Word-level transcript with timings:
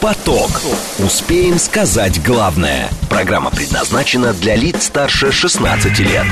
Поток. 0.00 0.50
Успеем 0.98 1.58
сказать 1.58 2.22
главное. 2.22 2.90
Программа 3.08 3.50
предназначена 3.50 4.34
для 4.34 4.54
лиц 4.54 4.84
старше 4.84 5.32
16 5.32 5.98
лет. 6.00 6.26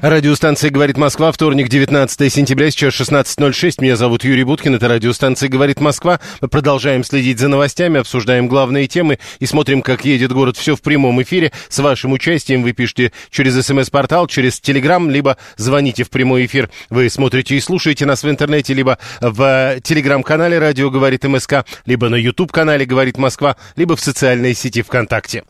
Радиостанция 0.00 0.70
«Говорит 0.70 0.96
Москва», 0.96 1.32
вторник, 1.32 1.68
19 1.68 2.32
сентября, 2.32 2.70
сейчас 2.70 2.94
16.06. 2.94 3.76
Меня 3.80 3.96
зовут 3.96 4.24
Юрий 4.24 4.44
Буткин, 4.44 4.74
это 4.74 4.88
радиостанция 4.88 5.48
«Говорит 5.48 5.80
Москва». 5.80 6.20
Мы 6.40 6.48
продолжаем 6.48 7.02
следить 7.02 7.38
за 7.38 7.48
новостями, 7.48 8.00
обсуждаем 8.00 8.46
главные 8.46 8.86
темы 8.86 9.18
и 9.40 9.46
смотрим, 9.46 9.82
как 9.82 10.04
едет 10.04 10.32
город. 10.32 10.56
Все 10.56 10.76
в 10.76 10.82
прямом 10.82 11.20
эфире. 11.22 11.52
С 11.68 11.78
вашим 11.80 12.12
участием 12.12 12.62
вы 12.62 12.72
пишете 12.72 13.12
через 13.30 13.54
смс-портал, 13.66 14.26
через 14.26 14.60
телеграм, 14.60 15.10
либо 15.10 15.36
звоните 15.56 16.04
в 16.04 16.10
прямой 16.10 16.46
эфир. 16.46 16.70
Вы 16.88 17.10
смотрите 17.10 17.56
и 17.56 17.60
слушаете 17.60 18.06
нас 18.06 18.22
в 18.22 18.30
интернете, 18.30 18.74
либо 18.74 18.98
в 19.20 19.80
телеграм-канале 19.82 20.58
«Радио 20.58 20.90
говорит 20.90 21.24
МСК», 21.24 21.64
либо 21.84 22.08
на 22.08 22.16
YouTube-канале 22.16 22.85
«Говорит 22.86 23.18
Москва», 23.18 23.56
либо 23.76 23.96
в 23.96 24.00
социальной 24.00 24.54
сети 24.54 24.82
ВКонтакте. 24.82 25.44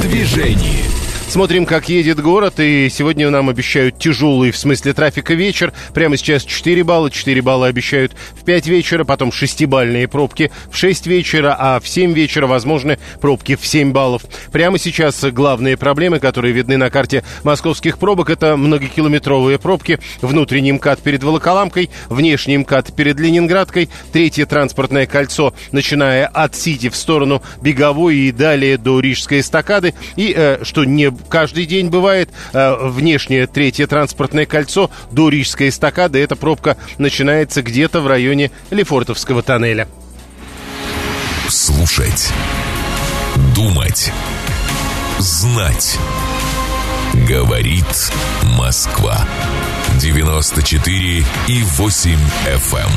В 0.00 0.08
движении. 0.08 1.00
Смотрим, 1.30 1.64
как 1.64 1.88
едет 1.88 2.18
город, 2.20 2.58
и 2.58 2.88
сегодня 2.90 3.30
нам 3.30 3.48
обещают 3.48 3.96
тяжелый 3.96 4.50
в 4.50 4.56
смысле 4.56 4.94
трафика 4.94 5.32
вечер. 5.32 5.72
Прямо 5.94 6.16
сейчас 6.16 6.42
4 6.42 6.82
балла, 6.82 7.08
4 7.08 7.40
балла 7.40 7.68
обещают 7.68 8.16
в 8.32 8.44
5 8.44 8.66
вечера, 8.66 9.04
потом 9.04 9.28
6-бальные 9.28 10.08
пробки 10.08 10.50
в 10.72 10.76
6 10.76 11.06
вечера, 11.06 11.54
а 11.56 11.78
в 11.78 11.86
7 11.86 12.12
вечера 12.14 12.48
возможны 12.48 12.98
пробки 13.20 13.54
в 13.54 13.64
7 13.64 13.92
баллов. 13.92 14.22
Прямо 14.50 14.76
сейчас 14.76 15.22
главные 15.22 15.76
проблемы, 15.76 16.18
которые 16.18 16.52
видны 16.52 16.76
на 16.76 16.90
карте 16.90 17.22
московских 17.44 17.98
пробок, 17.98 18.28
это 18.28 18.56
многокилометровые 18.56 19.60
пробки, 19.60 20.00
внутренний 20.22 20.72
МКАД 20.72 21.00
перед 21.00 21.22
Волоколамкой, 21.22 21.90
внешний 22.08 22.56
МКАД 22.56 22.92
перед 22.96 23.20
Ленинградкой, 23.20 23.88
третье 24.12 24.46
транспортное 24.46 25.06
кольцо, 25.06 25.54
начиная 25.70 26.26
от 26.26 26.56
Сити 26.56 26.88
в 26.88 26.96
сторону 26.96 27.40
Беговой 27.62 28.16
и 28.16 28.32
далее 28.32 28.78
до 28.78 28.98
Рижской 28.98 29.38
эстакады, 29.38 29.89
и, 30.16 30.32
э, 30.36 30.64
что 30.64 30.84
не 30.84 31.10
каждый 31.28 31.66
день 31.66 31.88
бывает. 31.88 32.30
Э, 32.52 32.76
внешнее 32.88 33.46
третье 33.46 33.86
транспортное 33.86 34.46
кольцо 34.46 34.90
до 35.10 35.28
Рижской 35.28 35.68
эстакады. 35.68 36.18
Эта 36.20 36.36
пробка 36.36 36.76
начинается 36.98 37.62
где-то 37.62 38.00
в 38.00 38.06
районе 38.06 38.50
Лефортовского 38.70 39.42
тоннеля. 39.42 39.88
Слушать. 41.48 42.32
Думать. 43.54 44.12
Знать. 45.18 45.98
Говорит 47.28 48.12
Москва. 48.56 49.26
94 50.00 51.24
и 51.48 51.62
8 51.62 52.18
FM. 52.46 52.78
Эм. 52.78 52.90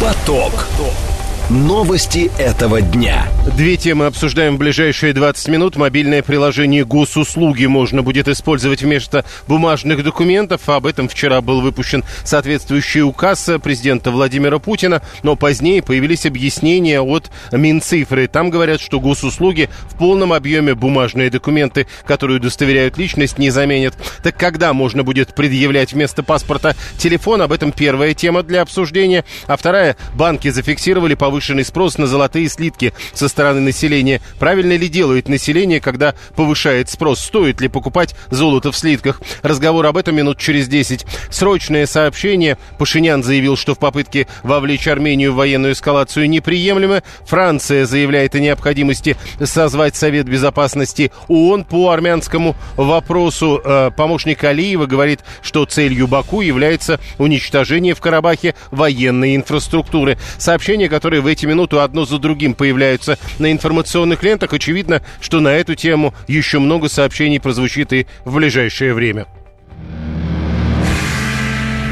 Поток. 0.00 0.52
Поток. 0.52 1.15
Новости 1.48 2.28
этого 2.38 2.82
дня. 2.82 3.28
Две 3.56 3.76
темы 3.76 4.06
обсуждаем 4.06 4.56
в 4.56 4.58
ближайшие 4.58 5.12
20 5.12 5.46
минут. 5.46 5.76
Мобильное 5.76 6.20
приложение 6.20 6.84
госуслуги 6.84 7.66
можно 7.66 8.02
будет 8.02 8.26
использовать 8.26 8.82
вместо 8.82 9.24
бумажных 9.46 10.02
документов. 10.02 10.68
Об 10.68 10.86
этом 10.86 11.08
вчера 11.08 11.40
был 11.42 11.60
выпущен 11.60 12.02
соответствующий 12.24 13.02
указ 13.02 13.48
президента 13.62 14.10
Владимира 14.10 14.58
Путина. 14.58 15.02
Но 15.22 15.36
позднее 15.36 15.82
появились 15.82 16.26
объяснения 16.26 17.00
от 17.00 17.30
Минцифры. 17.52 18.26
Там 18.26 18.50
говорят, 18.50 18.80
что 18.80 18.98
госуслуги 18.98 19.70
в 19.88 19.96
полном 19.96 20.32
объеме 20.32 20.74
бумажные 20.74 21.30
документы, 21.30 21.86
которые 22.06 22.38
удостоверяют 22.38 22.98
личность, 22.98 23.38
не 23.38 23.50
заменят. 23.50 23.94
Так 24.24 24.36
когда 24.36 24.72
можно 24.72 25.04
будет 25.04 25.32
предъявлять 25.36 25.92
вместо 25.92 26.24
паспорта 26.24 26.74
телефон? 26.98 27.40
Об 27.40 27.52
этом 27.52 27.70
первая 27.70 28.14
тема 28.14 28.42
для 28.42 28.62
обсуждения. 28.62 29.24
А 29.46 29.56
вторая, 29.56 29.96
банки 30.14 30.48
зафиксировали 30.48 31.14
повышенную 31.14 31.35
повышенный 31.36 31.66
спрос 31.66 31.98
на 31.98 32.06
золотые 32.06 32.48
слитки 32.48 32.94
со 33.12 33.28
стороны 33.28 33.60
населения. 33.60 34.22
Правильно 34.38 34.74
ли 34.74 34.88
делает 34.88 35.28
население, 35.28 35.82
когда 35.82 36.14
повышает 36.34 36.88
спрос? 36.88 37.20
Стоит 37.20 37.60
ли 37.60 37.68
покупать 37.68 38.14
золото 38.30 38.72
в 38.72 38.76
слитках? 38.76 39.20
Разговор 39.42 39.84
об 39.84 39.98
этом 39.98 40.16
минут 40.16 40.38
через 40.38 40.66
10. 40.66 41.04
Срочное 41.28 41.84
сообщение. 41.84 42.56
Пашинян 42.78 43.22
заявил, 43.22 43.58
что 43.58 43.74
в 43.74 43.78
попытке 43.78 44.26
вовлечь 44.44 44.88
Армению 44.88 45.34
в 45.34 45.36
военную 45.36 45.74
эскалацию 45.74 46.26
неприемлемо. 46.30 47.02
Франция 47.26 47.84
заявляет 47.84 48.34
о 48.34 48.38
необходимости 48.38 49.14
созвать 49.44 49.94
Совет 49.94 50.26
Безопасности 50.26 51.12
ООН 51.28 51.64
по 51.64 51.90
армянскому 51.90 52.56
вопросу. 52.76 53.60
Э, 53.62 53.90
помощник 53.94 54.42
Алиева 54.42 54.86
говорит, 54.86 55.20
что 55.42 55.66
целью 55.66 56.06
Баку 56.06 56.40
является 56.40 56.98
уничтожение 57.18 57.94
в 57.94 58.00
Карабахе 58.00 58.54
военной 58.70 59.36
инфраструктуры. 59.36 60.16
Сообщение, 60.38 60.88
которое 60.88 61.20
в 61.26 61.28
эти 61.28 61.44
минуты 61.44 61.78
одно 61.78 62.04
за 62.06 62.20
другим 62.20 62.54
появляются 62.54 63.18
на 63.40 63.50
информационных 63.50 64.22
лентах. 64.22 64.52
Очевидно, 64.52 65.02
что 65.20 65.40
на 65.40 65.48
эту 65.48 65.74
тему 65.74 66.14
еще 66.28 66.60
много 66.60 66.88
сообщений 66.88 67.40
прозвучит 67.40 67.92
и 67.92 68.06
в 68.24 68.36
ближайшее 68.36 68.94
время. 68.94 69.26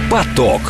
Поток. 0.09 0.61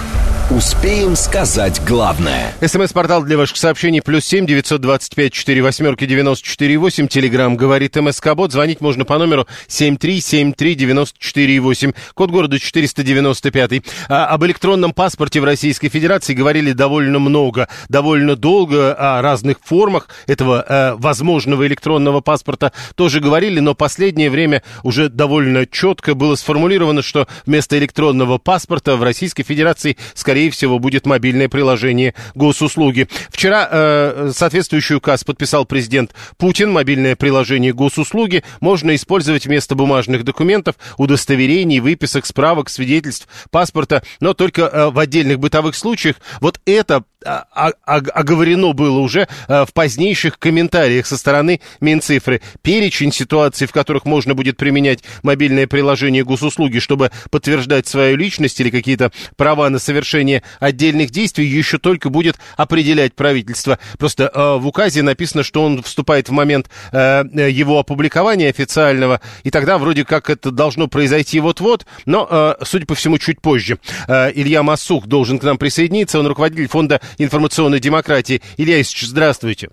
Успеем 0.50 1.16
сказать 1.16 1.80
главное. 1.86 2.52
СМС-портал 2.60 3.22
для 3.22 3.38
ваших 3.38 3.56
сообщений 3.56 4.02
плюс 4.02 4.26
семь 4.26 4.44
девятьсот 4.44 4.82
двадцать 4.82 5.14
пять 5.14 5.32
четыре 5.32 5.62
восьмерки 5.62 6.04
девяносто 6.04 6.46
четыре 6.46 6.76
восемь. 6.76 7.08
Телеграмм 7.08 7.56
говорит 7.56 7.96
МСК 7.96 8.34
Бот. 8.34 8.52
Звонить 8.52 8.82
можно 8.82 9.06
по 9.06 9.16
номеру 9.16 9.46
семь 9.68 9.96
три 9.96 10.20
семь 10.20 10.52
три 10.52 10.74
девяносто 10.74 11.18
четыре 11.18 11.58
восемь. 11.60 11.92
Код 12.12 12.30
города 12.30 12.58
четыреста 12.58 13.02
девяносто 13.02 13.50
пятый. 13.50 13.84
А, 14.10 14.26
об 14.26 14.44
электронном 14.44 14.92
паспорте 14.92 15.40
в 15.40 15.44
Российской 15.44 15.88
Федерации 15.88 16.34
говорили 16.34 16.72
довольно 16.72 17.18
много, 17.18 17.68
довольно 17.88 18.36
долго 18.36 18.92
о 18.92 19.22
разных 19.22 19.56
формах 19.64 20.08
этого 20.26 20.62
э, 20.68 20.94
возможного 20.98 21.66
электронного 21.66 22.20
паспорта 22.20 22.72
тоже 22.96 23.20
говорили, 23.20 23.60
но 23.60 23.74
последнее 23.74 24.28
время 24.28 24.62
уже 24.82 25.08
довольно 25.08 25.66
четко 25.66 26.14
было 26.14 26.34
сформулировано, 26.34 27.00
что 27.00 27.28
вместо 27.46 27.78
электронного 27.78 28.36
паспорта 28.36 28.96
в 28.96 29.02
Российской 29.02 29.42
Федерации 29.42 29.96
скорее 30.12 30.33
скорее 30.34 30.50
всего, 30.50 30.80
будет 30.80 31.06
мобильное 31.06 31.48
приложение 31.48 32.12
госуслуги. 32.34 33.06
Вчера 33.30 33.68
э, 33.70 34.32
соответствующий 34.34 34.96
указ 34.96 35.22
подписал 35.22 35.64
президент 35.64 36.12
Путин. 36.38 36.72
Мобильное 36.72 37.14
приложение 37.14 37.72
госуслуги 37.72 38.42
можно 38.60 38.96
использовать 38.96 39.46
вместо 39.46 39.76
бумажных 39.76 40.24
документов, 40.24 40.74
удостоверений, 40.98 41.78
выписок, 41.78 42.26
справок, 42.26 42.68
свидетельств, 42.68 43.28
паспорта, 43.52 44.02
но 44.18 44.34
только 44.34 44.62
э, 44.62 44.90
в 44.90 44.98
отдельных 44.98 45.38
бытовых 45.38 45.76
случаях. 45.76 46.16
Вот 46.40 46.60
это 46.66 47.04
а, 47.24 47.46
а, 47.54 47.70
оговорено 47.86 48.72
было 48.72 48.98
уже 48.98 49.26
э, 49.48 49.64
в 49.64 49.72
позднейших 49.72 50.38
комментариях 50.38 51.06
со 51.06 51.16
стороны 51.16 51.60
Минцифры. 51.80 52.42
Перечень 52.60 53.12
ситуаций, 53.12 53.66
в 53.66 53.72
которых 53.72 54.04
можно 54.04 54.34
будет 54.34 54.56
применять 54.56 55.02
мобильное 55.22 55.66
приложение 55.66 56.24
госуслуги, 56.24 56.80
чтобы 56.80 57.10
подтверждать 57.30 57.86
свою 57.86 58.16
личность 58.16 58.60
или 58.60 58.70
какие-то 58.70 59.10
права 59.36 59.70
на 59.70 59.78
совершение 59.78 60.23
совершение 60.24 60.42
отдельных 60.60 61.10
действий 61.10 61.46
еще 61.46 61.78
только 61.78 62.08
будет 62.08 62.36
определять 62.56 63.14
правительство. 63.14 63.78
Просто 63.98 64.30
э, 64.32 64.56
в 64.58 64.66
указе 64.66 65.02
написано, 65.02 65.42
что 65.42 65.62
он 65.62 65.82
вступает 65.82 66.28
в 66.28 66.32
момент 66.32 66.68
э, 66.92 67.24
его 67.50 67.78
опубликования 67.78 68.48
официального, 68.48 69.20
и 69.42 69.50
тогда 69.50 69.78
вроде 69.78 70.04
как 70.04 70.30
это 70.30 70.50
должно 70.50 70.88
произойти 70.88 71.40
вот-вот, 71.40 71.86
но, 72.06 72.26
э, 72.30 72.64
судя 72.64 72.86
по 72.86 72.94
всему, 72.94 73.18
чуть 73.18 73.40
позже. 73.40 73.78
Э, 74.08 74.30
Илья 74.34 74.62
Масух 74.62 75.06
должен 75.06 75.38
к 75.38 75.44
нам 75.44 75.58
присоединиться, 75.58 76.18
он 76.18 76.26
руководитель 76.26 76.68
Фонда 76.68 77.00
информационной 77.18 77.80
демократии. 77.80 78.40
Илья 78.56 78.76
Ильич, 78.76 79.02
здравствуйте. 79.02 79.68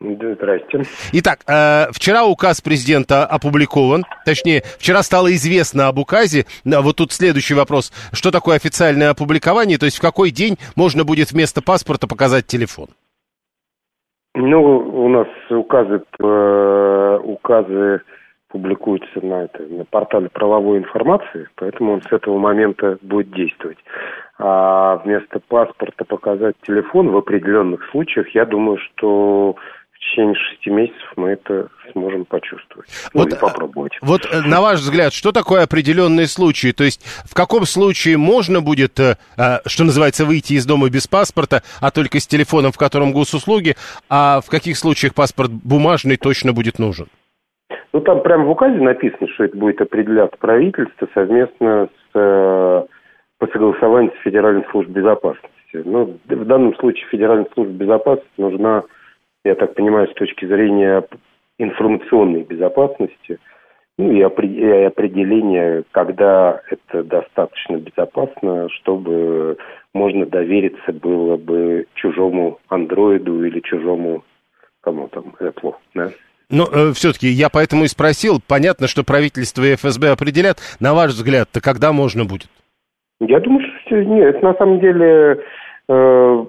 Здрасте. 0.00 0.82
Итак, 1.12 1.40
э, 1.48 1.90
вчера 1.90 2.24
указ 2.24 2.60
президента 2.60 3.26
опубликован, 3.26 4.04
точнее, 4.24 4.62
вчера 4.78 5.02
стало 5.02 5.32
известно 5.32 5.88
об 5.88 5.98
указе. 5.98 6.44
Вот 6.64 6.96
тут 6.96 7.10
следующий 7.10 7.54
вопрос. 7.54 7.92
Что 8.12 8.30
такое 8.30 8.54
официальное 8.56 9.10
опубликование? 9.10 9.76
То 9.76 9.86
есть 9.86 9.98
в 9.98 10.00
какой 10.00 10.30
день 10.30 10.56
можно 10.76 11.04
будет 11.04 11.32
вместо 11.32 11.62
паспорта 11.62 12.06
показать 12.06 12.46
телефон? 12.46 12.88
Ну, 14.36 14.62
у 14.62 15.08
нас 15.08 15.26
указы, 15.50 16.00
э, 16.20 17.18
указы 17.24 18.00
публикуются 18.50 19.20
на, 19.20 19.44
это, 19.44 19.64
на 19.64 19.84
портале 19.84 20.28
правовой 20.28 20.78
информации, 20.78 21.48
поэтому 21.56 21.94
он 21.94 22.02
с 22.02 22.12
этого 22.12 22.38
момента 22.38 22.98
будет 23.02 23.32
действовать. 23.32 23.78
А 24.38 24.98
вместо 25.04 25.40
паспорта 25.40 26.04
показать 26.04 26.54
телефон 26.62 27.10
в 27.10 27.16
определенных 27.16 27.84
случаях, 27.90 28.28
я 28.34 28.44
думаю, 28.46 28.78
что 28.78 29.56
в 29.98 30.10
течение 30.10 30.34
шести 30.34 30.70
месяцев 30.70 31.12
мы 31.16 31.30
это 31.30 31.68
сможем 31.92 32.24
почувствовать. 32.24 32.88
Ну, 33.12 33.22
вот, 33.22 33.32
и 33.32 33.36
попробовать. 33.36 33.92
Вот 34.00 34.26
э, 34.30 34.42
на 34.46 34.60
ваш 34.60 34.80
взгляд, 34.80 35.12
что 35.12 35.32
такое 35.32 35.64
определенные 35.64 36.26
случаи? 36.26 36.72
То 36.72 36.84
есть 36.84 37.04
в 37.24 37.34
каком 37.34 37.64
случае 37.64 38.16
можно 38.16 38.60
будет, 38.60 39.00
э, 39.00 39.16
э, 39.36 39.58
что 39.66 39.84
называется, 39.84 40.24
выйти 40.24 40.54
из 40.54 40.66
дома 40.66 40.88
без 40.88 41.08
паспорта, 41.08 41.62
а 41.80 41.90
только 41.90 42.20
с 42.20 42.26
телефоном, 42.26 42.70
в 42.72 42.78
котором 42.78 43.12
госуслуги, 43.12 43.74
а 44.08 44.40
в 44.40 44.48
каких 44.48 44.76
случаях 44.76 45.14
паспорт 45.14 45.50
бумажный 45.50 46.16
точно 46.16 46.52
будет 46.52 46.78
нужен? 46.78 47.08
Ну, 47.92 48.00
там 48.00 48.22
прямо 48.22 48.44
в 48.44 48.50
указе 48.50 48.80
написано, 48.80 49.26
что 49.34 49.44
это 49.44 49.56
будет 49.56 49.80
определяться 49.80 50.36
правительство 50.38 51.08
совместно 51.14 51.88
с, 51.88 52.18
э, 52.18 52.82
по 53.38 53.46
согласованию 53.48 54.12
с 54.18 54.22
Федеральной 54.22 54.64
службой 54.70 54.92
безопасности. 54.92 55.48
Ну, 55.72 56.18
в 56.26 56.44
данном 56.44 56.76
случае 56.76 57.06
Федеральная 57.10 57.48
служба 57.54 57.72
безопасности 57.72 58.32
нужна, 58.36 58.84
я 59.44 59.54
так 59.54 59.74
понимаю, 59.74 60.08
с 60.08 60.14
точки 60.14 60.46
зрения 60.46 61.04
информационной 61.58 62.42
безопасности, 62.42 63.38
ну 63.98 64.12
и 64.12 64.20
определение, 64.22 65.82
когда 65.90 66.60
это 66.70 67.02
достаточно 67.02 67.78
безопасно, 67.78 68.68
чтобы 68.70 69.56
можно 69.92 70.24
довериться 70.24 70.92
было 70.92 71.36
бы 71.36 71.86
чужому 71.94 72.58
андроиду 72.68 73.44
или 73.44 73.58
чужому 73.60 74.22
кому 74.80 75.08
там 75.08 75.34
Apple, 75.40 75.74
да? 75.94 76.10
Но 76.50 76.64
э, 76.64 76.92
все-таки 76.94 77.26
я 77.26 77.48
поэтому 77.50 77.84
и 77.84 77.88
спросил. 77.88 78.40
Понятно, 78.46 78.86
что 78.86 79.04
правительство 79.04 79.64
и 79.64 79.74
ФСБ 79.74 80.10
определят. 80.10 80.58
На 80.80 80.94
ваш 80.94 81.10
взгляд-то 81.10 81.60
когда 81.60 81.92
можно 81.92 82.24
будет? 82.24 82.48
Я 83.20 83.40
думаю, 83.40 83.66
что 83.84 83.96
нет, 83.96 84.40
на 84.42 84.54
самом 84.54 84.80
деле 84.80 85.40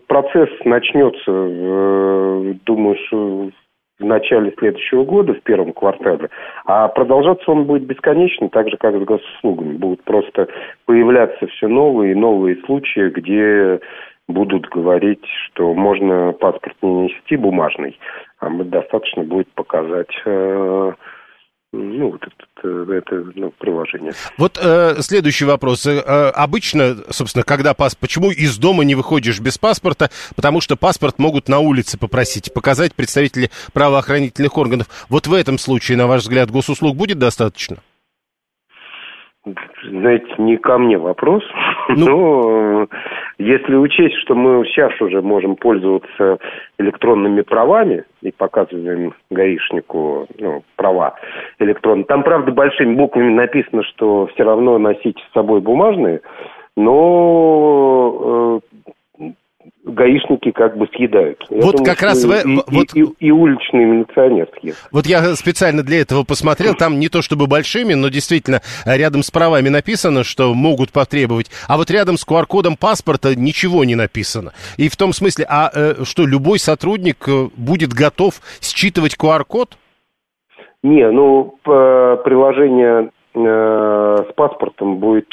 процесс 0.08 0.50
начнется, 0.66 1.32
э, 1.32 2.54
думаю, 2.66 2.98
что 3.08 3.50
в 4.00 4.06
начале 4.06 4.54
следующего 4.58 5.04
года, 5.04 5.34
в 5.34 5.42
первом 5.44 5.74
квартале, 5.74 6.30
а 6.66 6.88
продолжаться 6.88 7.52
он 7.52 7.66
будет 7.66 7.84
бесконечно, 7.84 8.50
так 8.50 8.70
же, 8.70 8.78
как 8.78 8.96
с 8.96 9.04
госуслугами. 9.04 9.78
Будут 9.78 10.04
просто 10.04 10.48
появляться 10.86 11.48
все 11.48 11.68
новые 11.68 12.14
и 12.14 12.16
новые 12.16 12.58
случаи, 12.66 13.10
где 13.10 13.80
будут 14.28 14.68
говорить, 14.70 15.26
что 15.48 15.74
можно 15.74 16.34
паспорт 16.34 16.76
не 16.82 17.04
нести 17.04 17.36
бумажный, 17.36 18.00
а 18.40 18.50
достаточно 18.50 19.24
будет 19.24 19.48
показать 19.54 20.12
э, 20.26 20.94
ну, 21.72 22.12
вот 22.12 22.22
это, 22.24 22.94
это 22.94 23.32
ну, 23.36 23.52
приложение. 23.60 24.14
Вот 24.38 24.58
э, 24.60 24.96
следующий 25.02 25.46
вопрос. 25.46 25.86
Э, 25.86 26.32
обычно, 26.34 26.96
собственно, 27.10 27.44
когда 27.44 27.76
паспорт, 27.76 28.02
почему 28.02 28.32
из 28.32 28.58
дома 28.58 28.84
не 28.84 28.96
выходишь 28.96 29.40
без 29.40 29.60
паспорта? 29.60 30.10
Потому 30.36 30.62
что 30.62 30.76
паспорт 30.76 31.20
могут 31.20 31.48
на 31.48 31.60
улице 31.60 32.00
попросить, 32.00 32.52
показать 32.54 32.96
представители 32.96 33.52
правоохранительных 33.72 34.58
органов. 34.58 34.88
Вот 35.10 35.28
в 35.28 35.34
этом 35.34 35.60
случае, 35.60 35.98
на 35.98 36.08
ваш 36.08 36.24
взгляд, 36.24 36.50
госуслуг 36.50 36.96
будет 36.96 37.20
достаточно? 37.20 37.78
Знаете, 39.84 40.28
не 40.40 40.58
ко 40.58 40.78
мне 40.78 40.98
вопрос, 40.98 41.44
ну... 41.90 42.06
но 42.06 42.88
если 43.40 43.76
учесть, 43.76 44.16
что 44.18 44.36
мы 44.36 44.66
сейчас 44.66 44.92
уже 45.02 45.22
можем 45.22 45.56
пользоваться 45.56 46.40
электронными 46.78 47.42
правами 47.42 48.04
и 48.22 48.32
показываем 48.32 49.14
гаишнику 49.32 50.28
ну, 50.38 50.62
права 50.76 51.16
электронные, 51.58 52.06
там, 52.06 52.24
правда, 52.24 52.52
большими 52.52 52.96
буквами 52.96 53.34
написано, 53.34 53.84
что 53.84 54.28
все 54.28 54.44
равно 54.44 54.78
носить 54.78 55.18
с 55.18 55.34
собой 55.34 55.62
бумажные, 55.62 56.20
но 56.76 58.60
э, 58.62 58.78
гаишники 59.90 60.52
как 60.52 60.78
бы 60.78 60.88
съедают. 60.96 61.44
Я 61.50 61.62
вот 61.62 61.78
думаю, 61.78 61.86
как 61.86 62.02
раз 62.02 62.24
в... 62.24 62.32
и, 62.32 62.62
вот... 62.68 62.94
и, 62.94 63.02
и, 63.02 63.28
и 63.28 63.32
уличный 63.32 63.86
милиционер 63.86 64.50
съест. 64.60 64.88
Вот 64.92 65.06
я 65.06 65.36
специально 65.36 65.84
для 65.84 66.02
этого 66.02 66.24
посмотрел, 66.24 66.76
там 66.76 67.00
не 67.00 67.10
то 67.10 67.22
чтобы 67.22 67.48
большими, 67.48 67.94
но 67.94 68.10
действительно 68.10 68.62
рядом 68.86 69.24
с 69.24 69.32
правами 69.32 69.70
написано, 69.70 70.24
что 70.24 70.54
могут 70.54 70.92
потребовать, 70.92 71.50
а 71.68 71.78
вот 71.78 71.92
рядом 71.92 72.18
с 72.18 72.28
QR-кодом 72.28 72.78
паспорта 72.78 73.36
ничего 73.36 73.84
не 73.84 73.96
написано. 73.96 74.54
И 74.78 74.90
в 74.90 74.96
том 74.98 75.14
смысле, 75.14 75.46
а 75.50 75.70
э, 75.74 76.04
что, 76.04 76.26
любой 76.26 76.60
сотрудник 76.60 77.28
э, 77.28 77.48
будет 77.56 77.94
готов 77.94 78.36
считывать 78.62 79.16
QR-код? 79.16 79.78
Не, 80.84 81.10
ну, 81.12 81.56
приложение 81.64 83.12
э, 83.34 84.18
с 84.30 84.34
паспортом 84.34 84.98
будет 84.98 85.28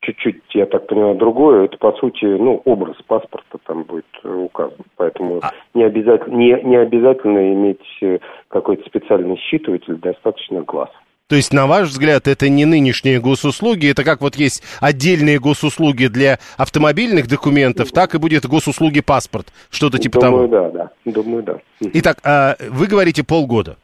чуть-чуть, 0.00 0.42
я 0.54 0.66
так 0.66 0.86
понимаю, 0.86 1.14
другое. 1.16 1.64
Это, 1.64 1.76
по 1.78 1.92
сути, 1.92 2.24
ну, 2.24 2.60
образ 2.64 2.96
паспорта 3.06 3.58
там 3.66 3.84
будет 3.84 4.06
указан. 4.24 4.84
Поэтому 4.96 5.40
а... 5.42 5.52
не, 5.74 5.84
обязательно, 5.84 6.34
не, 6.34 6.60
не 6.62 6.76
обязательно 6.76 7.52
иметь 7.52 7.82
э, 8.02 8.18
какой-то 8.48 8.84
специальный 8.86 9.36
считыватель, 9.36 9.96
достаточно 9.96 10.62
глаз. 10.62 10.90
То 11.28 11.36
есть, 11.36 11.52
на 11.52 11.68
ваш 11.68 11.90
взгляд, 11.90 12.26
это 12.26 12.48
не 12.48 12.64
нынешние 12.64 13.20
госуслуги, 13.20 13.88
это 13.88 14.02
как 14.02 14.20
вот 14.20 14.34
есть 14.34 14.64
отдельные 14.80 15.38
госуслуги 15.38 16.06
для 16.06 16.40
автомобильных 16.56 17.28
документов, 17.28 17.92
так 17.92 18.16
и 18.16 18.18
будет 18.18 18.46
госуслуги 18.46 19.00
паспорт, 19.00 19.46
что-то 19.70 19.98
типа 19.98 20.20
Думаю, 20.20 20.48
того. 20.48 20.70
да, 20.70 20.90
да. 21.04 21.12
Думаю, 21.12 21.44
да. 21.44 21.58
Итак, 21.80 22.18
а 22.24 22.56
вы 22.70 22.88
говорите 22.88 23.22
полгода. 23.22 23.76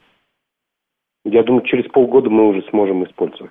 Я 1.29 1.43
думаю, 1.43 1.65
через 1.67 1.91
полгода 1.91 2.31
мы 2.31 2.49
уже 2.51 2.63
сможем 2.71 3.05
использовать. 3.05 3.51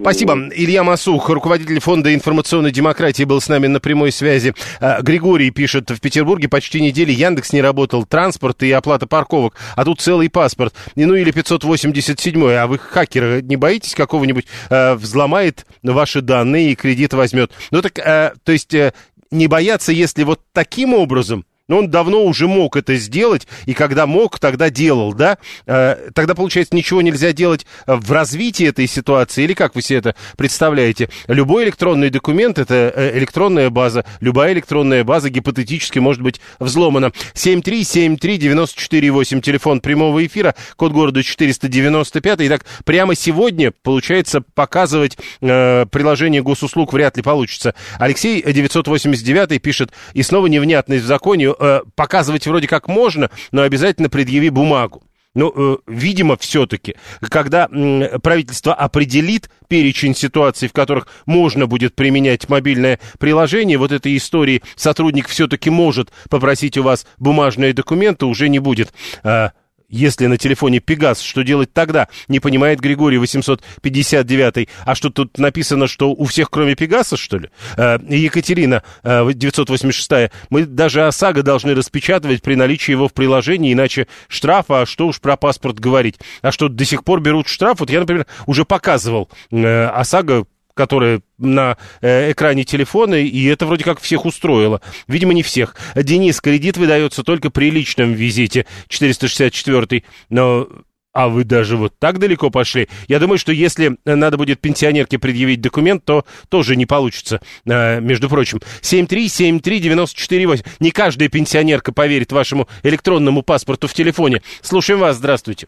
Спасибо. 0.00 0.34
Илья 0.54 0.84
Масух, 0.84 1.28
руководитель 1.28 1.80
Фонда 1.80 2.14
информационной 2.14 2.70
демократии, 2.70 3.24
был 3.24 3.40
с 3.40 3.48
нами 3.48 3.66
на 3.66 3.80
прямой 3.80 4.12
связи. 4.12 4.54
А, 4.80 5.02
Григорий 5.02 5.50
пишет, 5.50 5.90
в 5.90 6.00
Петербурге 6.00 6.48
почти 6.48 6.80
недели 6.80 7.10
Яндекс 7.10 7.52
не 7.52 7.62
работал, 7.62 8.06
транспорт 8.06 8.62
и 8.62 8.70
оплата 8.70 9.08
парковок, 9.08 9.56
а 9.74 9.84
тут 9.84 10.00
целый 10.00 10.30
паспорт. 10.30 10.72
Ну 10.94 11.14
или 11.14 11.32
587 11.32 12.48
а 12.52 12.68
вы 12.68 12.78
хакеры 12.78 13.42
не 13.42 13.56
боитесь 13.56 13.96
какого-нибудь 13.96 14.46
э, 14.70 14.94
взломает 14.94 15.66
ваши 15.82 16.20
данные 16.20 16.70
и 16.70 16.74
кредит 16.76 17.12
возьмет? 17.12 17.50
Ну 17.72 17.82
так, 17.82 17.98
э, 17.98 18.34
то 18.44 18.52
есть 18.52 18.72
э, 18.72 18.92
не 19.32 19.48
бояться, 19.48 19.90
если 19.90 20.22
вот 20.22 20.40
таким 20.52 20.94
образом 20.94 21.44
но 21.70 21.78
он 21.78 21.88
давно 21.88 22.24
уже 22.24 22.46
мог 22.48 22.76
это 22.76 22.96
сделать, 22.96 23.46
и 23.64 23.72
когда 23.74 24.06
мог, 24.06 24.40
тогда 24.40 24.70
делал, 24.70 25.14
да? 25.14 25.38
Э, 25.66 26.10
тогда, 26.12 26.34
получается, 26.34 26.74
ничего 26.74 27.00
нельзя 27.00 27.32
делать 27.32 27.64
в 27.86 28.10
развитии 28.10 28.66
этой 28.66 28.88
ситуации, 28.88 29.44
или 29.44 29.54
как 29.54 29.76
вы 29.76 29.82
себе 29.82 30.00
это 30.00 30.16
представляете? 30.36 31.10
Любой 31.28 31.62
электронный 31.64 32.10
документ– 32.10 32.58
это 32.60 32.92
э, 32.94 33.16
электронная 33.16 33.70
база, 33.70 34.04
любая 34.20 34.52
электронная 34.52 35.04
база 35.04 35.30
гипотетически 35.30 36.00
может 36.00 36.22
быть 36.22 36.40
взломана. 36.58 37.12
7373948, 37.34 39.40
телефон 39.40 39.80
прямого 39.80 40.26
эфира, 40.26 40.56
код 40.74 40.90
города 40.90 41.22
495. 41.22 42.40
Итак, 42.40 42.66
прямо 42.84 43.14
сегодня, 43.14 43.70
получается, 43.70 44.40
показывать 44.40 45.16
э, 45.40 45.86
приложение 45.86 46.42
госуслуг 46.42 46.92
вряд 46.92 47.16
ли 47.16 47.22
получится. 47.22 47.76
Алексей 48.00 48.42
989 48.42 49.62
пишет, 49.62 49.92
и 50.14 50.24
снова 50.24 50.48
невнятность 50.48 51.04
в 51.04 51.06
законе, 51.06 51.54
э, 51.60 51.80
показывать 51.94 52.46
вроде 52.46 52.66
как 52.66 52.88
можно, 52.88 53.30
но 53.52 53.62
обязательно 53.62 54.08
предъяви 54.08 54.50
бумагу. 54.50 55.02
Ну, 55.34 55.52
э, 55.54 55.76
видимо, 55.86 56.36
все-таки, 56.36 56.96
когда 57.20 57.68
э, 57.70 58.18
правительство 58.18 58.74
определит 58.74 59.48
перечень 59.68 60.14
ситуаций, 60.16 60.66
в 60.66 60.72
которых 60.72 61.06
можно 61.24 61.68
будет 61.68 61.94
применять 61.94 62.48
мобильное 62.48 62.98
приложение, 63.20 63.78
вот 63.78 63.92
этой 63.92 64.16
истории 64.16 64.62
сотрудник 64.74 65.28
все-таки 65.28 65.70
может 65.70 66.10
попросить 66.28 66.76
у 66.78 66.82
вас 66.82 67.06
бумажные 67.18 67.72
документы, 67.72 68.26
уже 68.26 68.48
не 68.48 68.58
будет. 68.58 68.92
Э, 69.22 69.50
если 69.90 70.26
на 70.26 70.38
телефоне 70.38 70.80
Пегас, 70.80 71.20
что 71.20 71.42
делать 71.42 71.72
тогда? 71.72 72.08
Не 72.28 72.40
понимает 72.40 72.80
Григорий 72.80 73.18
859. 73.18 74.68
А 74.84 74.94
что 74.94 75.10
тут 75.10 75.38
написано, 75.38 75.88
что 75.88 76.12
у 76.12 76.24
всех 76.24 76.50
кроме 76.50 76.74
Пегаса, 76.74 77.16
что 77.16 77.38
ли? 77.38 77.50
Э, 77.76 77.98
Екатерина 78.08 78.82
э, 79.02 79.30
986. 79.34 80.30
Мы 80.48 80.64
даже 80.64 81.06
ОСАГО 81.06 81.42
должны 81.42 81.74
распечатывать 81.74 82.42
при 82.42 82.54
наличии 82.54 82.92
его 82.92 83.08
в 83.08 83.12
приложении, 83.12 83.72
иначе 83.72 84.06
штрафа, 84.28 84.82
а 84.82 84.86
что 84.86 85.08
уж 85.08 85.20
про 85.20 85.36
паспорт 85.36 85.78
говорить. 85.78 86.18
А 86.42 86.52
что 86.52 86.68
до 86.68 86.84
сих 86.84 87.04
пор 87.04 87.20
берут 87.20 87.48
штраф? 87.48 87.80
Вот 87.80 87.90
я, 87.90 88.00
например, 88.00 88.26
уже 88.46 88.64
показывал 88.64 89.28
э, 89.50 89.86
ОСАГО 89.86 90.46
которая 90.80 91.20
на 91.36 91.76
э, 92.00 92.32
экране 92.32 92.64
телефона, 92.64 93.16
и 93.16 93.44
это 93.44 93.66
вроде 93.66 93.84
как 93.84 94.00
всех 94.00 94.24
устроило. 94.24 94.80
Видимо, 95.08 95.34
не 95.34 95.42
всех. 95.42 95.76
Денис, 95.94 96.40
кредит 96.40 96.78
выдается 96.78 97.22
только 97.22 97.50
при 97.50 97.70
личном 97.70 98.14
визите, 98.14 98.64
464 98.88 100.04
но 100.30 100.66
а 101.12 101.28
вы 101.28 101.44
даже 101.44 101.76
вот 101.76 101.92
так 101.98 102.18
далеко 102.18 102.48
пошли? 102.48 102.88
Я 103.08 103.18
думаю, 103.18 103.36
что 103.36 103.52
если 103.52 103.98
надо 104.06 104.38
будет 104.38 104.60
пенсионерке 104.60 105.18
предъявить 105.18 105.60
документ, 105.60 106.02
то 106.06 106.24
тоже 106.48 106.76
не 106.76 106.86
получится, 106.86 107.42
э, 107.66 108.00
между 108.00 108.30
прочим. 108.30 108.60
7373948. 108.80 110.64
Не 110.80 110.92
каждая 110.92 111.28
пенсионерка 111.28 111.92
поверит 111.92 112.32
вашему 112.32 112.68
электронному 112.82 113.42
паспорту 113.42 113.86
в 113.86 113.92
телефоне. 113.92 114.40
Слушаем 114.62 115.00
вас, 115.00 115.18
здравствуйте. 115.18 115.66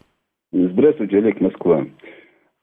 Здравствуйте, 0.53 1.19
Олег 1.19 1.39
Москва. 1.43 1.85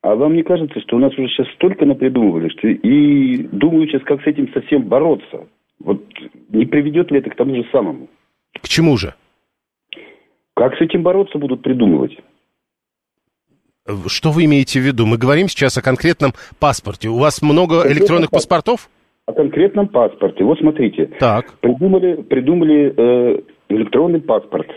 А 0.02 0.16
вам 0.16 0.36
не 0.36 0.44
кажется, 0.44 0.80
что 0.80 0.96
у 0.96 1.00
нас 1.00 1.12
уже 1.14 1.28
сейчас 1.28 1.48
столько 1.56 1.86
напридумывали, 1.86 2.50
что 2.50 2.68
и 2.68 3.38
думаю 3.52 3.88
сейчас, 3.88 4.02
как 4.04 4.22
с 4.22 4.28
этим 4.28 4.52
совсем 4.54 4.84
бороться? 4.84 5.48
Вот 5.80 6.02
не 6.50 6.66
приведет 6.66 7.12
ли 7.12 7.20
это 7.20 7.30
к 7.30 7.36
тому 7.36 7.56
же 7.56 7.66
самому? 7.72 8.08
К 8.62 8.68
чему 8.68 8.96
же? 8.98 9.14
Как 10.56 10.76
с 10.78 10.82
этим 10.82 11.04
бороться 11.04 11.38
будут 11.38 11.62
придумывать? 11.62 12.18
Что 14.08 14.32
вы 14.32 14.46
имеете 14.46 14.80
в 14.80 14.84
виду? 14.84 15.06
Мы 15.06 15.18
говорим 15.18 15.48
сейчас 15.48 15.78
о 15.78 15.82
конкретном 15.82 16.32
паспорте. 16.60 17.10
У 17.10 17.18
вас 17.18 17.42
много 17.42 17.92
электронных 17.92 18.30
паспортов? 18.30 18.90
О 19.26 19.34
конкретном 19.34 19.88
паспорте. 19.88 20.44
Вот 20.44 20.60
смотрите. 20.60 21.10
Так. 21.20 21.54
Придумали, 21.60 22.22
придумали 22.22 22.94
э, 22.96 23.42
электронный 23.70 24.22
паспорт. 24.22 24.68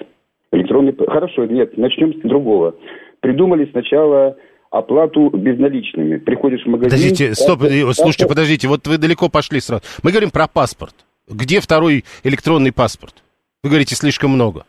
Электронный... 0.50 0.94
Хорошо, 1.06 1.46
нет, 1.46 1.76
начнем 1.76 2.14
с 2.14 2.22
другого 2.22 2.74
придумали 3.22 3.66
сначала 3.70 4.36
оплату 4.72 5.28
безналичными. 5.28 6.16
Приходишь 6.16 6.64
в 6.64 6.66
магазин... 6.66 6.90
Подождите, 6.90 7.34
стоп, 7.34 7.60
паспорт, 7.60 7.96
слушайте, 7.96 8.26
подождите, 8.26 8.68
вот 8.68 8.86
вы 8.86 8.98
далеко 8.98 9.28
пошли 9.28 9.60
сразу. 9.60 9.82
Мы 10.02 10.10
говорим 10.10 10.30
про 10.30 10.48
паспорт. 10.48 10.94
Где 11.28 11.60
второй 11.60 12.04
электронный 12.24 12.72
паспорт? 12.72 13.22
Вы 13.62 13.70
говорите, 13.70 13.94
слишком 13.94 14.30
много. 14.30 14.64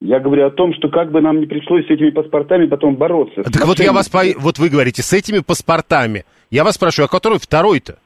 Я 0.00 0.20
говорю 0.20 0.46
о 0.46 0.50
том, 0.50 0.74
что 0.74 0.90
как 0.90 1.10
бы 1.10 1.20
нам 1.20 1.40
не 1.40 1.46
пришлось 1.46 1.86
с 1.86 1.90
этими 1.90 2.10
паспортами 2.10 2.66
потом 2.66 2.94
бороться. 2.94 3.42
Так 3.42 3.66
вот 3.66 3.80
я 3.80 3.92
вас, 3.92 4.08
по... 4.08 4.22
вот 4.36 4.58
вы 4.58 4.68
говорите, 4.68 5.02
с 5.02 5.12
этими 5.12 5.40
паспортами. 5.40 6.24
Я 6.50 6.62
вас 6.62 6.74
спрашиваю, 6.74 7.06
а 7.06 7.08
который 7.08 7.38
второй-то? 7.38 7.98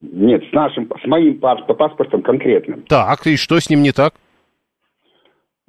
Нет, 0.00 0.42
с 0.50 0.52
нашим, 0.52 0.90
с 1.02 1.06
моим 1.06 1.38
паспортом 1.38 2.22
конкретным. 2.22 2.82
Так, 2.88 3.26
и 3.26 3.36
что 3.36 3.60
с 3.60 3.68
ним 3.68 3.82
не 3.82 3.92
так? 3.92 4.14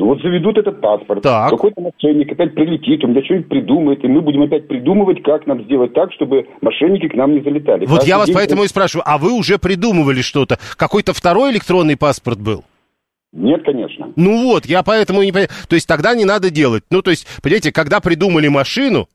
Ну 0.01 0.07
вот 0.07 0.21
заведут 0.23 0.57
этот 0.57 0.81
паспорт, 0.81 1.21
так. 1.21 1.51
какой-то 1.51 1.79
мошенник 1.79 2.31
опять 2.31 2.55
прилетит, 2.55 3.03
он 3.03 3.13
для 3.13 3.23
что-нибудь 3.23 3.49
придумает, 3.49 4.03
и 4.03 4.07
мы 4.07 4.21
будем 4.21 4.41
опять 4.41 4.67
придумывать, 4.67 5.21
как 5.21 5.45
нам 5.45 5.63
сделать 5.65 5.93
так, 5.93 6.11
чтобы 6.13 6.47
мошенники 6.59 7.07
к 7.07 7.13
нам 7.13 7.35
не 7.35 7.41
залетали. 7.41 7.85
Вот 7.85 7.97
Каждый 7.97 8.09
я 8.09 8.17
вас 8.17 8.25
день... 8.25 8.35
поэтому 8.35 8.63
и 8.63 8.67
спрашиваю, 8.67 9.03
а 9.05 9.19
вы 9.19 9.31
уже 9.31 9.59
придумывали 9.59 10.21
что-то? 10.21 10.57
Какой-то 10.75 11.13
второй 11.13 11.51
электронный 11.51 11.97
паспорт 11.97 12.39
был? 12.39 12.63
Нет, 13.31 13.63
конечно. 13.63 14.11
Ну 14.15 14.45
вот, 14.45 14.65
я 14.65 14.81
поэтому 14.81 15.21
не 15.21 15.31
понимаю. 15.31 15.49
То 15.69 15.75
есть 15.75 15.87
тогда 15.87 16.15
не 16.15 16.25
надо 16.25 16.49
делать. 16.49 16.83
Ну, 16.89 17.03
то 17.03 17.11
есть, 17.11 17.27
понимаете, 17.43 17.71
когда 17.71 17.99
придумали 17.99 18.47
машину, 18.47 19.07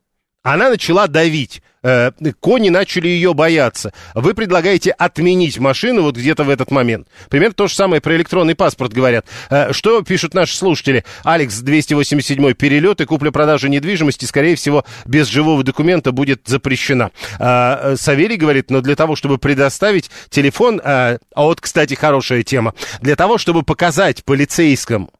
она 0.46 0.70
начала 0.70 1.08
давить. 1.08 1.60
Э, 1.82 2.12
кони 2.38 2.68
начали 2.68 3.08
ее 3.08 3.34
бояться. 3.34 3.92
Вы 4.14 4.32
предлагаете 4.32 4.92
отменить 4.92 5.58
машину 5.58 6.02
вот 6.02 6.16
где-то 6.16 6.44
в 6.44 6.50
этот 6.50 6.70
момент. 6.70 7.08
Примерно 7.28 7.54
то 7.54 7.66
же 7.66 7.74
самое 7.74 8.00
про 8.00 8.14
электронный 8.14 8.54
паспорт 8.54 8.92
говорят. 8.92 9.26
Э, 9.50 9.72
что 9.72 10.02
пишут 10.02 10.34
наши 10.34 10.56
слушатели? 10.56 11.04
Алекс, 11.24 11.58
287 11.58 12.54
перелет 12.54 13.00
и 13.00 13.06
купля-продажа 13.06 13.68
недвижимости, 13.68 14.24
скорее 14.24 14.54
всего, 14.54 14.84
без 15.04 15.26
живого 15.26 15.64
документа 15.64 16.12
будет 16.12 16.42
запрещена. 16.46 17.10
Э, 17.40 17.96
Савелий 17.98 18.36
говорит, 18.36 18.70
но 18.70 18.82
для 18.82 18.94
того, 18.94 19.16
чтобы 19.16 19.38
предоставить 19.38 20.12
телефон... 20.30 20.80
А 20.84 21.18
вот, 21.34 21.60
кстати, 21.60 21.94
хорошая 21.94 22.44
тема. 22.44 22.74
Для 23.00 23.16
того, 23.16 23.36
чтобы 23.38 23.64
показать 23.64 24.24
полицейскому 24.24 25.10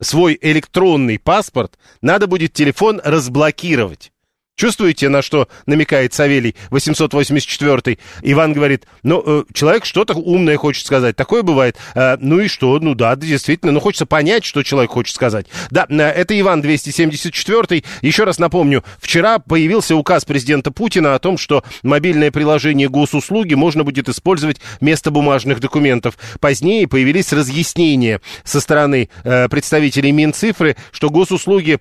свой 0.00 0.38
электронный 0.40 1.18
паспорт, 1.18 1.78
надо 2.00 2.28
будет 2.28 2.52
телефон 2.52 3.00
разблокировать. 3.04 4.12
Чувствуете, 4.54 5.08
на 5.08 5.22
что 5.22 5.48
намекает 5.64 6.12
Савелий 6.12 6.54
884 6.70 7.98
Иван 8.20 8.52
говорит, 8.52 8.86
ну, 9.02 9.22
э, 9.24 9.44
человек 9.54 9.86
что-то 9.86 10.12
умное 10.12 10.58
хочет 10.58 10.84
сказать. 10.84 11.16
Такое 11.16 11.42
бывает. 11.42 11.78
Э, 11.94 12.16
ну 12.20 12.38
и 12.38 12.48
что? 12.48 12.78
Ну 12.78 12.94
да, 12.94 13.16
действительно. 13.16 13.72
Ну, 13.72 13.80
хочется 13.80 14.04
понять, 14.04 14.44
что 14.44 14.62
человек 14.62 14.90
хочет 14.90 15.14
сказать. 15.14 15.46
Да, 15.70 15.86
э, 15.88 16.02
это 16.02 16.38
Иван 16.38 16.60
274 16.60 17.82
Еще 18.02 18.24
раз 18.24 18.38
напомню, 18.38 18.84
вчера 18.98 19.38
появился 19.38 19.96
указ 19.96 20.26
президента 20.26 20.70
Путина 20.70 21.14
о 21.14 21.18
том, 21.18 21.38
что 21.38 21.64
мобильное 21.82 22.30
приложение 22.30 22.90
госуслуги 22.90 23.54
можно 23.54 23.84
будет 23.84 24.10
использовать 24.10 24.60
вместо 24.80 25.10
бумажных 25.10 25.60
документов. 25.60 26.18
Позднее 26.40 26.86
появились 26.86 27.32
разъяснения 27.32 28.20
со 28.44 28.60
стороны 28.60 29.08
представителей 29.22 30.12
Минцифры, 30.12 30.76
что 30.92 31.08
госуслуги 31.08 31.78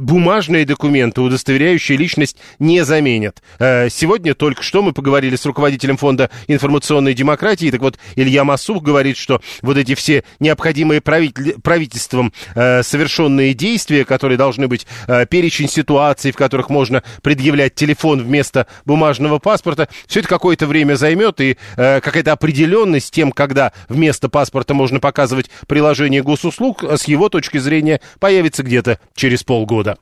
бумажные 0.00 0.64
документы, 0.64 1.20
удостоверяющие 1.20 1.96
личность 1.96 2.07
личность 2.08 2.38
не 2.58 2.84
заменят. 2.84 3.42
Э, 3.58 3.90
сегодня 3.90 4.34
только 4.34 4.62
что 4.62 4.82
мы 4.82 4.92
поговорили 4.92 5.36
с 5.36 5.44
руководителем 5.44 5.98
фонда 5.98 6.30
информационной 6.46 7.12
демократии. 7.12 7.70
Так 7.70 7.82
вот, 7.82 7.98
Илья 8.16 8.44
Масух 8.44 8.82
говорит, 8.82 9.18
что 9.18 9.42
вот 9.60 9.76
эти 9.76 9.94
все 9.94 10.24
необходимые 10.40 11.02
правительством 11.02 12.32
э, 12.54 12.82
совершенные 12.82 13.52
действия, 13.52 14.06
которые 14.06 14.38
должны 14.38 14.68
быть 14.68 14.86
э, 15.06 15.26
перечень 15.26 15.68
ситуаций, 15.68 16.32
в 16.32 16.36
которых 16.36 16.70
можно 16.70 17.02
предъявлять 17.22 17.74
телефон 17.74 18.22
вместо 18.22 18.66
бумажного 18.86 19.38
паспорта, 19.38 19.88
все 20.06 20.20
это 20.20 20.28
какое-то 20.30 20.66
время 20.66 20.94
займет, 20.94 21.40
и 21.40 21.56
какая-то 21.76 22.32
определенность 22.32 23.12
тем, 23.12 23.32
когда 23.32 23.72
вместо 23.88 24.28
паспорта 24.28 24.74
можно 24.74 25.00
показывать 25.00 25.50
приложение 25.66 26.22
госуслуг, 26.22 26.82
с 26.84 27.06
его 27.06 27.28
точки 27.28 27.58
зрения 27.58 28.00
появится 28.18 28.62
где-то 28.62 28.98
через 29.14 29.44
полгода. 29.44 29.98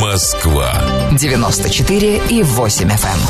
Москва. 0.00 0.72
94 1.12 2.20
и 2.30 2.42
8 2.42 2.88
FM. 2.88 3.06
Эм. 3.06 3.20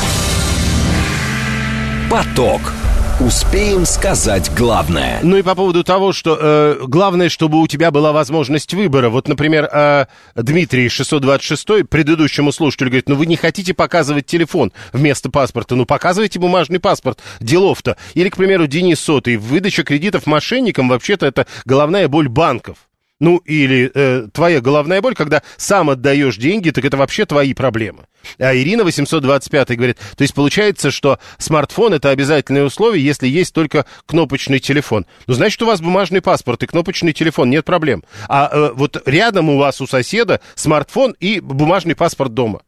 Поток. 2.09 2.73
Успеем 3.19 3.85
сказать 3.85 4.51
главное. 4.57 5.19
Ну 5.21 5.37
и 5.37 5.43
по 5.43 5.53
поводу 5.53 5.83
того, 5.83 6.11
что 6.11 6.39
э, 6.41 6.79
главное, 6.87 7.29
чтобы 7.29 7.61
у 7.61 7.67
тебя 7.67 7.91
была 7.91 8.13
возможность 8.13 8.73
выбора. 8.73 9.09
Вот, 9.09 9.27
например, 9.27 9.69
э, 9.71 10.07
Дмитрий 10.33 10.89
626, 10.89 11.87
предыдущему 11.87 12.51
слушателю, 12.51 12.89
говорит, 12.89 13.07
ну 13.07 13.13
вы 13.13 13.27
не 13.27 13.35
хотите 13.35 13.75
показывать 13.75 14.25
телефон 14.25 14.73
вместо 14.93 15.29
паспорта, 15.29 15.75
ну 15.75 15.85
показывайте 15.85 16.39
бумажный 16.39 16.79
паспорт, 16.79 17.19
делов-то. 17.39 17.95
Или, 18.15 18.29
к 18.29 18.37
примеру, 18.37 18.65
Денис 18.65 18.99
Сотый, 18.99 19.37
выдача 19.37 19.83
кредитов 19.83 20.25
мошенникам, 20.25 20.89
вообще-то 20.89 21.27
это 21.27 21.45
головная 21.65 22.07
боль 22.07 22.27
банков. 22.27 22.77
Ну, 23.21 23.37
или 23.45 23.91
э, 23.93 24.27
твоя 24.33 24.61
головная 24.61 24.99
боль, 24.99 25.13
когда 25.13 25.43
сам 25.55 25.91
отдаешь 25.91 26.37
деньги, 26.37 26.71
так 26.71 26.83
это 26.83 26.97
вообще 26.97 27.27
твои 27.27 27.53
проблемы. 27.53 28.05
А 28.39 28.55
Ирина 28.55 28.83
825 28.83 29.77
говорит, 29.77 29.99
то 30.17 30.23
есть 30.23 30.33
получается, 30.33 30.89
что 30.89 31.19
смартфон 31.37 31.93
это 31.93 32.09
обязательное 32.09 32.63
условие, 32.63 33.05
если 33.05 33.27
есть 33.27 33.53
только 33.53 33.85
кнопочный 34.07 34.57
телефон. 34.57 35.05
Ну, 35.27 35.35
значит, 35.35 35.61
у 35.61 35.67
вас 35.67 35.81
бумажный 35.81 36.21
паспорт 36.21 36.63
и 36.63 36.65
кнопочный 36.65 37.13
телефон, 37.13 37.51
нет 37.51 37.63
проблем. 37.63 38.03
А 38.27 38.49
э, 38.51 38.71
вот 38.73 38.99
рядом 39.05 39.49
у 39.49 39.57
вас 39.59 39.81
у 39.81 39.85
соседа 39.85 40.41
смартфон 40.55 41.15
и 41.19 41.39
бумажный 41.41 41.95
паспорт 41.95 42.33
дома. 42.33 42.63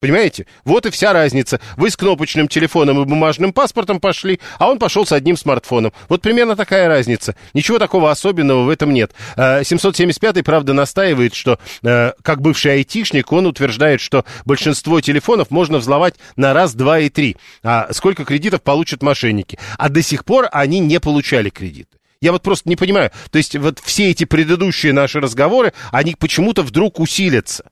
Понимаете? 0.00 0.46
Вот 0.64 0.86
и 0.86 0.90
вся 0.90 1.12
разница. 1.12 1.60
Вы 1.76 1.90
с 1.90 1.96
кнопочным 1.96 2.48
телефоном 2.48 3.02
и 3.02 3.04
бумажным 3.04 3.52
паспортом 3.52 4.00
пошли, 4.00 4.40
а 4.58 4.70
он 4.70 4.78
пошел 4.78 5.04
с 5.04 5.12
одним 5.12 5.36
смартфоном. 5.36 5.92
Вот 6.08 6.22
примерно 6.22 6.56
такая 6.56 6.88
разница. 6.88 7.36
Ничего 7.52 7.78
такого 7.78 8.10
особенного 8.10 8.62
в 8.62 8.70
этом 8.70 8.94
нет. 8.94 9.12
775-й, 9.36 10.40
э, 10.40 10.42
правда, 10.42 10.72
настаивает, 10.72 11.34
что 11.34 11.58
э, 11.82 12.12
как 12.22 12.40
бывший 12.40 12.72
айтишник, 12.72 13.30
он 13.30 13.46
утверждает, 13.46 14.00
что 14.00 14.24
большинство 14.46 15.02
телефонов 15.02 15.50
можно 15.50 15.76
взломать 15.76 16.14
на 16.34 16.54
раз, 16.54 16.74
два 16.74 16.98
и 17.00 17.10
три. 17.10 17.36
А 17.62 17.92
сколько 17.92 18.24
кредитов 18.24 18.62
получат 18.62 19.02
мошенники? 19.02 19.58
А 19.76 19.90
до 19.90 20.00
сих 20.00 20.24
пор 20.24 20.48
они 20.50 20.80
не 20.80 20.98
получали 20.98 21.50
кредиты. 21.50 21.98
Я 22.22 22.32
вот 22.32 22.42
просто 22.42 22.70
не 22.70 22.76
понимаю. 22.76 23.10
То 23.30 23.36
есть 23.36 23.54
вот 23.54 23.78
все 23.80 24.10
эти 24.10 24.24
предыдущие 24.24 24.94
наши 24.94 25.20
разговоры, 25.20 25.74
они 25.92 26.14
почему-то 26.14 26.62
вдруг 26.62 27.00
усилятся. 27.00 27.64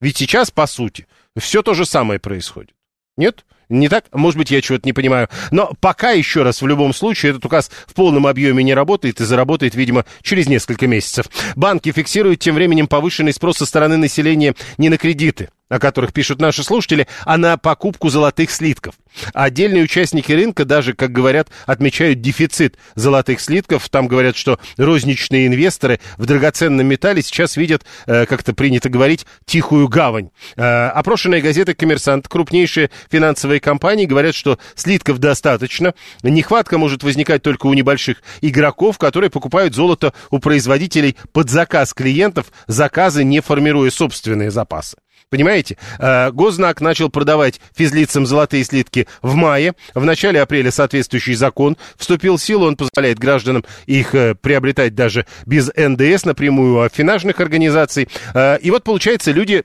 Ведь 0.00 0.16
сейчас, 0.16 0.50
по 0.50 0.66
сути, 0.66 1.06
все 1.40 1.62
то 1.62 1.74
же 1.74 1.84
самое 1.84 2.20
происходит. 2.20 2.74
Нет? 3.16 3.44
Не 3.68 3.88
так? 3.88 4.04
Может 4.12 4.36
быть, 4.38 4.50
я 4.50 4.60
чего-то 4.60 4.86
не 4.86 4.92
понимаю. 4.92 5.28
Но 5.50 5.72
пока 5.80 6.10
еще 6.10 6.42
раз, 6.42 6.60
в 6.60 6.66
любом 6.66 6.92
случае, 6.92 7.30
этот 7.30 7.44
указ 7.46 7.70
в 7.86 7.94
полном 7.94 8.26
объеме 8.26 8.62
не 8.62 8.74
работает 8.74 9.20
и 9.20 9.24
заработает, 9.24 9.74
видимо, 9.74 10.04
через 10.22 10.48
несколько 10.48 10.86
месяцев. 10.86 11.26
Банки 11.56 11.90
фиксируют 11.90 12.40
тем 12.40 12.54
временем 12.54 12.86
повышенный 12.86 13.32
спрос 13.32 13.58
со 13.58 13.66
стороны 13.66 13.96
населения 13.96 14.54
не 14.76 14.90
на 14.90 14.98
кредиты, 14.98 15.48
о 15.74 15.80
которых 15.80 16.12
пишут 16.12 16.40
наши 16.40 16.62
слушатели, 16.62 17.08
а 17.24 17.36
на 17.36 17.56
покупку 17.56 18.08
золотых 18.08 18.52
слитков. 18.52 18.94
Отдельные 19.32 19.82
участники 19.82 20.30
рынка 20.30 20.64
даже, 20.64 20.94
как 20.94 21.10
говорят, 21.10 21.48
отмечают 21.66 22.20
дефицит 22.20 22.76
золотых 22.94 23.40
слитков. 23.40 23.88
Там 23.88 24.06
говорят, 24.06 24.36
что 24.36 24.60
розничные 24.76 25.48
инвесторы 25.48 25.98
в 26.16 26.26
драгоценном 26.26 26.86
металле 26.86 27.22
сейчас 27.22 27.56
видят, 27.56 27.84
э, 28.06 28.24
как 28.26 28.42
это 28.42 28.54
принято 28.54 28.88
говорить, 28.88 29.26
тихую 29.46 29.88
гавань. 29.88 30.30
Э, 30.56 30.86
опрошенная 30.90 31.40
газета 31.40 31.74
«Коммерсант», 31.74 32.28
крупнейшие 32.28 32.90
финансовые 33.10 33.58
компании, 33.58 34.06
говорят, 34.06 34.36
что 34.36 34.60
слитков 34.76 35.18
достаточно. 35.18 35.94
Нехватка 36.22 36.78
может 36.78 37.02
возникать 37.02 37.42
только 37.42 37.66
у 37.66 37.74
небольших 37.74 38.22
игроков, 38.42 38.98
которые 38.98 39.30
покупают 39.30 39.74
золото 39.74 40.14
у 40.30 40.38
производителей 40.38 41.16
под 41.32 41.50
заказ 41.50 41.92
клиентов, 41.94 42.52
заказы 42.68 43.24
не 43.24 43.40
формируя 43.40 43.90
собственные 43.90 44.52
запасы. 44.52 44.96
Понимаете? 45.34 45.76
Э, 45.98 46.30
Гознак 46.30 46.80
начал 46.80 47.10
продавать 47.10 47.60
физлицам 47.74 48.24
золотые 48.24 48.62
слитки 48.62 49.08
в 49.20 49.34
мае. 49.34 49.72
В 49.92 50.04
начале 50.04 50.40
апреля 50.40 50.70
соответствующий 50.70 51.34
закон 51.34 51.76
вступил 51.96 52.36
в 52.36 52.40
силу. 52.40 52.66
Он 52.66 52.76
позволяет 52.76 53.18
гражданам 53.18 53.64
их 53.86 54.14
э, 54.14 54.36
приобретать 54.36 54.94
даже 54.94 55.26
без 55.44 55.72
НДС 55.74 56.24
напрямую 56.24 56.82
от 56.82 56.94
финансовых 56.94 57.40
организаций. 57.40 58.08
Э, 58.32 58.60
и 58.60 58.70
вот, 58.70 58.84
получается, 58.84 59.32
люди 59.32 59.64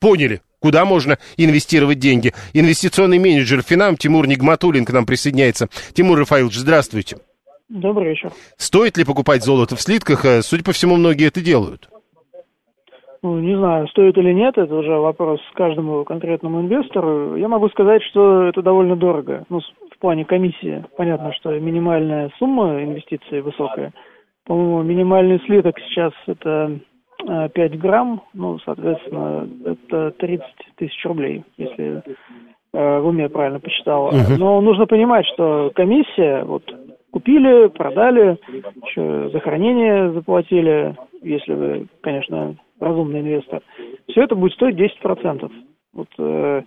поняли, 0.00 0.42
куда 0.58 0.84
можно 0.84 1.16
инвестировать 1.36 2.00
деньги. 2.00 2.34
Инвестиционный 2.52 3.20
менеджер 3.20 3.62
Финам 3.62 3.96
Тимур 3.96 4.26
Нигматулин 4.26 4.84
к 4.84 4.90
нам 4.90 5.06
присоединяется. 5.06 5.68
Тимур 5.94 6.18
Рафаилович, 6.18 6.56
здравствуйте. 6.56 7.18
Добрый 7.68 8.08
вечер. 8.08 8.32
Стоит 8.56 8.96
ли 8.96 9.04
покупать 9.04 9.44
золото 9.44 9.76
в 9.76 9.80
слитках? 9.80 10.26
Судя 10.42 10.64
по 10.64 10.72
всему, 10.72 10.96
многие 10.96 11.28
это 11.28 11.40
делают. 11.40 11.88
Ну, 13.26 13.40
не 13.40 13.56
знаю, 13.56 13.88
стоит 13.88 14.16
или 14.18 14.32
нет, 14.32 14.56
это 14.56 14.72
уже 14.72 14.92
вопрос 14.92 15.40
каждому 15.54 16.04
конкретному 16.04 16.60
инвестору. 16.60 17.34
Я 17.34 17.48
могу 17.48 17.68
сказать, 17.70 18.00
что 18.04 18.44
это 18.44 18.62
довольно 18.62 18.94
дорого. 18.94 19.44
Ну, 19.48 19.58
в 19.90 19.98
плане 19.98 20.24
комиссии. 20.24 20.84
Понятно, 20.96 21.32
что 21.32 21.58
минимальная 21.58 22.30
сумма 22.38 22.84
инвестиций 22.84 23.40
высокая. 23.40 23.92
По-моему, 24.44 24.84
минимальный 24.84 25.40
слиток 25.40 25.76
сейчас 25.80 26.12
это 26.28 26.78
5 27.26 27.56
э, 27.56 27.68
грамм, 27.76 28.22
ну, 28.32 28.60
соответственно, 28.60 29.48
это 29.64 30.12
30 30.12 30.46
тысяч 30.76 31.04
рублей, 31.04 31.42
если 31.56 32.04
э, 32.74 33.00
в 33.00 33.08
уме 33.08 33.28
правильно 33.28 33.58
посчитал. 33.58 34.06
Угу. 34.06 34.38
Но 34.38 34.60
нужно 34.60 34.86
понимать, 34.86 35.26
что 35.34 35.72
комиссия, 35.74 36.44
вот, 36.44 36.62
купили, 37.10 37.66
продали, 37.70 38.38
еще 38.84 39.30
за 39.30 39.40
хранение 39.40 40.12
заплатили, 40.12 40.94
если 41.22 41.54
вы, 41.54 41.86
конечно, 42.02 42.54
разумный 42.80 43.20
инвестор. 43.20 43.62
Все 44.08 44.22
это 44.24 44.34
будет 44.34 44.52
стоить 44.52 44.76
10%. 44.76 45.50
Вот 45.92 46.08
э, 46.18 46.62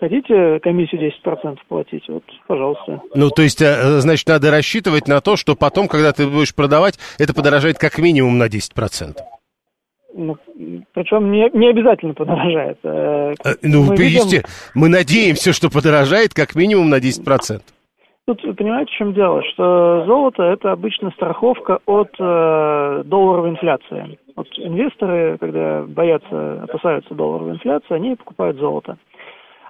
хотите 0.00 0.58
комиссию 0.60 1.12
10% 1.24 1.58
платить, 1.68 2.04
вот, 2.08 2.24
пожалуйста. 2.48 3.00
Ну, 3.14 3.30
то 3.30 3.42
есть, 3.42 3.62
э, 3.62 4.00
значит, 4.00 4.26
надо 4.28 4.50
рассчитывать 4.50 5.06
на 5.06 5.20
то, 5.20 5.36
что 5.36 5.54
потом, 5.54 5.86
когда 5.86 6.12
ты 6.12 6.26
будешь 6.26 6.54
продавать, 6.54 6.98
это 7.18 7.34
подорожает 7.34 7.78
как 7.78 7.98
минимум 7.98 8.38
на 8.38 8.48
10%. 8.48 9.18
Ну, 10.14 10.36
причем 10.92 11.30
не, 11.30 11.48
не 11.54 11.70
обязательно 11.70 12.14
подорожает. 12.14 12.78
Э, 12.82 13.32
э 13.44 13.54
ну, 13.62 13.84
мы, 13.84 13.96
видим... 13.96 14.42
мы 14.74 14.88
надеемся, 14.88 15.52
что 15.52 15.70
подорожает 15.70 16.34
как 16.34 16.54
минимум 16.54 16.90
на 16.90 16.98
10%. 16.98 17.62
Тут, 18.24 18.40
понимаете, 18.56 18.92
в 18.92 18.96
чем 18.96 19.14
дело? 19.14 19.42
Что 19.52 20.04
золото– 20.06 20.42
это 20.44 20.70
обычно 20.70 21.10
страховка 21.10 21.78
от 21.86 22.10
э, 22.20 23.02
долларовой 23.04 23.50
инфляции. 23.50 24.18
Вот 24.36 24.46
инвесторы, 24.56 25.36
когда 25.38 25.82
боятся, 25.86 26.62
опасаются 26.62 27.14
долларовой 27.14 27.52
инфляции, 27.52 27.94
они 27.94 28.16
покупают 28.16 28.56
золото. 28.56 28.96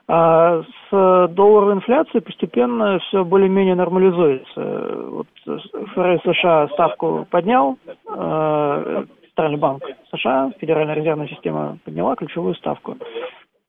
А 0.08 0.62
с 0.62 1.28
долларовой 1.28 1.74
инфляцией 1.74 2.22
постепенно 2.22 2.98
все 3.00 3.24
более-менее 3.24 3.74
нормализуется. 3.74 5.06
Вот 5.08 5.26
ФРС 5.44 6.22
США 6.22 6.68
ставку 6.68 7.26
поднял, 7.30 7.78
э, 7.86 9.04
Центральный 9.28 9.58
банк 9.58 9.82
США, 10.14 10.52
Федеральная 10.58 10.94
резервная 10.94 11.28
система 11.28 11.78
подняла 11.84 12.16
ключевую 12.16 12.54
ставку. 12.56 12.96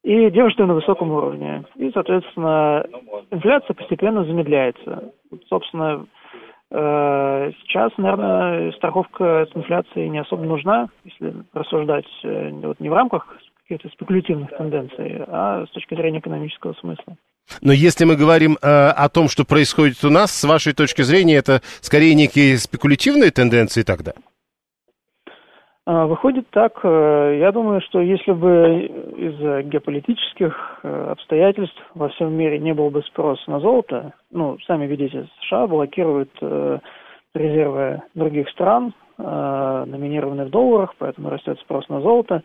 И 0.04 0.30
держит 0.32 0.60
на 0.60 0.74
высоком 0.74 1.12
уровне. 1.12 1.64
И, 1.78 1.90
соответственно, 1.92 2.86
инфляция 3.32 3.74
постепенно 3.74 4.26
замедляется. 4.26 5.14
Собственно, 5.48 6.06
э, 6.06 6.23
сейчас, 6.74 7.92
наверное, 7.98 8.72
страховка 8.72 9.44
от 9.44 9.56
инфляции 9.56 10.08
не 10.08 10.20
особо 10.20 10.44
нужна, 10.44 10.90
если 11.04 11.34
рассуждать 11.54 12.08
э, 12.24 12.50
вот 12.52 12.80
не 12.80 12.90
в 12.90 12.94
рамках 12.94 13.28
каких-то 13.68 13.90
спекулятивных 13.90 14.50
тенденций, 14.58 15.24
а 15.28 15.66
с 15.68 15.70
точки 15.70 15.94
зрения 15.94 16.20
экономического 16.20 16.74
смысла. 16.74 17.16
Но 17.62 17.74
если 17.74 18.06
мы 18.06 18.16
говорим 18.16 18.58
э, 18.62 18.68
о 18.68 19.08
том, 19.10 19.30
что 19.30 19.46
происходит 19.46 20.04
у 20.04 20.10
нас, 20.10 20.32
с 20.32 20.44
вашей 20.46 20.74
точки 20.74 21.04
зрения, 21.04 21.36
это 21.36 21.62
скорее 21.82 22.16
некие 22.16 22.58
спекулятивные 22.58 23.30
тенденции 23.30 23.84
тогда? 23.84 24.14
А, 25.86 26.06
выходит 26.06 26.50
так, 26.52 26.80
э, 26.84 27.38
я 27.42 27.52
думаю, 27.52 27.82
что 27.82 28.00
если 28.00 28.32
бы 28.32 28.86
из-за 29.18 29.64
геополитических 29.64 30.80
э, 30.84 31.08
обстоятельств 31.12 31.78
во 31.94 32.08
всем 32.10 32.34
мире 32.34 32.58
не 32.58 32.74
было 32.74 32.90
бы 32.90 33.04
спроса 33.04 33.44
на 33.52 33.60
золото, 33.60 34.14
ну, 34.32 34.58
сами 34.66 34.86
видите, 34.86 35.28
США 35.42 35.68
блокируют 35.68 36.32
э, 36.42 36.80
резервы 37.36 38.02
других 38.16 38.50
стран, 38.50 38.94
номинированные 39.16 40.48
в 40.48 40.50
долларах, 40.50 40.96
поэтому 40.98 41.30
растет 41.30 41.60
спрос 41.60 41.88
на 41.88 42.02
золото. 42.02 42.42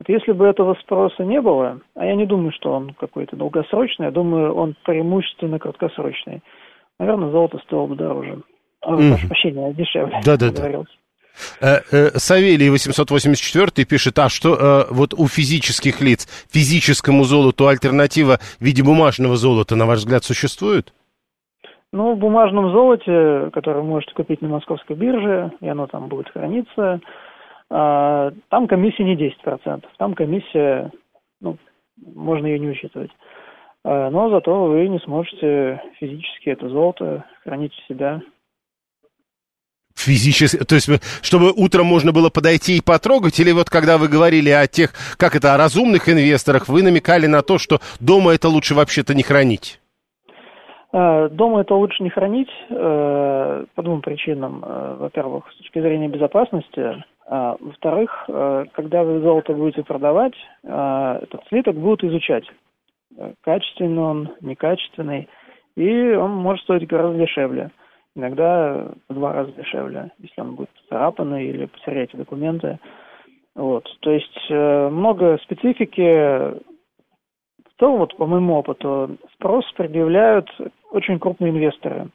Вот 0.00 0.08
если 0.08 0.32
бы 0.32 0.46
этого 0.46 0.74
спроса 0.82 1.24
не 1.24 1.40
было, 1.40 1.80
а 1.94 2.04
я 2.04 2.16
не 2.16 2.26
думаю, 2.26 2.50
что 2.52 2.72
он 2.72 2.92
какой-то 2.94 3.36
долгосрочный, 3.36 4.06
я 4.06 4.10
думаю, 4.10 4.52
он 4.52 4.74
преимущественно 4.84 5.60
краткосрочный, 5.60 6.42
наверное, 6.98 7.30
золото 7.30 7.58
стоило 7.58 7.86
бы 7.86 7.94
дороже. 7.94 8.42
Mm. 8.84 9.10
Прошу 9.10 9.28
прощения, 9.28 9.72
дешевле. 9.72 10.20
Да-да-да. 10.24 10.84
Э, 11.60 11.80
э, 11.90 12.10
Савелий 12.18 12.70
884 12.70 13.84
пишет, 13.86 14.18
а 14.18 14.28
что 14.28 14.54
э, 14.54 14.84
вот 14.90 15.14
у 15.14 15.26
физических 15.26 16.00
лиц 16.00 16.26
физическому 16.50 17.24
золоту 17.24 17.66
альтернатива 17.66 18.38
в 18.60 18.64
виде 18.64 18.82
бумажного 18.82 19.36
золота, 19.36 19.76
на 19.76 19.86
ваш 19.86 19.98
взгляд, 19.98 20.24
существует? 20.24 20.92
Ну, 21.92 22.14
в 22.14 22.18
бумажном 22.18 22.70
золоте, 22.70 23.50
которое 23.52 23.80
вы 23.80 23.88
можете 23.88 24.12
купить 24.14 24.42
на 24.42 24.48
московской 24.48 24.94
бирже, 24.94 25.52
и 25.60 25.68
оно 25.68 25.86
там 25.86 26.08
будет 26.08 26.28
храниться, 26.28 27.00
а, 27.70 28.30
там 28.50 28.66
комиссия 28.66 29.04
не 29.04 29.16
10%, 29.16 29.84
там 29.96 30.14
комиссия, 30.14 30.90
ну, 31.40 31.56
можно 32.14 32.46
ее 32.46 32.58
не 32.58 32.68
учитывать. 32.68 33.10
А, 33.84 34.10
но 34.10 34.28
зато 34.28 34.66
вы 34.66 34.86
не 34.88 34.98
сможете 35.00 35.82
физически 35.98 36.50
это 36.50 36.68
золото 36.68 37.24
хранить 37.42 37.72
у 37.72 37.92
себя 37.92 38.20
физически, 40.08 40.64
то 40.64 40.74
есть, 40.74 40.88
чтобы 41.22 41.52
утром 41.52 41.86
можно 41.86 42.12
было 42.12 42.30
подойти 42.30 42.78
и 42.78 42.82
потрогать, 42.92 43.38
или 43.40 43.52
вот 43.52 43.68
когда 43.68 43.98
вы 43.98 44.08
говорили 44.08 44.50
о 44.50 44.66
тех, 44.66 44.90
как 45.18 45.36
это, 45.36 45.54
о 45.54 45.58
разумных 45.58 46.08
инвесторах, 46.08 46.68
вы 46.68 46.82
намекали 46.82 47.26
на 47.26 47.42
то, 47.42 47.58
что 47.58 47.78
дома 48.00 48.32
это 48.32 48.48
лучше 48.48 48.74
вообще-то 48.74 49.14
не 49.14 49.22
хранить? 49.22 49.80
А, 50.92 51.28
дома 51.28 51.60
это 51.60 51.74
лучше 51.74 52.02
не 52.02 52.10
хранить 52.10 52.50
э, 52.70 53.64
по 53.74 53.82
двум 53.82 54.00
причинам. 54.00 54.64
Э, 54.64 54.96
во-первых, 54.98 55.44
с 55.52 55.56
точки 55.58 55.80
зрения 55.80 56.08
безопасности. 56.08 57.04
Во-вторых, 57.30 58.10
э, 58.28 58.64
когда 58.72 59.04
вы 59.04 59.20
золото 59.20 59.52
будете 59.52 59.82
продавать, 59.82 60.32
этот 60.62 61.42
слиток 61.50 61.76
будут 61.76 62.02
изучать. 62.04 62.44
Качественный 63.42 64.02
он, 64.02 64.28
некачественный. 64.40 65.28
И 65.76 66.14
он 66.14 66.30
может 66.30 66.62
стоить 66.64 66.88
гораздо 66.88 67.18
дешевле 67.18 67.70
иногда 68.18 68.88
в 69.08 69.14
два 69.14 69.32
раза 69.32 69.52
дешевле, 69.52 70.10
если 70.18 70.40
он 70.40 70.56
будет 70.56 70.70
царапанный 70.88 71.46
или 71.46 71.66
потеряете 71.66 72.16
документы. 72.16 72.78
Вот. 73.54 73.84
То 74.00 74.10
есть 74.10 74.46
э, 74.50 74.88
много 74.88 75.38
специфики. 75.42 76.00
В 76.00 77.80
целом, 77.80 77.98
вот 77.98 78.16
по 78.16 78.26
моему 78.26 78.56
опыту, 78.56 79.16
спрос 79.34 79.64
предъявляют 79.76 80.48
очень 80.90 81.18
крупные 81.18 81.50
инвесторы, 81.50 82.08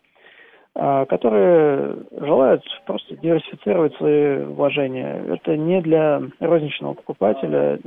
э, 0.75 1.05
которые 1.07 1.97
желают 2.19 2.63
просто 2.85 3.15
диверсифицировать 3.17 3.95
свои 3.95 4.43
вложения. 4.43 5.23
Это 5.33 5.57
не 5.57 5.81
для 5.81 6.21
розничного 6.39 6.93
покупателя. 6.95 7.79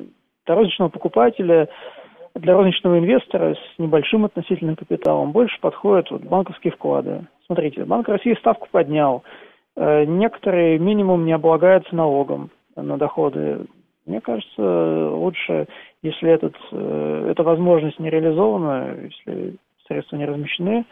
Для 0.47 0.55
розничного 0.55 0.89
покупателя 0.91 1.69
для 2.39 2.55
розничного 2.55 2.99
инвестора 2.99 3.55
с 3.55 3.79
небольшим 3.79 4.25
относительным 4.25 4.77
капиталом 4.77 5.33
больше 5.33 5.59
подходят 5.61 6.11
вот 6.11 6.23
банковские 6.23 6.73
вклады. 6.73 7.27
Смотрите, 7.47 7.85
Банк 7.85 8.09
России 8.09 8.35
ставку 8.35 8.69
поднял. 8.71 9.23
Э, 9.77 10.05
некоторые 10.05 10.79
минимум 10.79 11.25
не 11.25 11.33
облагаются 11.33 11.95
налогом 11.95 12.51
на 12.75 12.99
доходы. 12.99 13.67
Мне 14.05 14.21
кажется, 14.21 15.11
лучше, 15.11 15.67
если 16.03 16.31
этот, 16.31 16.55
э, 16.73 17.29
эта 17.31 17.43
возможность 17.43 17.99
не 17.99 18.11
реализована, 18.11 18.97
если 19.03 19.57
средства 19.87 20.17
не 20.17 20.27
размещены, 20.27 20.85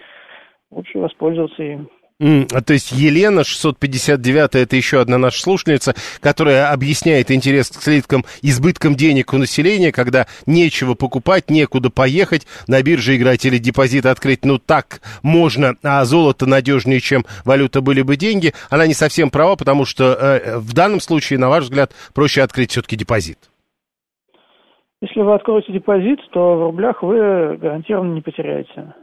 лучше 0.70 0.98
воспользоваться 0.98 1.62
им. 1.62 1.88
Mm, 2.22 2.46
то 2.62 2.72
есть 2.72 2.92
Елена 2.92 3.42
659 3.42 4.54
это 4.54 4.76
еще 4.76 5.00
одна 5.00 5.18
наша 5.18 5.40
слушательница, 5.40 5.94
которая 6.20 6.70
объясняет 6.72 7.32
интерес 7.32 7.70
к 7.70 7.82
слиткам 7.82 8.24
избытком 8.40 8.94
денег 8.94 9.34
у 9.34 9.38
населения, 9.38 9.90
когда 9.90 10.26
нечего 10.46 10.94
покупать, 10.94 11.50
некуда 11.50 11.90
поехать, 11.90 12.46
на 12.68 12.80
бирже 12.82 13.16
играть 13.16 13.44
или 13.44 13.58
депозит 13.58 14.06
открыть, 14.06 14.44
ну 14.44 14.58
так 14.58 15.00
можно, 15.24 15.74
а 15.82 16.04
золото 16.04 16.46
надежнее, 16.46 17.00
чем 17.00 17.24
валюта 17.44 17.80
были 17.80 18.02
бы 18.02 18.16
деньги. 18.16 18.52
Она 18.70 18.86
не 18.86 18.94
совсем 18.94 19.30
права, 19.30 19.56
потому 19.56 19.84
что 19.84 20.12
э, 20.14 20.58
в 20.58 20.72
данном 20.72 21.00
случае, 21.00 21.40
на 21.40 21.48
ваш 21.48 21.64
взгляд, 21.64 21.90
проще 22.14 22.42
открыть 22.42 22.70
все-таки 22.70 22.94
депозит. 22.94 23.38
Если 25.00 25.20
вы 25.20 25.34
откроете 25.34 25.72
депозит, 25.72 26.20
то 26.32 26.56
в 26.56 26.62
рублях 26.62 27.02
вы 27.02 27.56
гарантированно 27.56 28.14
не 28.14 28.20
потеряете. 28.20 28.94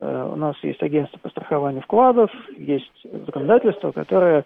Э, 0.00 0.30
у 0.32 0.36
нас 0.36 0.56
есть 0.62 0.82
агентство 0.82 1.18
по 1.18 1.28
страхованию 1.30 1.82
вкладов, 1.82 2.30
есть 2.56 2.90
законодательство, 3.04 3.92
которое 3.92 4.44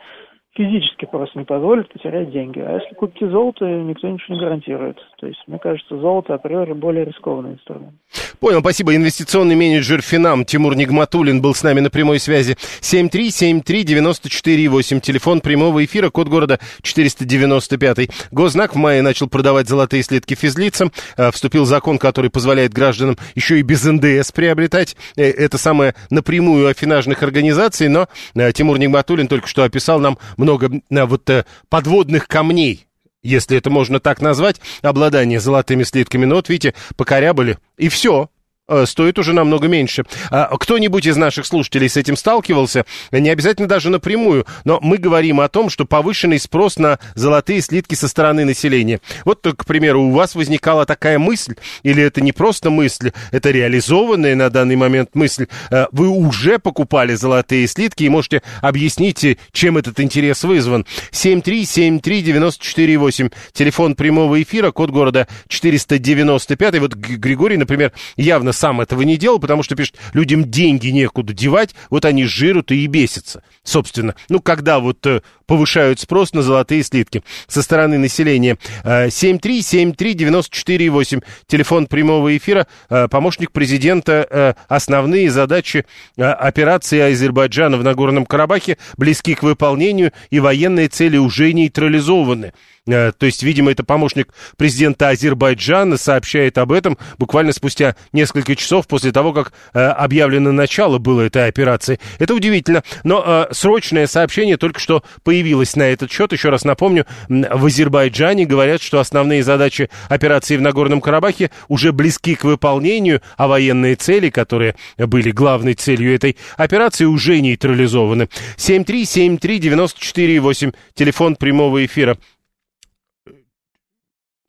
физически 0.55 1.07
просто 1.07 1.39
не 1.39 1.45
позволит 1.45 1.93
потерять 1.93 2.33
деньги. 2.33 2.61
А 2.61 2.75
если 2.75 2.95
купите 2.95 3.29
золото, 3.29 3.65
никто 3.65 4.09
ничего 4.09 4.35
не 4.35 4.41
гарантирует. 4.41 4.99
То 5.19 5.27
есть, 5.27 5.41
мне 5.47 5.59
кажется, 5.59 5.99
золото 5.99 6.35
априори 6.35 6.73
более 6.73 7.05
рискованный 7.05 7.53
инструмент. 7.55 7.95
Понял, 8.41 8.61
спасибо. 8.61 8.95
Инвестиционный 8.97 9.55
менеджер 9.55 10.03
Финам 10.03 10.45
Тимур 10.45 10.75
Нигматулин 10.75 11.41
был 11.41 11.55
с 11.55 11.63
нами 11.63 11.79
на 11.81 11.91
прямой 11.91 12.19
связи. 12.19 12.57
7373948, 12.81 15.01
телефон 15.01 15.41
прямого 15.41 15.85
эфира, 15.85 16.11
код 16.11 16.27
города 16.29 16.59
495. 16.83 18.11
Гознак 18.31 18.75
в 18.75 18.79
мае 18.79 19.03
начал 19.03 19.29
продавать 19.29 19.69
золотые 19.69 20.03
слитки 20.03 20.35
физлицам. 20.35 20.91
Э, 21.17 21.31
вступил 21.31 21.67
закон, 21.67 21.99
который 21.99 22.31
позволяет 22.31 22.73
гражданам 22.73 23.19
еще 23.35 23.61
и 23.61 23.63
без 23.63 23.85
НДС 23.85 24.33
приобретать. 24.33 24.97
Э, 25.17 25.25
это 25.25 25.59
самое 25.59 25.95
напрямую 26.09 26.69
афинажных 26.69 27.23
организаций, 27.23 27.89
но 27.89 28.09
э, 28.35 28.53
Тимур 28.53 28.79
Нигматулин 28.79 29.29
только 29.29 29.47
что 29.47 29.65
описал 29.65 30.01
нам 30.01 30.17
много 30.40 30.83
вот 30.90 31.31
подводных 31.68 32.26
камней 32.26 32.87
если 33.22 33.59
это 33.59 33.68
можно 33.68 34.00
так 34.00 34.22
назвать, 34.22 34.61
обладание 34.83 35.40
золотыми 35.40 35.83
слитками. 35.83 36.24
Но 36.24 36.37
вот 36.37 36.48
видите, 36.48 36.74
покорябали, 36.96 37.59
и 37.76 37.88
все. 37.90 38.31
Э, 38.71 38.87
стоит 38.87 39.19
уже 39.19 39.33
намного 39.33 39.69
меньше. 39.69 40.05
А, 40.31 40.57
кто-нибудь 40.57 41.07
из 41.07 41.17
наших 41.17 41.47
слушателей 41.47 41.89
с 41.89 41.97
этим 41.97 42.17
сталкивался, 42.17 42.85
не 43.11 43.29
обязательно 43.29 43.69
даже 43.69 43.91
напрямую, 43.91 44.47
но 44.65 44.79
мы 44.81 44.97
говорим 44.97 45.41
о 45.41 45.49
том, 45.49 45.71
что 45.71 45.85
повышенный 45.85 46.39
спрос 46.39 46.79
на 46.79 46.99
золотые 47.15 47.61
слитки 47.61 47.95
со 47.95 48.09
стороны 48.09 48.45
населения. 48.45 49.01
Вот, 49.25 49.47
к 49.57 49.65
примеру, 49.65 50.03
у 50.03 50.13
вас 50.13 50.35
возникала 50.35 50.87
такая 50.87 51.19
мысль, 51.19 51.57
или 51.83 52.03
это 52.03 52.21
не 52.21 52.33
просто 52.33 52.71
мысль, 52.71 53.13
это 53.33 53.51
реализованная 53.51 54.37
на 54.37 54.51
данный 54.51 54.77
момент 54.77 55.11
мысль, 55.15 55.47
э, 55.71 55.87
вы 55.93 56.09
уже 56.09 56.59
покупали 56.59 57.15
золотые 57.15 57.67
слитки 57.67 58.05
и 58.05 58.09
можете 58.09 58.43
объяснить, 58.63 59.39
чем 59.53 59.77
этот 59.77 60.01
интерес 60.01 60.45
вызван. 60.45 60.87
7373948, 61.13 63.33
телефон 63.53 63.95
прямого 63.95 64.43
эфира, 64.43 64.71
код 64.71 64.91
города 64.91 65.27
495. 65.49 66.79
Вот 66.79 66.95
Григорий, 66.95 67.57
например, 67.57 67.93
явно 68.17 68.53
сам 68.61 68.81
этого 68.83 69.01
не 69.03 69.16
делал, 69.16 69.38
потому 69.38 69.62
что, 69.62 69.75
пишет, 69.75 69.96
людям 70.12 70.51
деньги 70.51 70.88
некуда 70.88 71.33
девать, 71.33 71.75
вот 71.88 72.05
они 72.05 72.25
жирут 72.25 72.70
и 72.73 72.87
бесятся, 72.87 73.42
собственно. 73.64 74.14
Ну, 74.29 74.40
когда 74.40 74.81
вот 74.81 75.07
э, 75.07 75.23
повышают 75.46 75.99
спрос 75.99 76.35
на 76.35 76.42
золотые 76.42 76.83
слитки 76.83 77.23
со 77.46 77.62
стороны 77.62 77.96
населения. 77.96 78.59
7373948, 78.85 81.18
э, 81.18 81.23
телефон 81.46 81.87
прямого 81.87 82.37
эфира, 82.37 82.66
э, 82.90 83.09
помощник 83.09 83.51
президента, 83.51 84.55
основные 84.68 85.31
задачи 85.31 85.87
операции 86.18 87.01
Азербайджана 87.01 87.79
в 87.79 87.83
Нагорном 87.83 88.27
Карабахе 88.27 88.77
близки 88.99 89.35
к 89.35 89.42
выполнению 89.42 90.12
и 90.29 90.38
военные 90.38 90.88
цели 90.88 91.16
уже 91.16 91.55
нейтрализованы. 91.55 92.53
Э, 92.87 93.12
то 93.16 93.25
есть, 93.27 93.43
видимо, 93.43 93.71
это 93.71 93.85
помощник 93.85 94.33
президента 94.57 95.11
Азербайджана 95.11 95.99
сообщает 95.99 96.57
об 96.59 96.73
этом 96.73 96.99
буквально 97.19 97.53
спустя 97.53 97.95
несколько 98.12 98.57
часов 98.57 98.87
после 98.87 99.12
того, 99.12 99.35
как 99.35 99.53
э, 99.75 99.81
объявлено 99.81 100.53
начало 100.53 100.97
было 100.99 101.23
этой 101.23 101.47
операции. 101.47 101.99
Это 102.19 102.35
удивительно. 102.35 102.83
Но 103.05 103.23
э, 103.25 103.47
срочное 103.53 104.07
сообщение 104.07 104.57
только 104.57 104.81
что 104.81 105.03
появилось 105.23 105.77
на 105.77 105.83
этот 105.83 106.11
счет. 106.11 106.33
Еще 106.33 106.49
раз 106.49 106.64
напомню, 106.64 107.05
в 107.29 107.66
Азербайджане 107.66 108.47
говорят, 108.47 108.81
что 108.81 108.99
основные 108.99 109.43
задачи 109.43 109.90
операции 110.09 110.57
в 110.57 110.62
Нагорном 110.62 111.03
Карабахе 111.03 111.51
уже 111.69 111.93
близки 111.93 112.35
к 112.35 112.45
выполнению, 112.45 113.21
а 113.37 113.47
военные 113.47 113.97
цели, 113.97 114.31
которые 114.31 114.75
были 114.97 115.33
главной 115.33 115.75
целью 115.75 116.14
этой 116.14 116.38
операции, 116.57 117.05
уже 117.05 117.40
нейтрализованы. 117.40 118.31
7373948, 118.57 120.75
телефон 120.95 121.37
прямого 121.37 121.85
эфира 121.85 122.16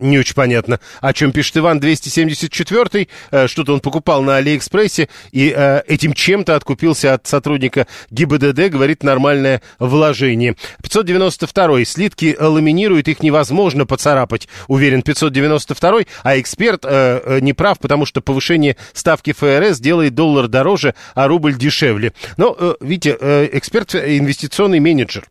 не 0.01 0.19
очень 0.19 0.35
понятно, 0.35 0.79
о 0.99 1.13
чем 1.13 1.31
пишет 1.31 1.57
Иван 1.57 1.79
274 1.79 3.07
э, 3.31 3.47
что-то 3.47 3.73
он 3.73 3.79
покупал 3.79 4.23
на 4.23 4.37
Алиэкспрессе 4.37 5.09
и 5.31 5.53
э, 5.55 5.81
этим 5.87 6.13
чем-то 6.13 6.55
откупился 6.55 7.13
от 7.13 7.27
сотрудника 7.27 7.87
ГИБДД, 8.09 8.69
говорит, 8.69 9.03
нормальное 9.03 9.61
вложение. 9.79 10.55
592 10.81 11.85
слитки 11.85 12.35
ламинируют, 12.39 13.07
их 13.07 13.21
невозможно 13.23 13.85
поцарапать, 13.85 14.47
уверен 14.67 15.01
592 15.01 16.01
а 16.23 16.39
эксперт 16.39 16.85
э, 16.85 17.21
э, 17.23 17.39
не 17.41 17.53
прав, 17.53 17.79
потому 17.79 18.05
что 18.05 18.21
повышение 18.21 18.77
ставки 18.93 19.33
ФРС 19.33 19.79
делает 19.79 20.15
доллар 20.15 20.47
дороже, 20.47 20.95
а 21.15 21.27
рубль 21.27 21.55
дешевле. 21.55 22.13
Но, 22.37 22.75
видите, 22.79 23.17
эксперт 23.51 23.95
инвестиционный 23.95 24.79
менеджер. 24.79 25.25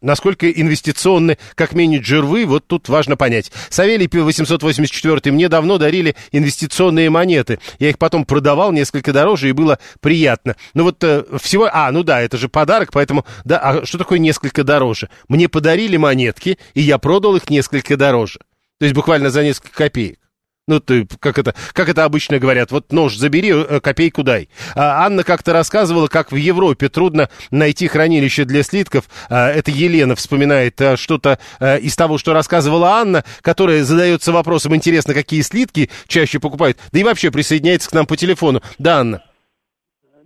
Насколько 0.00 0.50
инвестиционны 0.50 1.38
как 1.54 1.72
менеджер 1.72 2.24
вы, 2.24 2.46
вот 2.46 2.66
тут 2.66 2.88
важно 2.88 3.16
понять. 3.16 3.50
Савелий 3.70 4.08
884 4.08 5.32
мне 5.32 5.48
давно 5.48 5.78
дарили 5.78 6.16
инвестиционные 6.32 7.10
монеты. 7.10 7.58
Я 7.78 7.90
их 7.90 7.98
потом 7.98 8.24
продавал 8.24 8.72
несколько 8.72 9.12
дороже, 9.12 9.48
и 9.48 9.52
было 9.52 9.78
приятно. 10.00 10.56
Ну 10.74 10.84
вот 10.84 11.02
э, 11.02 11.24
всего... 11.40 11.68
А, 11.72 11.90
ну 11.92 12.02
да, 12.02 12.20
это 12.20 12.36
же 12.36 12.48
подарок, 12.48 12.90
поэтому... 12.92 13.24
Да, 13.44 13.58
а 13.58 13.86
что 13.86 13.98
такое 13.98 14.18
несколько 14.18 14.64
дороже? 14.64 15.08
Мне 15.28 15.48
подарили 15.48 15.96
монетки, 15.96 16.58
и 16.74 16.80
я 16.80 16.98
продал 16.98 17.36
их 17.36 17.50
несколько 17.50 17.96
дороже. 17.96 18.40
То 18.78 18.84
есть 18.84 18.94
буквально 18.94 19.30
за 19.30 19.42
несколько 19.42 19.74
копеек. 19.74 20.18
Ну, 20.68 20.80
ты, 20.80 21.06
как, 21.18 21.38
это, 21.38 21.54
как 21.72 21.88
это 21.88 22.04
обычно 22.04 22.38
говорят, 22.38 22.70
вот 22.70 22.92
нож 22.92 23.16
забери, 23.16 23.52
э, 23.52 23.80
копейку 23.80 24.22
дай. 24.22 24.50
А 24.76 25.06
Анна 25.06 25.24
как-то 25.24 25.54
рассказывала, 25.54 26.08
как 26.08 26.30
в 26.30 26.36
Европе 26.36 26.90
трудно 26.90 27.30
найти 27.50 27.88
хранилище 27.88 28.44
для 28.44 28.62
слитков. 28.62 29.08
А, 29.30 29.48
это 29.48 29.70
Елена 29.70 30.14
вспоминает 30.14 30.78
а, 30.82 30.98
что-то 30.98 31.38
а, 31.58 31.76
из 31.78 31.96
того, 31.96 32.18
что 32.18 32.34
рассказывала 32.34 32.90
Анна, 33.00 33.24
которая 33.40 33.82
задается 33.82 34.30
вопросом, 34.30 34.76
интересно, 34.76 35.14
какие 35.14 35.40
слитки 35.40 35.88
чаще 36.06 36.38
покупают. 36.38 36.76
Да 36.92 37.00
и 37.00 37.02
вообще 37.02 37.30
присоединяется 37.30 37.88
к 37.88 37.94
нам 37.94 38.04
по 38.04 38.18
телефону. 38.18 38.60
Да, 38.78 39.00
Анна. 39.00 39.24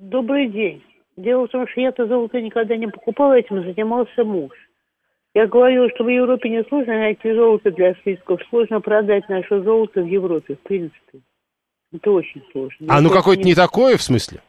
Добрый 0.00 0.48
день. 0.48 0.82
Дело 1.16 1.46
в 1.46 1.50
том, 1.50 1.68
что 1.68 1.80
я-то 1.80 2.06
золото 2.08 2.40
никогда 2.40 2.76
не 2.76 2.88
покупала, 2.88 3.34
этим 3.34 3.62
занимался 3.62 4.24
муж. 4.24 4.50
Я 5.34 5.46
говорила, 5.46 5.88
что 5.94 6.04
в 6.04 6.08
Европе 6.08 6.50
не 6.50 6.62
сложно 6.64 6.94
найти 6.94 7.32
золото 7.32 7.70
для 7.70 7.94
слитков, 8.02 8.40
сложно 8.50 8.80
продать 8.80 9.28
наше 9.28 9.62
золото 9.62 10.02
в 10.02 10.06
Европе, 10.06 10.56
в 10.56 10.60
принципе. 10.60 11.20
Это 11.92 12.10
очень 12.10 12.42
сложно. 12.52 12.86
А 12.88 13.00
ну 13.00 13.10
какое-то 13.10 13.42
не 13.42 13.54
такое, 13.54 13.96
в 13.96 14.02
смысле? 14.02 14.40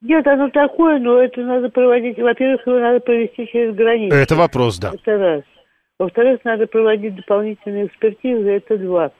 Нет, 0.00 0.26
оно 0.26 0.48
такое, 0.50 0.98
но 0.98 1.22
это 1.22 1.42
надо 1.42 1.68
проводить, 1.68 2.18
во-первых, 2.18 2.66
его 2.66 2.78
надо 2.78 3.00
провести 3.00 3.46
через 3.46 3.74
границу. 3.74 4.16
Это 4.16 4.34
вопрос, 4.34 4.78
да. 4.78 4.92
Это 4.92 5.16
раз. 5.16 5.42
Во-вторых, 5.98 6.40
надо 6.44 6.66
проводить 6.66 7.14
дополнительные 7.14 7.86
экспертизы, 7.86 8.48
это 8.50 8.76
два. 8.78 9.12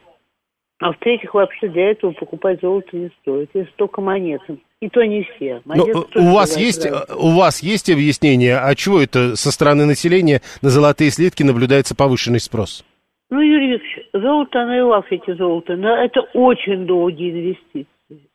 А 0.82 0.92
в-третьих, 0.92 1.34
вообще 1.34 1.68
для 1.68 1.90
этого 1.92 2.10
покупать 2.12 2.60
золото 2.60 2.96
не 2.96 3.10
стоит, 3.20 3.50
если 3.54 3.70
только 3.76 4.00
монеты. 4.00 4.58
И 4.80 4.88
то 4.88 5.04
не 5.04 5.22
все. 5.22 5.62
Но 5.64 5.86
ну, 5.86 6.04
у 6.16 6.34
вас 6.34 6.56
есть 6.56 6.84
у 6.86 7.36
вас 7.36 7.62
есть 7.62 7.88
объяснение, 7.88 8.58
а 8.58 8.74
чего 8.74 9.00
это 9.00 9.36
со 9.36 9.52
стороны 9.52 9.86
населения 9.86 10.40
на 10.60 10.70
золотые 10.70 11.10
слитки 11.10 11.44
наблюдается 11.44 11.94
повышенный 11.94 12.40
спрос? 12.40 12.84
Ну, 13.30 13.40
Юрий 13.40 13.74
Викторович, 13.74 14.08
золото, 14.12 14.62
оно 14.62 14.76
и 14.76 14.82
в 14.82 14.92
Африке 14.92 15.34
золото, 15.36 15.76
но 15.76 15.96
это 15.96 16.20
очень 16.34 16.84
долгие 16.84 17.30
инвестиции. 17.30 17.86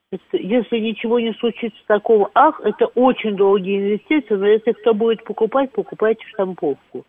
Это, 0.09 0.37
если 0.37 0.77
ничего 0.79 1.19
не 1.19 1.33
случится 1.33 1.79
такого, 1.85 2.31
ах, 2.33 2.61
это 2.63 2.85
очень 2.95 3.35
долгие 3.35 3.77
инвестиции, 3.77 4.35
но 4.35 4.47
если 4.47 4.71
кто 4.71 4.93
будет 4.93 5.23
покупать, 5.25 5.71
покупайте 5.73 6.25
штамповку. 6.29 7.05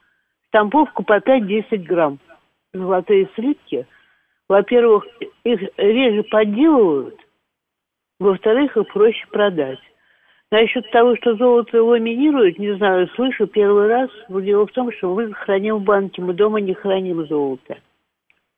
Штамповку 0.49 1.05
по 1.05 1.19
5-10 1.19 1.79
грамм. 1.79 2.19
Золотые 2.75 3.29
слитки, 3.37 3.87
во-первых, 4.49 5.07
их 5.45 5.61
реже 5.77 6.23
подделывают, 6.25 7.19
во-вторых, 8.19 8.77
их 8.77 8.89
проще 8.89 9.27
продать. 9.31 9.79
Насчет 10.51 10.91
того, 10.91 11.15
что 11.17 11.37
золото 11.37 11.83
ламинируют, 11.83 12.59
не 12.59 12.75
знаю, 12.77 13.07
слышу 13.09 13.47
первый 13.47 13.87
раз. 13.87 14.11
Но 14.29 14.41
дело 14.41 14.67
в 14.67 14.73
том, 14.73 14.91
что 14.93 15.15
мы 15.15 15.33
храним 15.35 15.77
в 15.77 15.83
банке, 15.85 16.23
мы 16.23 16.33
дома 16.33 16.61
не 16.61 16.73
храним 16.73 17.27
золото. 17.27 17.77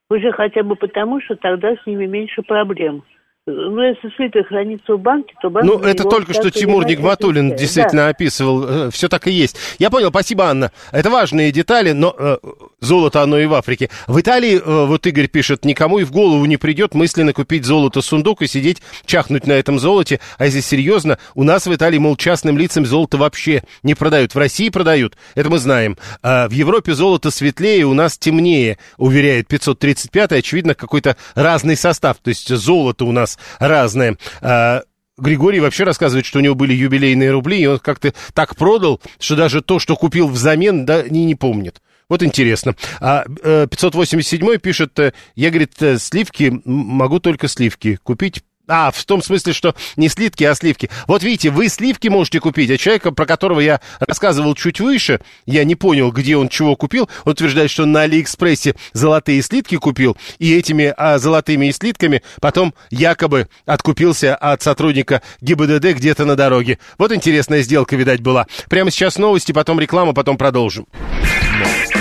Уже 0.09 0.31
хотя 0.33 0.63
бы 0.63 0.77
потому, 0.77 1.21
что 1.21 1.35
тогда 1.35 1.75
с 1.75 1.87
ними 1.87 2.07
меньше 2.07 2.43
проблем. 2.43 3.03
Ну, 3.51 3.83
если 3.83 4.09
слиток 4.17 4.49
хранится 4.49 4.95
в 4.95 5.01
банке, 5.01 5.35
то 5.41 5.51
банк... 5.51 5.67
Ну, 5.67 5.79
это 5.81 6.05
только 6.05 6.33
что 6.33 6.51
Тимур 6.51 6.85
Нигматуллин 6.87 7.57
действительно 7.57 8.03
да. 8.03 8.09
описывал. 8.09 8.65
Э, 8.65 8.91
Все 8.91 9.09
так 9.09 9.27
и 9.27 9.31
есть. 9.31 9.57
Я 9.79 9.91
понял, 9.91 10.11
спасибо, 10.11 10.45
Анна. 10.45 10.73
Это 10.93 11.11
важные 11.11 11.53
детали, 11.53 11.93
но 11.93 12.15
э, 12.17 12.37
золото 12.81 13.23
оно 13.23 13.39
и 13.39 13.47
в 13.47 13.55
Африке. 13.55 13.91
В 14.07 14.21
Италии, 14.21 14.57
э, 14.57 14.87
вот 14.87 15.07
Игорь 15.07 15.29
пишет, 15.29 15.65
никому 15.65 15.99
и 15.99 16.05
в 16.05 16.13
голову 16.13 16.45
не 16.45 16.57
придет 16.57 16.95
мысленно 16.95 17.33
купить 17.33 17.65
золото-сундук 17.65 18.43
и 18.43 18.47
сидеть 18.47 18.83
чахнуть 19.05 19.47
на 19.47 19.53
этом 19.53 19.79
золоте. 19.79 20.21
А 20.39 20.47
если 20.47 20.61
серьезно, 20.61 21.19
у 21.35 21.45
нас 21.45 21.67
в 21.67 21.75
Италии, 21.75 21.99
мол, 21.99 22.17
частным 22.17 22.57
лицам 22.57 22.87
золото 22.87 23.19
вообще 23.19 23.63
не 23.83 23.95
продают. 23.95 24.35
В 24.35 24.39
России 24.39 24.69
продают, 24.69 25.17
это 25.35 25.51
мы 25.51 25.59
знаем. 25.59 25.97
А 26.23 26.49
в 26.49 26.53
Европе 26.53 26.95
золото 26.95 27.31
светлее, 27.31 27.85
у 27.85 27.95
нас 27.95 28.19
темнее, 28.19 28.79
уверяет 28.97 29.49
535 29.49 30.31
Очевидно, 30.33 30.75
какой-то 30.75 31.17
разный 31.35 31.77
состав. 31.77 32.19
То 32.23 32.29
есть 32.29 32.49
золото 32.49 33.05
у 33.05 33.13
нас 33.13 33.39
разное. 33.59 34.17
А, 34.41 34.83
Григорий 35.19 35.61
вообще 35.61 35.85
рассказывает, 35.85 36.27
что 36.27 36.39
у 36.39 36.43
него 36.43 36.55
были 36.55 36.73
юбилейные 36.73 37.31
рубли, 37.31 37.59
и 37.61 37.67
он 37.67 37.79
как-то 37.79 38.15
так 38.35 38.57
продал, 38.57 39.01
что 39.19 39.37
даже 39.37 39.61
то, 39.61 39.79
что 39.79 39.97
купил 39.97 40.29
взамен, 40.29 40.87
да, 40.87 41.03
не, 41.03 41.25
не 41.25 41.35
помнит. 41.35 41.81
Вот 42.09 42.25
интересно. 42.25 42.75
А 43.01 43.25
587 43.27 44.49
э, 44.49 44.59
пишет, 44.59 44.99
э, 44.99 45.13
я, 45.37 45.51
говорит, 45.51 45.81
э, 45.81 45.97
сливки, 45.99 46.61
могу 46.65 47.21
только 47.21 47.47
сливки 47.47 48.01
купить 48.03 48.43
а, 48.71 48.91
в 48.91 49.05
том 49.05 49.23
смысле, 49.23 49.53
что 49.53 49.75
не 49.97 50.09
слитки, 50.09 50.45
а 50.45 50.55
сливки. 50.55 50.89
Вот 51.07 51.23
видите, 51.23 51.51
вы 51.51 51.69
сливки 51.69 52.09
можете 52.09 52.41
купить, 52.41 52.71
а 52.71 52.79
человека, 52.79 53.11
про 53.13 53.27
которого 53.27 53.61
я 53.61 53.81
рассказывал 53.99 54.55
чуть 54.55 54.81
выше, 54.81 55.21
я 55.47 55.65
не 55.65 55.75
понял, 55.75 56.11
где 56.13 56.37
он 56.37 56.49
чего 56.49 56.77
купил, 56.77 57.09
он 57.25 57.33
утверждает, 57.33 57.71
что 57.71 57.85
на 57.87 58.03
Алиэкспрессе 58.03 58.77
золотые 58.93 59.43
слитки 59.43 59.77
купил, 59.77 60.17
и 60.39 60.55
этими 60.55 60.95
а, 60.97 61.19
золотыми 61.19 61.71
слитками 61.71 62.23
потом 62.41 62.75
якобы 62.91 63.49
откупился 63.67 64.37
от 64.37 64.63
сотрудника 64.63 65.23
ГИБДД 65.41 65.97
где-то 65.97 66.25
на 66.25 66.37
дороге. 66.37 66.79
Вот 66.99 67.13
интересная 67.13 67.63
сделка, 67.63 67.97
видать, 67.97 68.21
была. 68.21 68.47
Прямо 68.69 68.91
сейчас 68.91 69.19
новости, 69.19 69.53
потом 69.53 69.81
реклама, 69.81 70.13
потом 70.13 70.39
продолжим. 70.39 70.87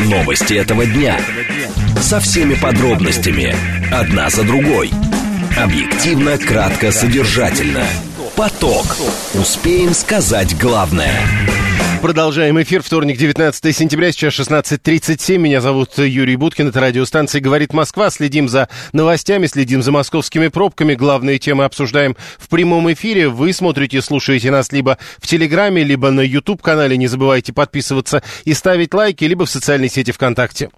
Новости 0.06 0.54
этого 0.54 0.86
дня. 0.86 1.20
Со 2.02 2.20
всеми 2.20 2.54
подробностями. 2.54 3.56
Одна 3.92 4.30
за 4.30 4.44
другой. 4.44 4.92
Объективно, 5.58 6.38
кратко, 6.38 6.92
содержательно. 6.92 7.86
Поток. 8.36 8.86
Успеем 9.34 9.94
сказать 9.94 10.58
главное. 10.58 11.22
Продолжаем 12.02 12.62
эфир. 12.62 12.82
Вторник, 12.82 13.18
19 13.18 13.76
сентября, 13.76 14.14
сейчас 14.14 14.40
16.37. 14.40 15.38
Меня 15.38 15.60
зовут 15.60 15.98
Юрий 15.98 16.38
Буткин. 16.38 16.70
Это 16.70 16.80
радиостанция 16.80 17.42
«Говорит 17.42 17.74
Москва». 17.74 18.10
Следим 18.10 18.48
за 18.48 18.70
новостями, 18.94 19.48
следим 19.48 19.84
за 19.84 19.92
московскими 19.92 20.48
пробками. 20.48 20.96
Главные 20.96 21.40
темы 21.40 21.66
обсуждаем 21.66 22.16
в 22.38 22.48
прямом 22.48 22.92
эфире. 22.94 23.28
Вы 23.28 23.52
смотрите, 23.52 24.02
слушаете 24.02 24.50
нас 24.50 24.72
либо 24.72 24.98
в 25.18 25.28
Телеграме, 25.28 25.84
либо 25.84 26.10
на 26.10 26.22
YouTube-канале. 26.22 26.96
Не 26.96 27.08
забывайте 27.08 27.52
подписываться 27.52 28.24
и 28.46 28.54
ставить 28.54 28.94
лайки, 28.94 29.26
либо 29.26 29.46
в 29.46 29.50
социальной 29.50 29.90
сети 29.90 30.12
ВКонтакте. 30.12 30.70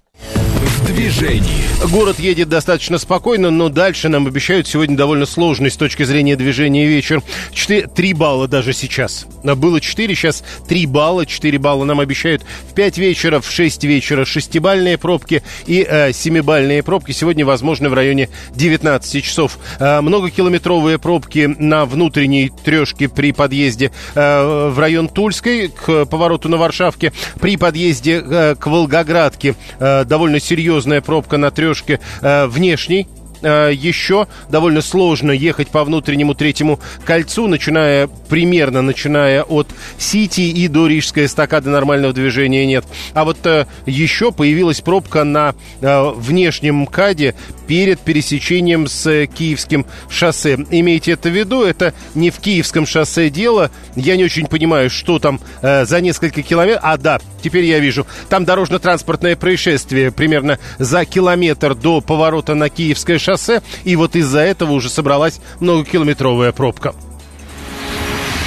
В 0.82 0.86
движении. 0.86 1.62
Город 1.90 2.18
едет 2.18 2.48
достаточно 2.48 2.98
спокойно, 2.98 3.50
но 3.50 3.68
дальше 3.68 4.08
нам 4.08 4.26
обещают 4.26 4.66
сегодня 4.66 4.96
довольно 4.96 5.26
сложный 5.26 5.70
с 5.70 5.76
точки 5.76 6.02
зрения 6.02 6.36
движения 6.36 6.86
вечер. 6.86 7.22
4, 7.52 7.86
3 7.88 8.14
балла 8.14 8.48
даже 8.48 8.72
сейчас. 8.72 9.26
Было 9.44 9.80
4, 9.80 10.14
сейчас 10.14 10.42
3 10.68 10.86
балла. 10.86 11.26
4 11.26 11.58
балла 11.58 11.84
нам 11.84 12.00
обещают 12.00 12.42
в 12.68 12.74
5 12.74 12.98
вечера, 12.98 13.40
в 13.40 13.50
6 13.50 13.84
вечера 13.84 14.24
6-бальные 14.24 14.98
пробки 14.98 15.42
и 15.66 15.86
э, 15.88 16.10
7-бальные 16.10 16.82
пробки. 16.82 17.12
Сегодня 17.12 17.44
возможны 17.44 17.88
в 17.88 17.94
районе 17.94 18.28
19 18.54 19.24
часов. 19.24 19.58
Э, 19.78 20.00
многокилометровые 20.00 20.98
пробки 20.98 21.54
на 21.58 21.84
внутренней 21.84 22.50
трешке 22.64 23.08
при 23.08 23.32
подъезде 23.32 23.92
э, 24.14 24.68
в 24.68 24.78
район 24.78 25.08
Тульской 25.08 25.68
к 25.68 26.06
повороту 26.06 26.48
на 26.48 26.56
Варшавке. 26.56 27.12
При 27.40 27.56
подъезде 27.56 28.22
э, 28.24 28.54
к 28.58 28.66
Волгоградке 28.66 29.54
э, 29.78 30.04
довольно 30.04 30.40
серьезная 30.72 31.02
пробка 31.02 31.36
на 31.36 31.50
трешке 31.50 32.00
э, 32.22 32.46
внешней 32.46 33.06
э, 33.42 33.72
еще 33.74 34.26
довольно 34.48 34.80
сложно 34.80 35.30
ехать 35.30 35.68
по 35.68 35.84
внутреннему 35.84 36.34
третьему 36.34 36.80
кольцу, 37.04 37.46
начиная 37.46 38.08
примерно 38.30 38.80
начиная 38.80 39.42
от 39.42 39.68
Сити 39.98 40.40
и 40.40 40.68
до 40.68 40.86
Рижской 40.86 41.26
эстакады 41.26 41.68
нормального 41.68 42.14
движения 42.14 42.64
нет. 42.64 42.86
А 43.12 43.24
вот 43.24 43.44
э, 43.44 43.66
еще 43.84 44.32
появилась 44.32 44.80
пробка 44.80 45.24
на 45.24 45.54
э, 45.82 46.10
внешнем 46.16 46.76
МКАДе 46.76 47.34
перед 47.72 48.00
пересечением 48.00 48.86
с 48.86 49.06
э, 49.06 49.26
Киевским 49.26 49.86
шоссе. 50.10 50.58
Имейте 50.68 51.12
это 51.12 51.30
в 51.30 51.32
виду, 51.32 51.62
это 51.62 51.94
не 52.14 52.28
в 52.28 52.36
Киевском 52.38 52.84
шоссе 52.84 53.30
дело. 53.30 53.70
Я 53.96 54.16
не 54.16 54.24
очень 54.24 54.46
понимаю, 54.46 54.90
что 54.90 55.18
там 55.18 55.40
э, 55.62 55.86
за 55.86 56.02
несколько 56.02 56.42
километров. 56.42 56.82
А, 56.84 56.98
да, 56.98 57.18
теперь 57.42 57.64
я 57.64 57.78
вижу. 57.78 58.06
Там 58.28 58.44
дорожно-транспортное 58.44 59.36
происшествие 59.36 60.12
примерно 60.12 60.58
за 60.78 61.06
километр 61.06 61.74
до 61.74 62.02
поворота 62.02 62.54
на 62.54 62.68
Киевское 62.68 63.18
шоссе. 63.18 63.62
И 63.84 63.96
вот 63.96 64.16
из-за 64.16 64.40
этого 64.40 64.72
уже 64.72 64.90
собралась 64.90 65.40
многокилометровая 65.60 66.52
пробка. 66.52 66.94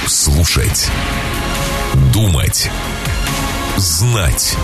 Слушать. 0.06 0.88
Думать. 2.14 2.70
Знать. 3.76 4.54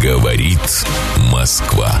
Говорит 0.00 0.86
Москва. 1.32 2.00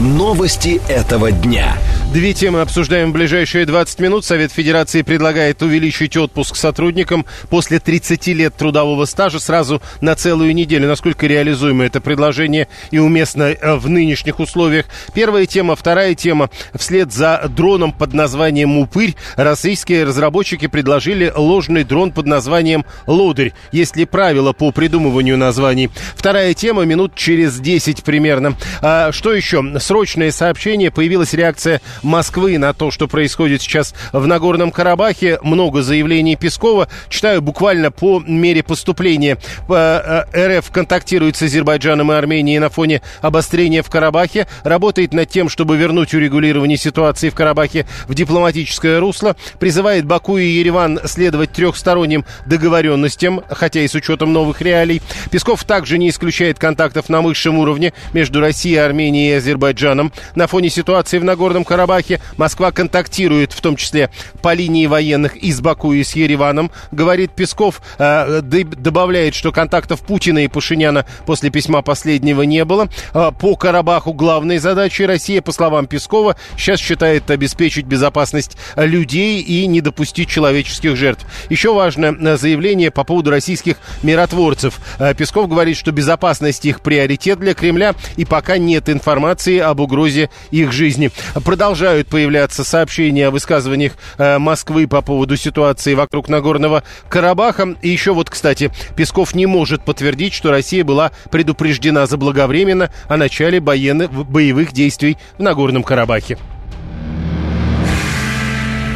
Новости 0.00 0.80
этого 0.88 1.30
дня. 1.30 1.78
Две 2.12 2.32
темы 2.32 2.60
обсуждаем 2.60 3.10
в 3.10 3.12
ближайшие 3.12 3.64
20 3.64 4.00
минут. 4.00 4.24
Совет 4.24 4.50
Федерации 4.50 5.02
предлагает 5.02 5.62
увеличить 5.62 6.16
отпуск 6.16 6.56
сотрудникам 6.56 7.26
после 7.48 7.78
30 7.78 8.26
лет 8.28 8.56
трудового 8.56 9.04
стажа 9.04 9.38
сразу 9.38 9.80
на 10.00 10.16
целую 10.16 10.52
неделю. 10.52 10.88
Насколько 10.88 11.28
реализуемо 11.28 11.84
это 11.84 12.00
предложение 12.00 12.66
и 12.90 12.98
уместно 12.98 13.44
э, 13.44 13.76
в 13.76 13.88
нынешних 13.88 14.40
условиях. 14.40 14.86
Первая 15.14 15.46
тема. 15.46 15.76
Вторая 15.76 16.14
тема. 16.14 16.50
Вслед 16.74 17.12
за 17.12 17.44
дроном 17.48 17.92
под 17.92 18.14
названием 18.14 18.78
«Упырь» 18.78 19.14
российские 19.36 20.04
разработчики 20.04 20.66
предложили 20.66 21.32
ложный 21.34 21.84
дрон 21.84 22.10
под 22.10 22.26
названием 22.26 22.84
«Лодырь». 23.06 23.52
Есть 23.70 23.94
ли 23.96 24.06
правила 24.06 24.52
по 24.52 24.72
придумыванию 24.72 25.38
названий? 25.38 25.90
Вторая 26.16 26.52
тема. 26.54 26.84
Минут 26.84 27.14
через 27.14 27.60
10 27.60 28.02
примерно. 28.02 28.56
А, 28.82 29.12
что 29.12 29.32
еще? 29.32 29.62
Срочное 29.84 30.32
сообщение, 30.32 30.90
появилась 30.90 31.34
реакция 31.34 31.80
Москвы 32.02 32.58
на 32.58 32.72
то, 32.72 32.90
что 32.90 33.06
происходит 33.06 33.62
сейчас 33.62 33.94
в 34.12 34.26
Нагорном 34.26 34.70
Карабахе. 34.70 35.38
Много 35.42 35.82
заявлений 35.82 36.36
Пескова. 36.36 36.88
Читаю 37.08 37.42
буквально 37.42 37.90
по 37.90 38.20
мере 38.20 38.62
поступления. 38.62 39.38
Э, 39.68 40.24
РФ 40.34 40.70
контактирует 40.70 41.36
с 41.36 41.42
Азербайджаном 41.42 42.10
и 42.10 42.14
Арменией 42.14 42.58
на 42.58 42.70
фоне 42.70 43.02
обострения 43.20 43.82
в 43.82 43.90
Карабахе. 43.90 44.46
Работает 44.64 45.12
над 45.12 45.28
тем, 45.28 45.48
чтобы 45.48 45.76
вернуть 45.76 46.14
урегулирование 46.14 46.78
ситуации 46.78 47.28
в 47.28 47.34
Карабахе 47.34 47.86
в 48.08 48.14
дипломатическое 48.14 48.98
русло. 49.00 49.36
Призывает 49.60 50.06
Баку 50.06 50.38
и 50.38 50.46
Ереван 50.46 51.00
следовать 51.04 51.52
трехсторонним 51.52 52.24
договоренностям, 52.46 53.42
хотя 53.50 53.80
и 53.80 53.88
с 53.88 53.94
учетом 53.94 54.32
новых 54.32 54.62
реалий. 54.62 55.02
Песков 55.30 55.64
также 55.64 55.98
не 55.98 56.08
исключает 56.08 56.58
контактов 56.58 57.08
на 57.08 57.20
высшем 57.20 57.58
уровне 57.58 57.92
между 58.14 58.40
Россией, 58.40 58.76
Арменией 58.76 59.32
и 59.32 59.34
Азербайджаном 59.34 59.73
Азербайджаном. 59.74 60.12
На 60.34 60.46
фоне 60.46 60.70
ситуации 60.70 61.18
в 61.18 61.24
Нагорном 61.24 61.64
Карабахе 61.64 62.20
Москва 62.36 62.72
контактирует, 62.72 63.52
в 63.52 63.60
том 63.60 63.76
числе 63.76 64.10
по 64.42 64.54
линии 64.54 64.86
военных 64.86 65.36
и 65.36 65.52
с 65.52 65.60
Баку, 65.60 65.92
и 65.92 66.02
с 66.02 66.14
Ереваном, 66.14 66.70
говорит 66.92 67.32
Песков. 67.32 67.82
Э, 67.98 68.40
добавляет, 68.42 69.34
что 69.34 69.52
контактов 69.52 70.00
Путина 70.00 70.44
и 70.44 70.48
Пашиняна 70.48 71.06
после 71.26 71.50
письма 71.50 71.82
последнего 71.82 72.42
не 72.42 72.64
было. 72.64 72.88
Э, 73.12 73.32
по 73.38 73.56
Карабаху 73.56 74.12
главной 74.12 74.58
задачей 74.58 75.06
России, 75.06 75.40
по 75.40 75.52
словам 75.52 75.86
Пескова, 75.86 76.36
сейчас 76.56 76.80
считает 76.80 77.30
обеспечить 77.30 77.86
безопасность 77.86 78.56
людей 78.76 79.40
и 79.40 79.66
не 79.66 79.80
допустить 79.80 80.28
человеческих 80.28 80.96
жертв. 80.96 81.26
Еще 81.50 81.74
важное 81.74 82.12
э, 82.12 82.36
заявление 82.36 82.90
по 82.90 83.04
поводу 83.04 83.30
российских 83.30 83.76
миротворцев. 84.02 84.78
Песков 85.16 85.48
говорит, 85.48 85.76
что 85.76 85.92
безопасность 85.92 86.64
их 86.64 86.80
приоритет 86.80 87.38
для 87.38 87.54
Кремля 87.54 87.94
и 88.16 88.24
пока 88.24 88.58
нет 88.58 88.88
информации 88.88 89.63
об 89.68 89.80
угрозе 89.80 90.30
их 90.50 90.72
жизни. 90.72 91.10
Продолжают 91.44 92.08
появляться 92.08 92.64
сообщения 92.64 93.28
о 93.28 93.30
высказываниях 93.30 93.92
э, 94.18 94.38
Москвы 94.38 94.86
по 94.86 95.02
поводу 95.02 95.36
ситуации 95.36 95.94
вокруг 95.94 96.28
Нагорного 96.28 96.82
Карабаха. 97.08 97.76
И 97.82 97.88
еще 97.88 98.12
вот, 98.12 98.30
кстати, 98.30 98.70
Песков 98.96 99.34
не 99.34 99.46
может 99.46 99.84
подтвердить, 99.84 100.34
что 100.34 100.50
Россия 100.50 100.84
была 100.84 101.12
предупреждена 101.30 102.06
заблаговременно 102.06 102.90
о 103.08 103.16
начале 103.16 103.60
боевых 103.60 104.72
действий 104.72 105.16
в 105.38 105.42
Нагорном 105.42 105.82
Карабахе. 105.82 106.38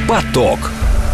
Поток. 0.09 0.59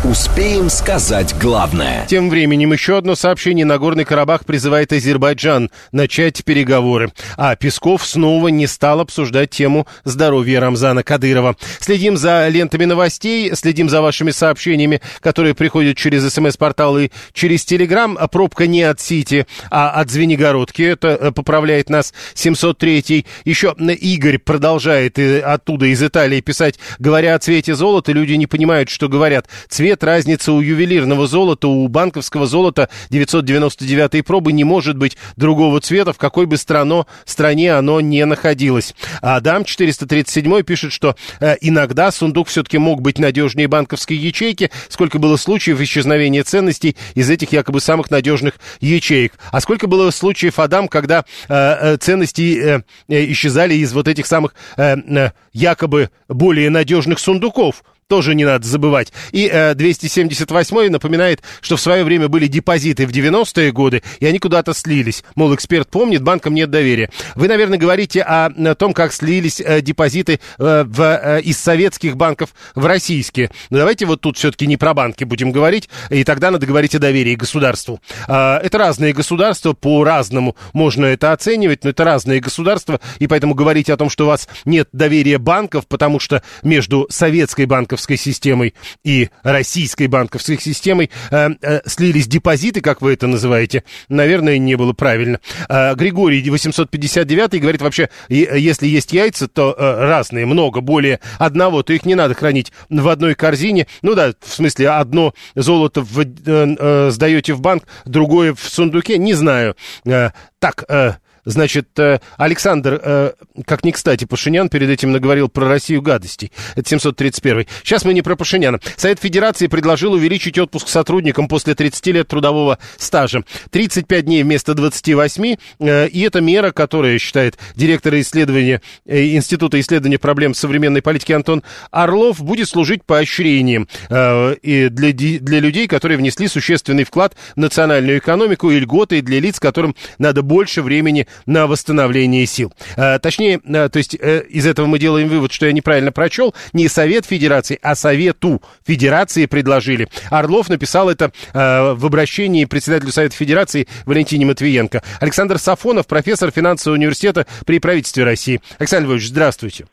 Успеем 0.04 0.68
сказать 0.68 1.34
главное. 1.40 2.04
Тем 2.06 2.28
временем 2.28 2.74
еще 2.74 2.98
одно 2.98 3.14
сообщение. 3.14 3.64
Нагорный 3.64 4.04
Карабах 4.04 4.44
призывает 4.44 4.92
Азербайджан 4.92 5.70
начать 5.92 6.44
переговоры. 6.44 7.10
А 7.38 7.56
Песков 7.56 8.04
снова 8.06 8.48
не 8.48 8.66
стал 8.66 9.00
обсуждать 9.00 9.48
тему 9.48 9.86
здоровья 10.04 10.60
Рамзана 10.60 11.02
Кадырова. 11.02 11.56
Следим 11.80 12.18
за 12.18 12.46
лентами 12.48 12.84
новостей, 12.84 13.56
следим 13.56 13.88
за 13.88 14.02
вашими 14.02 14.30
сообщениями, 14.30 15.00
которые 15.20 15.54
приходят 15.54 15.96
через 15.96 16.30
смс-портал 16.30 16.98
и 16.98 17.08
через 17.32 17.64
телеграм. 17.64 18.18
Пробка 18.30 18.66
не 18.66 18.82
от 18.82 19.00
Сити, 19.00 19.46
а 19.70 19.88
от 19.88 20.10
Звенигородки. 20.10 20.82
Это 20.82 21.16
э, 21.18 21.32
поправляет 21.32 21.88
нас 21.88 22.12
703. 22.34 23.24
Еще 23.46 23.74
Игорь 23.78 24.36
продолжает 24.36 25.18
э, 25.18 25.40
оттуда 25.40 25.86
из 25.86 26.02
Италии 26.02 26.42
писать, 26.42 26.78
говоря 26.98 27.34
о 27.34 27.38
цвете 27.38 27.74
золота, 27.74 28.12
люди 28.12 28.34
не 28.34 28.46
понимают, 28.46 28.90
что 28.90 29.08
говорят. 29.08 29.48
Цвет 29.70 29.93
лет 29.94 30.02
разница 30.02 30.52
у 30.52 30.60
ювелирного 30.60 31.28
золота, 31.28 31.68
у 31.68 31.86
банковского 31.86 32.48
золота 32.48 32.88
999 33.10 34.26
пробы 34.26 34.52
не 34.52 34.64
может 34.64 34.96
быть 34.96 35.16
другого 35.36 35.80
цвета, 35.80 36.12
в 36.12 36.18
какой 36.18 36.46
бы 36.46 36.56
страно, 36.56 37.06
стране 37.24 37.72
оно 37.72 38.00
не 38.00 38.24
находилось. 38.26 38.92
А 39.22 39.36
Адам 39.36 39.64
437 39.64 40.64
пишет, 40.64 40.92
что 40.92 41.14
э, 41.38 41.54
иногда 41.60 42.10
сундук 42.10 42.48
все-таки 42.48 42.76
мог 42.76 43.02
быть 43.02 43.20
надежнее 43.20 43.68
банковской 43.68 44.16
ячейки, 44.16 44.72
сколько 44.88 45.20
было 45.20 45.36
случаев 45.36 45.80
исчезновения 45.80 46.42
ценностей 46.42 46.96
из 47.14 47.30
этих 47.30 47.52
якобы 47.52 47.80
самых 47.80 48.10
надежных 48.10 48.54
ячеек. 48.80 49.34
А 49.52 49.60
сколько 49.60 49.86
было 49.86 50.10
случаев, 50.10 50.58
Адам, 50.58 50.88
когда 50.88 51.24
э, 51.48 51.54
э 51.54 51.96
ценности 51.98 52.58
э, 52.58 52.80
э, 53.06 53.30
исчезали 53.30 53.74
из 53.74 53.92
вот 53.92 54.08
этих 54.08 54.26
самых 54.26 54.56
э, 54.76 54.96
э, 54.96 55.30
якобы 55.52 56.10
более 56.28 56.68
надежных 56.68 57.20
сундуков? 57.20 57.84
Тоже 58.14 58.36
не 58.36 58.44
надо 58.44 58.64
забывать. 58.64 59.12
И 59.32 59.50
э, 59.52 59.74
278 59.74 60.88
напоминает, 60.88 61.42
что 61.60 61.76
в 61.76 61.80
свое 61.80 62.04
время 62.04 62.28
были 62.28 62.46
депозиты 62.46 63.08
в 63.08 63.10
90-е 63.10 63.72
годы, 63.72 64.04
и 64.20 64.26
они 64.26 64.38
куда-то 64.38 64.72
слились. 64.72 65.24
Мол, 65.34 65.52
эксперт 65.52 65.90
помнит, 65.90 66.22
банкам 66.22 66.54
нет 66.54 66.70
доверия. 66.70 67.10
Вы, 67.34 67.48
наверное, 67.48 67.76
говорите 67.76 68.22
о, 68.22 68.46
о 68.46 68.74
том, 68.76 68.92
как 68.94 69.12
слились 69.12 69.60
э, 69.60 69.80
депозиты 69.80 70.38
э, 70.60 70.84
в, 70.86 71.00
э, 71.00 71.40
из 71.40 71.58
советских 71.58 72.16
банков 72.16 72.50
в 72.76 72.86
российские. 72.86 73.50
Но 73.70 73.78
давайте 73.78 74.06
вот 74.06 74.20
тут 74.20 74.38
все-таки 74.38 74.68
не 74.68 74.76
про 74.76 74.94
банки 74.94 75.24
будем 75.24 75.50
говорить, 75.50 75.88
и 76.08 76.22
тогда 76.22 76.52
надо 76.52 76.66
говорить 76.66 76.94
о 76.94 77.00
доверии 77.00 77.34
государству. 77.34 78.00
Э, 78.28 78.58
это 78.62 78.78
разные 78.78 79.12
государства, 79.12 79.72
по-разному 79.72 80.54
можно 80.72 81.06
это 81.06 81.32
оценивать, 81.32 81.82
но 81.82 81.90
это 81.90 82.04
разные 82.04 82.38
государства, 82.38 83.00
и 83.18 83.26
поэтому 83.26 83.54
говорить 83.54 83.90
о 83.90 83.96
том, 83.96 84.08
что 84.08 84.26
у 84.26 84.28
вас 84.28 84.48
нет 84.64 84.88
доверия 84.92 85.38
банков, 85.38 85.88
потому 85.88 86.20
что 86.20 86.44
между 86.62 87.08
советской 87.10 87.66
банковской 87.66 88.03
системой 88.16 88.74
и 89.02 89.30
российской 89.42 90.06
банковской 90.06 90.58
системой 90.58 91.10
э, 91.30 91.50
э, 91.60 91.80
слились 91.86 92.26
депозиты, 92.26 92.80
как 92.80 93.02
вы 93.02 93.14
это 93.14 93.26
называете, 93.26 93.84
наверное, 94.08 94.58
не 94.58 94.76
было 94.76 94.92
правильно. 94.92 95.40
Э, 95.68 95.94
Григорий 95.94 96.48
859 96.48 97.60
говорит, 97.60 97.82
вообще, 97.82 98.08
если 98.28 98.86
есть 98.86 99.12
яйца, 99.12 99.48
то 99.48 99.74
э, 99.76 100.06
разные, 100.06 100.46
много, 100.46 100.80
более 100.80 101.20
одного, 101.38 101.82
то 101.82 101.92
их 101.92 102.04
не 102.04 102.14
надо 102.14 102.34
хранить 102.34 102.72
в 102.88 103.08
одной 103.08 103.34
корзине. 103.34 103.86
Ну 104.02 104.14
да, 104.14 104.32
в 104.40 104.52
смысле, 104.52 104.90
одно 104.90 105.34
золото 105.54 106.02
в, 106.02 106.20
э, 106.20 106.24
э, 106.46 107.10
сдаете 107.10 107.54
в 107.54 107.60
банк, 107.60 107.84
другое 108.04 108.54
в 108.54 108.60
сундуке, 108.60 109.18
не 109.18 109.34
знаю. 109.34 109.76
Э, 110.04 110.30
так, 110.58 110.84
э, 110.88 111.14
Значит, 111.44 111.98
э, 111.98 112.20
Александр, 112.38 113.00
э, 113.02 113.32
как 113.66 113.84
ни 113.84 113.90
кстати, 113.90 114.24
Пашинян 114.24 114.68
перед 114.68 114.88
этим 114.88 115.12
наговорил 115.12 115.48
про 115.48 115.68
Россию 115.68 116.00
гадостей. 116.00 116.50
Это 116.74 116.88
731. 116.88 117.66
Сейчас 117.82 118.04
мы 118.04 118.14
не 118.14 118.22
про 118.22 118.34
Пашиняна. 118.34 118.80
Совет 118.96 119.20
Федерации 119.20 119.66
предложил 119.66 120.14
увеличить 120.14 120.58
отпуск 120.58 120.88
сотрудникам 120.88 121.46
после 121.46 121.74
30 121.74 122.06
лет 122.08 122.28
трудового 122.28 122.78
стажа. 122.96 123.44
35 123.70 124.24
дней 124.24 124.42
вместо 124.42 124.74
28. 124.74 125.56
Э, 125.80 126.08
и 126.08 126.20
это 126.22 126.40
мера, 126.40 126.70
которая, 126.72 127.18
считает 127.18 127.58
директор 127.76 128.14
исследования 128.14 128.80
Института 129.04 129.78
исследования 129.80 130.18
проблем 130.18 130.54
современной 130.54 131.02
политики 131.02 131.32
Антон 131.32 131.62
Орлов, 131.90 132.42
будет 132.42 132.68
служить 132.68 133.04
поощрением 133.04 133.88
для 134.08 135.60
людей, 135.60 135.86
которые 135.86 136.18
внесли 136.18 136.48
существенный 136.48 137.04
вклад 137.04 137.34
в 137.54 137.58
национальную 137.58 138.18
экономику 138.18 138.70
и 138.70 138.78
льготы 138.78 139.20
для 139.20 139.40
лиц, 139.40 139.60
которым 139.60 139.94
надо 140.18 140.42
больше 140.42 140.82
времени 140.82 141.26
на 141.46 141.66
восстановление 141.66 142.46
сил. 142.46 142.72
А, 142.96 143.18
точнее, 143.18 143.60
а, 143.64 143.88
то 143.88 143.98
есть 143.98 144.16
а, 144.20 144.38
из 144.40 144.66
этого 144.66 144.86
мы 144.86 144.98
делаем 144.98 145.28
вывод, 145.28 145.52
что 145.52 145.66
я 145.66 145.72
неправильно 145.72 146.12
прочел. 146.12 146.54
Не 146.72 146.88
Совет 146.88 147.26
Федерации, 147.26 147.78
а 147.82 147.94
Совету 147.94 148.62
Федерации 148.86 149.46
предложили. 149.46 150.08
Орлов 150.30 150.68
написал 150.68 151.10
это 151.10 151.32
а, 151.52 151.94
в 151.94 152.06
обращении 152.06 152.64
председателю 152.64 153.12
Совета 153.12 153.36
Федерации 153.36 153.86
Валентине 154.06 154.46
Матвиенко. 154.46 155.02
Александр 155.20 155.58
Сафонов, 155.58 156.06
профессор 156.06 156.50
финансового 156.50 156.96
университета 156.96 157.46
при 157.66 157.78
правительстве 157.78 158.24
России. 158.24 158.60
Александр 158.78 159.08
Львович, 159.08 159.28
здравствуйте. 159.28 159.86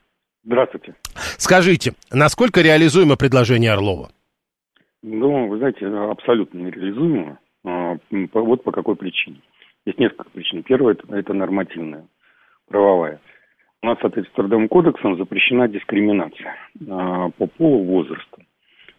Здравствуйте. 0.43 0.95
Скажите, 1.37 1.93
насколько 2.11 2.61
реализуемо 2.61 3.15
предложение 3.15 3.71
Орлова? 3.71 4.09
Ну, 5.03 5.47
вы 5.47 5.57
знаете, 5.57 5.85
абсолютно 5.87 6.59
нереализуемо. 6.59 7.37
Вот 7.63 8.63
по 8.63 8.71
какой 8.71 8.95
причине. 8.95 9.41
Есть 9.85 9.99
несколько 9.99 10.29
причин. 10.29 10.63
Первое– 10.63 10.95
это 11.09 11.33
нормативная, 11.33 12.05
правовая. 12.67 13.19
У 13.83 13.87
нас, 13.87 13.97
соответственно, 13.99 14.35
Трудовым 14.35 14.67
кодексом 14.67 15.17
запрещена 15.17 15.67
дискриминация 15.67 16.55
а, 16.87 17.29
по 17.29 17.47
полу 17.47 17.83
возрасту. 17.83 18.43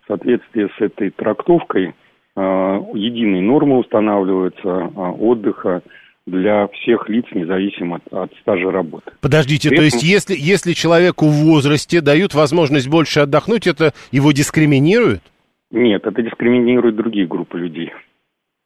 В 0.02 0.06
соответствии 0.08 0.68
с 0.76 0.80
этой 0.80 1.10
трактовкой 1.10 1.94
а, 2.34 2.80
единые 2.94 3.42
нормы 3.42 3.78
устанавливаются 3.78 4.68
а, 4.68 5.12
отдыха 5.12 5.82
для 6.26 6.66
всех 6.68 7.08
лиц, 7.08 7.26
независимо 7.32 7.96
от, 7.96 8.12
от 8.12 8.32
стажа 8.40 8.72
работы. 8.72 9.12
Подождите, 9.20 9.68
При 9.68 9.76
то 9.76 9.82
есть 9.82 10.02
если, 10.02 10.34
если 10.36 10.72
человеку 10.72 11.26
в 11.26 11.46
возрасте 11.46 12.00
дают 12.00 12.34
возможность 12.34 12.88
больше 12.88 13.20
отдохнуть, 13.20 13.68
это 13.68 13.92
его 14.10 14.32
дискриминирует? 14.32 15.22
Нет, 15.70 16.04
это 16.04 16.22
дискриминирует 16.22 16.96
другие 16.96 17.26
группы 17.26 17.58
людей. 17.58 17.92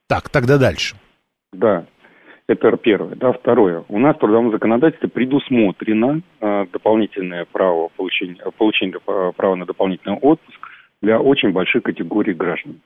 Так, 0.09 0.29
тогда 0.31 0.59
дальше. 0.59 0.96
Да. 1.52 1.85
Это 2.49 2.77
первое. 2.77 3.17
Да, 3.17 3.33
второе. 3.33 3.85
У 3.89 3.99
нас 3.99 4.17
в 4.17 4.21
трудовом 4.21 4.53
законодательстве 4.53 5.09
предусмотрено 5.09 6.21
э, 6.41 6.67
дополнительное 6.73 7.45
право 7.51 7.89
получения, 7.97 8.41
получения 8.57 9.01
права 9.01 9.57
на 9.57 9.67
дополнительный 9.67 10.17
отпуск 10.17 10.59
для 11.03 11.19
очень 11.19 11.51
больших 11.51 11.83
категорий 11.83 12.35
граждан. 12.35 12.81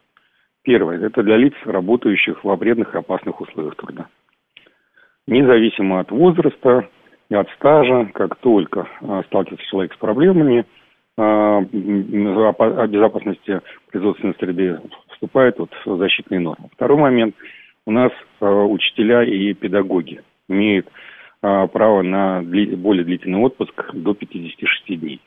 Первое. 0.63 1.07
Это 1.07 1.23
для 1.23 1.37
лиц, 1.37 1.53
работающих 1.65 2.43
во 2.43 2.57
вредных 2.57 2.95
и 2.95 2.99
опасных 2.99 3.41
условиях 3.41 3.77
труда. 3.77 4.07
Независимо 5.27 6.01
от 6.01 6.11
возраста 6.11 6.89
и 7.29 7.35
от 7.35 7.49
стажа, 7.51 8.11
как 8.15 8.37
только 8.37 8.89
э, 9.03 9.23
сталкивается 9.27 9.67
человек 9.69 9.93
с 9.93 9.99
проблемами, 9.99 10.61
э, 10.61 11.23
о 11.23 12.87
безопасности 12.87 13.61
производственной 13.91 14.35
среды 14.37 14.81
вступают 15.13 15.59
вот 15.59 15.71
защитные 15.85 16.41
нормы. 16.41 16.71
Второй 16.73 16.97
момент– 16.97 17.35
у 17.91 17.93
нас 17.93 18.13
э, 18.41 18.47
учителя 18.47 19.25
и 19.25 19.53
педагоги 19.53 20.23
имеют 20.49 20.87
э, 21.43 21.67
право 21.73 22.03
на 22.03 22.41
более 22.41 23.05
длительный 23.05 23.41
отпуск 23.41 23.75
до 23.93 24.15
56 24.15 25.01
дней. 25.01 25.21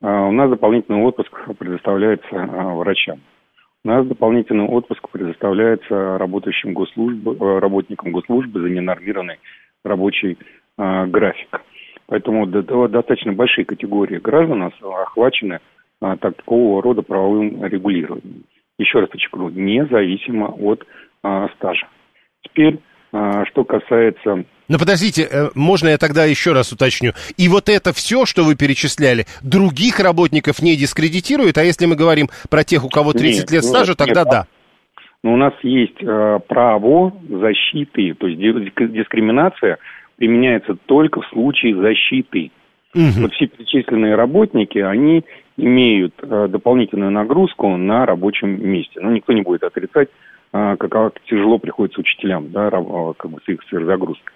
Э, 0.00 0.06
у 0.06 0.30
нас 0.30 0.48
дополнительный 0.50 1.02
отпуск 1.02 1.32
предоставляется 1.58 2.36
врачам. 2.36 3.18
У 3.84 3.88
нас 3.88 4.06
дополнительный 4.06 4.66
отпуск 4.66 5.08
предоставляется 5.10 6.16
работающим 6.18 6.74
госслужбы, 6.74 7.58
работникам 7.58 8.12
госслужбы 8.12 8.60
за 8.60 8.68
ненормированный 8.68 9.40
рабочий 9.84 10.38
график. 10.76 11.62
Поэтому 12.06 12.46
достаточно 12.46 13.32
большие 13.32 13.64
категории 13.64 14.18
граждан 14.18 14.62
охвачены 14.62 15.60
такого 16.00 16.82
рода 16.82 17.02
правовым 17.02 17.64
регулированием. 17.64 18.44
Еще 18.78 19.00
раз 19.00 19.08
подчеркну, 19.08 19.48
независимо 19.48 20.46
от 20.46 20.86
а, 21.22 21.48
стажа. 21.56 21.86
Теперь, 22.42 22.78
а, 23.12 23.44
что 23.46 23.64
касается... 23.64 24.44
Но 24.68 24.78
подождите, 24.78 25.26
э, 25.30 25.48
можно 25.54 25.88
я 25.88 25.98
тогда 25.98 26.24
еще 26.24 26.52
раз 26.52 26.72
уточню? 26.72 27.12
И 27.36 27.48
вот 27.48 27.68
это 27.68 27.92
все, 27.92 28.24
что 28.24 28.44
вы 28.44 28.54
перечисляли, 28.54 29.26
других 29.42 29.98
работников 29.98 30.62
не 30.62 30.76
дискредитирует? 30.76 31.58
А 31.58 31.64
если 31.64 31.86
мы 31.86 31.96
говорим 31.96 32.28
про 32.48 32.62
тех, 32.62 32.84
у 32.84 32.88
кого 32.88 33.12
30 33.12 33.40
нет, 33.40 33.50
лет 33.50 33.64
стажа, 33.64 33.92
нет, 33.92 33.98
тогда 33.98 34.20
нет. 34.20 34.30
да. 34.30 34.46
Но 35.22 35.34
у 35.34 35.36
нас 35.36 35.52
есть 35.62 36.00
э, 36.00 36.38
право 36.48 37.12
защиты, 37.28 38.14
то 38.14 38.26
есть 38.26 38.40
дискриминация 38.40 39.78
применяется 40.16 40.76
только 40.86 41.20
в 41.20 41.26
случае 41.28 41.76
защиты. 41.76 42.52
Угу. 42.94 43.22
Вот 43.22 43.32
все 43.34 43.46
перечисленные 43.46 44.14
работники, 44.14 44.78
они 44.78 45.24
имеют 45.56 46.14
э, 46.22 46.48
дополнительную 46.48 47.10
нагрузку 47.10 47.76
на 47.76 48.06
рабочем 48.06 48.62
месте. 48.66 49.00
Ну, 49.00 49.10
никто 49.10 49.32
не 49.32 49.42
будет 49.42 49.62
отрицать 49.62 50.08
как 50.52 51.20
тяжело 51.26 51.58
приходится 51.58 52.00
учителям, 52.00 52.50
да, 52.50 52.68
а, 52.68 53.12
как 53.14 53.30
бы 53.30 53.38
с 53.44 53.48
их 53.48 53.60
сверхзагрузкой. 53.68 54.32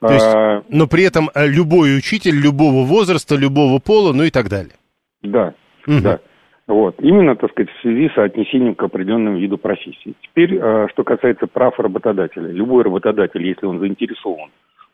То 0.00 0.12
есть, 0.12 0.34
а, 0.34 0.62
но 0.68 0.86
при 0.86 1.04
этом 1.04 1.30
любой 1.34 1.96
учитель 1.96 2.34
любого 2.34 2.84
возраста, 2.84 3.36
любого 3.36 3.78
пола, 3.78 4.12
ну 4.12 4.24
и 4.24 4.30
так 4.30 4.48
далее. 4.48 4.74
Да, 5.22 5.54
угу. 5.86 6.00
да. 6.02 6.20
Вот. 6.66 6.96
Именно, 7.00 7.36
так 7.36 7.50
сказать, 7.50 7.70
в 7.70 7.80
связи 7.80 8.08
с 8.14 8.18
отнесением 8.18 8.74
к 8.74 8.82
определенному 8.82 9.38
виду 9.38 9.58
профессии. 9.58 10.14
Теперь, 10.22 10.58
что 10.90 11.04
касается 11.04 11.46
прав 11.46 11.78
работодателя. 11.78 12.50
Любой 12.50 12.84
работодатель, 12.84 13.44
если 13.44 13.66
он 13.66 13.80
заинтересован 13.80 14.50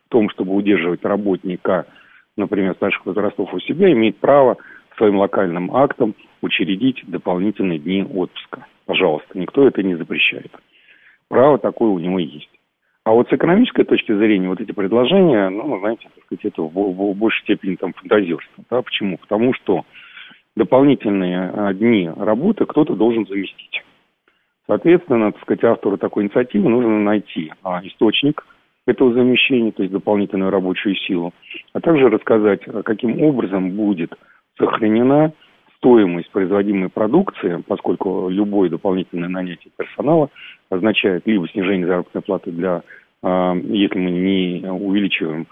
в 0.07 0.09
том, 0.09 0.31
чтобы 0.31 0.55
удерживать 0.55 1.05
работника, 1.05 1.87
например, 2.37 2.75
старших 2.75 3.05
возрастов 3.05 3.53
у 3.53 3.61
себя, 3.61 3.93
имеет 3.93 4.19
право 4.19 4.57
своим 4.99 5.17
локальным 5.17 5.75
актом 5.75 6.15
учредить 6.43 7.03
дополнительные 7.07 7.79
дни 7.79 8.03
отпуска. 8.03 8.67
Пожалуйста, 8.87 9.39
никто 9.39 9.67
это 9.67 9.83
не 9.83 9.95
запрещает. 9.95 10.53
Право 11.29 11.59
такое 11.59 11.91
у 11.91 11.99
него 11.99 12.19
есть. 12.19 12.51
А 13.05 13.13
вот 13.13 13.29
с 13.31 13.33
экономической 13.33 13.85
точки 13.85 14.13
зрения 14.13 14.49
вот 14.49 14.61
эти 14.61 14.73
предложения, 14.73 15.49
ну, 15.49 15.79
знаете, 15.79 16.09
так 16.15 16.25
сказать, 16.25 16.45
это 16.45 16.63
в, 16.63 16.75
в, 16.75 17.13
в 17.13 17.17
большей 17.17 17.43
степени 17.43 17.77
там 17.77 17.95
фантазерство. 17.95 18.65
Да? 18.71 18.83
Почему? 18.83 19.17
Потому 19.17 19.55
что 19.55 19.87
дополнительные 20.57 21.51
а, 21.55 21.73
дни 21.73 22.11
работы 22.15 22.67
кто-то 22.67 22.95
должен 22.95 23.27
заместить. 23.27 23.83
Соответственно, 24.67 25.33
так 25.33 25.41
сказать, 25.41 25.65
автору 25.65 25.97
такой 25.97 26.25
инициативы 26.25 26.69
нужно 26.69 27.01
найти 27.01 27.51
а, 27.63 27.81
источник 27.83 28.45
этого 28.87 29.15
замещения, 29.15 29.73
то 29.73 29.83
есть 29.83 29.93
дополнительную 29.93 30.51
рабочую 30.51 30.95
силу, 30.95 31.33
а 31.73 31.81
также 31.81 32.09
рассказать, 32.09 32.61
а, 32.67 32.83
каким 32.83 33.23
образом 33.23 33.71
будет 33.71 34.13
сохранена 34.59 35.33
стоимость 35.77 36.31
производимой 36.31 36.89
продукции, 36.89 37.63
поскольку 37.67 38.29
любое 38.29 38.69
дополнительное 38.69 39.29
нанятие 39.29 39.71
персонала 39.77 40.29
означает 40.71 41.27
либо 41.27 41.49
снижение 41.49 41.87
заработной 41.87 42.23
платы 42.23 42.51
для, 42.51 42.83
а, 43.23 43.55
если 43.55 43.99
мы 43.99 44.11
не 44.11 44.71
увеличиваем 44.71 45.47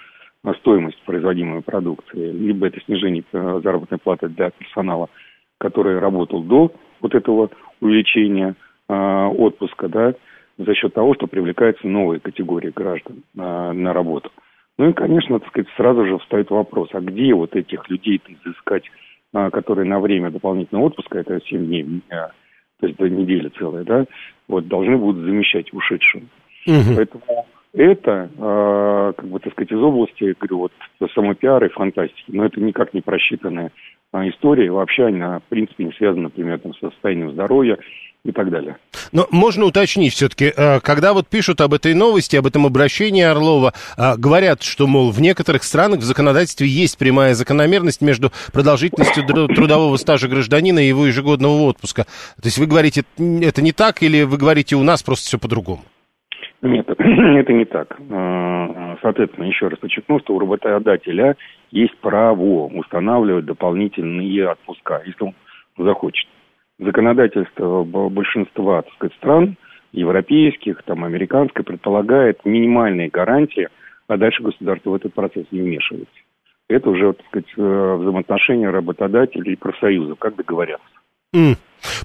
стоимость 0.60 1.00
производимой 1.04 1.62
продукции, 1.62 2.30
либо 2.30 2.68
это 2.68 2.80
снижение 2.82 3.24
э, 3.32 3.60
заработной 3.64 3.98
платы 3.98 4.28
для 4.28 4.50
персонала 4.50 5.08
который 5.58 5.98
работал 5.98 6.42
до 6.42 6.72
вот 7.00 7.14
этого 7.14 7.50
увеличения 7.80 8.54
а, 8.88 9.28
отпуска, 9.28 9.88
да, 9.88 10.14
за 10.58 10.74
счет 10.74 10.94
того, 10.94 11.14
что 11.14 11.26
привлекается 11.26 11.86
новая 11.86 12.18
категория 12.18 12.70
граждан 12.70 13.22
а, 13.38 13.72
на 13.72 13.92
работу. 13.92 14.30
Ну 14.78 14.90
и, 14.90 14.92
конечно, 14.92 15.38
так 15.38 15.48
сказать, 15.48 15.68
сразу 15.76 16.04
же 16.04 16.18
встает 16.18 16.50
вопрос, 16.50 16.90
а 16.92 17.00
где 17.00 17.32
вот 17.34 17.56
этих 17.56 17.88
людей-то 17.88 18.32
изыскать, 18.32 18.84
а, 19.32 19.50
которые 19.50 19.88
на 19.88 20.00
время 20.00 20.30
дополнительного 20.30 20.86
отпуска, 20.86 21.18
это 21.18 21.40
7 21.40 21.66
дней, 21.66 22.02
а, 22.10 22.30
то 22.80 22.86
есть 22.86 22.98
до 22.98 23.08
недели 23.08 23.50
целая, 23.58 23.84
да, 23.84 24.04
вот, 24.48 24.68
должны 24.68 24.98
будут 24.98 25.24
замещать 25.24 25.72
ушедшим. 25.72 26.28
Угу. 26.66 26.96
Поэтому 26.96 27.46
это, 27.72 28.30
э, 28.36 29.12
как 29.16 29.28
бы, 29.28 29.38
так 29.38 29.52
сказать, 29.52 29.70
из 29.70 29.78
области, 29.78 30.34
говорю, 30.38 30.58
вот, 30.58 30.72
самой 31.14 31.34
пиара 31.34 31.66
и 31.66 31.70
фантастики. 31.70 32.24
Но 32.28 32.46
это 32.46 32.60
никак 32.60 32.94
не 32.94 33.02
просчитанная 33.02 33.70
э, 34.12 34.28
история. 34.30 34.70
Вообще 34.70 35.06
она, 35.06 35.40
в 35.40 35.44
принципе, 35.44 35.84
не 35.84 35.92
связана, 35.92 36.24
например, 36.24 36.58
там, 36.58 36.74
со 36.74 36.90
состоянием 36.90 37.32
здоровья 37.32 37.78
и 38.26 38.32
так 38.32 38.50
далее. 38.50 38.76
Но 39.12 39.26
можно 39.30 39.64
уточнить 39.64 40.12
все-таки, 40.12 40.52
э, 40.56 40.80
когда 40.80 41.12
вот 41.12 41.28
пишут 41.28 41.60
об 41.60 41.72
этой 41.72 41.94
новости, 41.94 42.36
об 42.36 42.46
этом 42.46 42.66
обращении 42.66 43.22
Орлова, 43.22 43.72
э, 43.96 44.16
говорят, 44.16 44.62
что, 44.62 44.86
мол, 44.86 45.10
в 45.10 45.20
некоторых 45.20 45.62
странах 45.62 46.00
в 46.00 46.04
законодательстве 46.04 46.66
есть 46.66 46.98
прямая 46.98 47.34
закономерность 47.34 48.02
между 48.02 48.30
продолжительностью 48.52 49.24
трудового 49.24 49.96
стажа 49.96 50.28
гражданина 50.28 50.80
и 50.80 50.88
его 50.88 51.06
ежегодного 51.06 51.62
отпуска. 51.62 52.04
То 52.04 52.46
есть 52.46 52.58
вы 52.58 52.66
говорите, 52.66 53.04
это 53.18 53.62
не 53.62 53.72
так, 53.72 54.02
или 54.02 54.24
вы 54.24 54.36
говорите, 54.36 54.76
у 54.76 54.82
нас 54.82 55.02
просто 55.02 55.26
все 55.26 55.38
по-другому? 55.38 55.82
Нет, 56.62 56.88
это 56.98 57.52
не 57.52 57.64
так. 57.64 57.96
А, 58.10 58.96
соответственно, 59.02 59.44
еще 59.44 59.68
раз 59.68 59.78
подчеркну, 59.78 60.18
что 60.20 60.34
у 60.34 60.38
работодателя 60.38 61.36
есть 61.70 61.96
право 61.98 62.66
устанавливать 62.66 63.44
дополнительные 63.44 64.50
отпуска, 64.50 65.02
если 65.06 65.24
он 65.24 65.34
захочет. 65.78 66.26
Законодательство 66.78 67.84
большинства 67.84 68.82
так 68.82 68.92
сказать, 68.94 69.16
стран, 69.16 69.56
европейских, 69.92 70.82
там, 70.82 71.04
американское, 71.04 71.64
предполагает 71.64 72.44
минимальные 72.44 73.08
гарантии, 73.08 73.68
а 74.08 74.16
дальше 74.16 74.42
государство 74.42 74.90
в 74.90 74.94
этот 74.94 75.14
процесс 75.14 75.46
не 75.50 75.60
вмешивается. 75.60 76.14
Это 76.68 76.90
уже, 76.90 77.12
так 77.12 77.26
сказать, 77.26 77.52
э, 77.56 77.96
взаимоотношения 77.98 78.70
работодателей 78.70 79.54
и 79.54 79.56
профсоюзов, 79.56 80.18
как 80.18 80.36
договорятся. 80.36 80.84
Mm. 81.36 81.56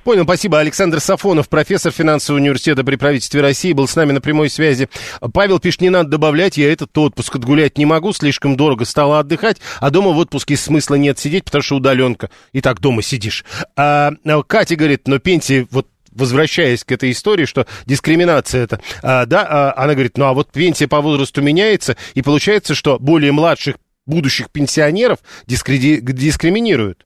Понял, 0.03 0.23
спасибо. 0.23 0.59
Александр 0.59 0.99
Сафонов, 0.99 1.49
профессор 1.49 1.91
финансового 1.91 2.39
университета 2.39 2.83
при 2.83 2.97
правительстве 2.97 3.41
России, 3.41 3.73
был 3.73 3.87
с 3.87 3.95
нами 3.95 4.11
на 4.11 4.21
прямой 4.21 4.49
связи. 4.49 4.89
Павел 5.33 5.59
пишет, 5.59 5.81
не 5.81 5.89
надо 5.89 6.09
добавлять, 6.09 6.57
я 6.57 6.71
этот 6.71 6.95
отпуск 6.97 7.35
отгулять 7.35 7.77
не 7.77 7.85
могу, 7.85 8.13
слишком 8.13 8.57
дорого 8.57 8.85
стало 8.85 9.19
отдыхать, 9.19 9.57
а 9.79 9.89
дома 9.89 10.11
в 10.11 10.17
отпуске 10.17 10.57
смысла 10.57 10.95
нет 10.95 11.17
сидеть, 11.17 11.45
потому 11.45 11.63
что 11.63 11.77
удаленка. 11.77 12.29
И 12.51 12.61
так 12.61 12.79
дома 12.81 13.01
сидишь. 13.01 13.45
А, 13.75 14.11
а 14.25 14.43
Катя 14.43 14.75
говорит, 14.75 15.07
но 15.07 15.19
пенсии 15.19 15.67
вот 15.71 15.87
возвращаясь 16.11 16.83
к 16.83 16.91
этой 16.91 17.11
истории, 17.11 17.45
что 17.45 17.65
дискриминация 17.85 18.65
это, 18.65 18.81
а, 19.01 19.25
да, 19.25 19.47
а, 19.49 19.73
она 19.81 19.93
говорит, 19.93 20.17
ну 20.17 20.25
а 20.25 20.33
вот 20.33 20.51
пенсия 20.51 20.87
по 20.87 20.99
возрасту 20.99 21.41
меняется, 21.41 21.95
и 22.15 22.21
получается, 22.21 22.75
что 22.75 22.99
более 22.99 23.31
младших 23.31 23.77
будущих 24.05 24.49
пенсионеров 24.49 25.19
дискри... 25.47 26.01
дискриминируют. 26.01 27.05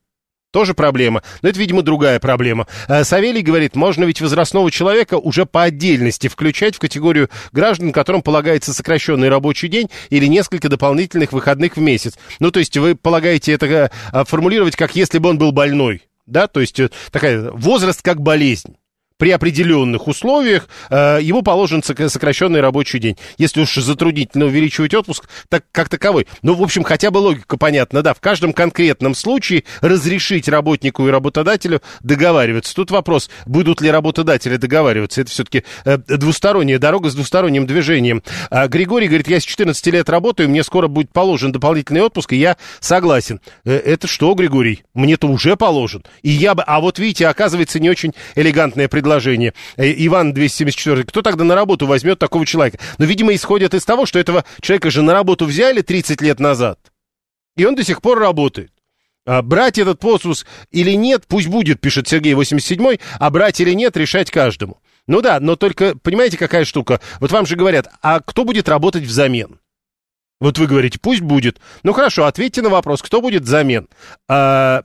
Тоже 0.56 0.74
проблема. 0.74 1.22
Но 1.41 1.49
это, 1.49 1.60
видимо, 1.60 1.82
другая 1.82 2.18
проблема. 2.18 2.66
Э, 2.88 3.03
Савелий 3.03 3.41
говорит, 3.41 3.76
можно 3.76 4.06
ведь 4.06 4.22
возрастного 4.22 4.72
человека 4.72 5.16
уже 5.16 5.45
по 5.45 5.64
отдельности 5.64 6.30
включать 6.30 6.78
в 6.78 6.80
категорию 6.80 7.30
граждан, 7.51 7.91
которым 7.91 8.22
полагается 8.22 8.74
сокращенный 8.74 9.28
рабочий 9.28 9.68
день 9.68 9.89
или 10.10 10.28
несколько 10.28 10.70
дополнительных 10.70 11.34
выходных 11.34 11.76
в 11.76 11.82
месяц. 11.82 12.14
Ну, 12.39 12.51
то 12.51 12.60
есть 12.60 12.78
вы 12.78 12.95
полагаете 12.95 13.51
это 13.51 13.91
э, 14.14 14.24
формулировать, 14.24 14.78
как 14.78 14.95
если 14.95 15.18
бы 15.18 15.28
он 15.28 15.38
был 15.38 15.51
больной. 15.51 16.03
Да, 16.26 16.47
то 16.47 16.62
есть 16.62 16.80
э, 16.80 16.89
такая 17.12 17.51
возраст 17.51 18.01
как 18.01 18.22
болезнь 18.22 18.78
при 19.18 19.32
определенных 19.32 20.07
условиях 20.07 20.68
э, 20.89 21.20
ему 21.22 21.41
положен 21.41 21.82
сокращенный 21.84 22.59
рабочий 22.59 22.99
день. 22.99 23.18
Если 23.38 23.61
уж 23.61 23.74
затруднительно 23.76 24.45
увеличивать 24.45 24.93
отпуск, 24.93 25.30
так 25.47 25.63
как 25.72 25.88
таковой. 25.88 26.28
Ну, 26.41 26.53
в 26.53 26.61
общем, 26.61 26.84
хотя 26.84 27.11
бы 27.11 27.20
логика 27.20 27.57
понятна, 27.57 28.01
да. 28.01 28.13
В 28.13 28.20
каждом 28.20 28.51
конкретном 28.51 29.16
случае 29.16 29.63
разрешить 29.80 30.49
работнику 30.49 31.07
и 31.07 31.11
работодателю 31.11 31.82
договариваться. 32.01 32.76
Тут 32.76 32.91
вопрос, 32.91 33.30
будут 33.45 33.80
ли 33.80 33.89
работодатели 33.89 34.57
договариваться. 34.57 35.22
Это 35.22 35.32
все-таки 35.32 35.63
э, 35.86 35.97
двусторонняя 35.97 36.78
дорога 36.78 37.09
с 37.09 37.16
двусторонним 37.16 37.66
движением. 37.66 38.22
А 38.49 38.68
Григорий 38.68 39.07
говорит, 39.07 39.30
я 39.30 39.39
с 39.39 39.43
14 39.43 39.86
лет 39.88 40.09
работаю, 40.09 40.49
мне 40.49 40.63
скоро 40.63 40.88
будет 40.88 41.13
положен 41.13 41.53
дополнительный 41.53 42.01
отпуск, 42.01 42.34
и 42.34 42.38
я 42.38 42.57
согласен. 42.82 43.39
Э, 43.63 43.78
это 43.78 44.07
что, 44.07 44.34
Григорий? 44.34 44.84
Мне-то 44.93 45.28
уже 45.28 45.55
положен. 45.55 46.03
И 46.22 46.30
я 46.30 46.53
бы... 46.53 46.63
А 46.63 46.82
вот 46.82 46.99
видите, 46.99 47.28
оказывается, 47.28 47.80
не 47.80 47.89
очень 47.89 48.13
элегантное 48.36 48.89
предложение 48.89 49.05
предложение. 49.06 49.53
Э, 49.78 49.91
Иван 50.06 50.34
274. 50.34 51.03
Кто 51.03 51.22
тогда 51.22 51.43
на 51.43 51.56
работу 51.56 51.86
возьмет 51.86 52.18
такого 52.18 52.45
человека? 52.45 52.80
Но, 52.97 53.06
видимо, 53.06 53.34
исходят 53.36 53.74
из 53.74 53.86
того, 53.86 54.06
что 54.06 54.18
этого 54.18 54.43
человека 54.62 54.89
же 54.89 55.03
на 55.03 55.14
работу 55.14 55.45
взяли 55.45 55.82
30 55.82 56.22
лет 56.22 56.39
назад. 56.39 56.80
И 57.56 57.66
он 57.66 57.76
до 57.76 57.84
сих 57.84 58.01
пор 58.01 58.20
работает. 58.20 58.72
А 59.28 59.41
брать 59.41 59.78
этот 59.78 59.99
посус 59.99 60.45
или 60.72 60.91
нет, 60.91 61.26
пусть 61.28 61.47
будет, 61.47 61.82
пишет 61.82 62.08
Сергей 62.08 62.34
87 62.34 62.97
а 63.20 63.30
брать 63.30 63.60
или 63.60 63.74
нет, 63.74 63.95
решать 63.95 64.32
каждому. 64.32 64.82
Ну 65.08 65.22
да, 65.22 65.39
но 65.39 65.56
только, 65.56 65.95
понимаете, 65.97 66.38
какая 66.38 66.66
штука? 66.66 66.99
Вот 67.20 67.32
вам 67.32 67.45
же 67.45 67.56
говорят, 67.56 67.88
а 68.01 68.20
кто 68.20 68.43
будет 68.43 68.68
работать 68.68 69.03
взамен? 69.03 69.60
Вот 70.39 70.58
вы 70.58 70.68
говорите, 70.68 70.99
пусть 70.99 71.22
будет. 71.22 71.60
Ну 71.84 71.93
хорошо, 71.93 72.26
ответьте 72.26 72.62
на 72.62 72.70
вопрос, 72.70 73.01
кто 73.01 73.22
будет 73.22 73.43
взамен? 73.43 73.88
А, 74.28 74.84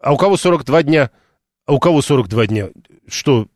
а 0.00 0.12
у 0.12 0.16
кого 0.16 0.36
42 0.36 0.82
дня? 0.82 1.10
А 1.66 1.74
у 1.74 1.78
кого 1.78 2.00
42 2.00 2.46
дня? 2.46 2.68
Что, 3.08 3.48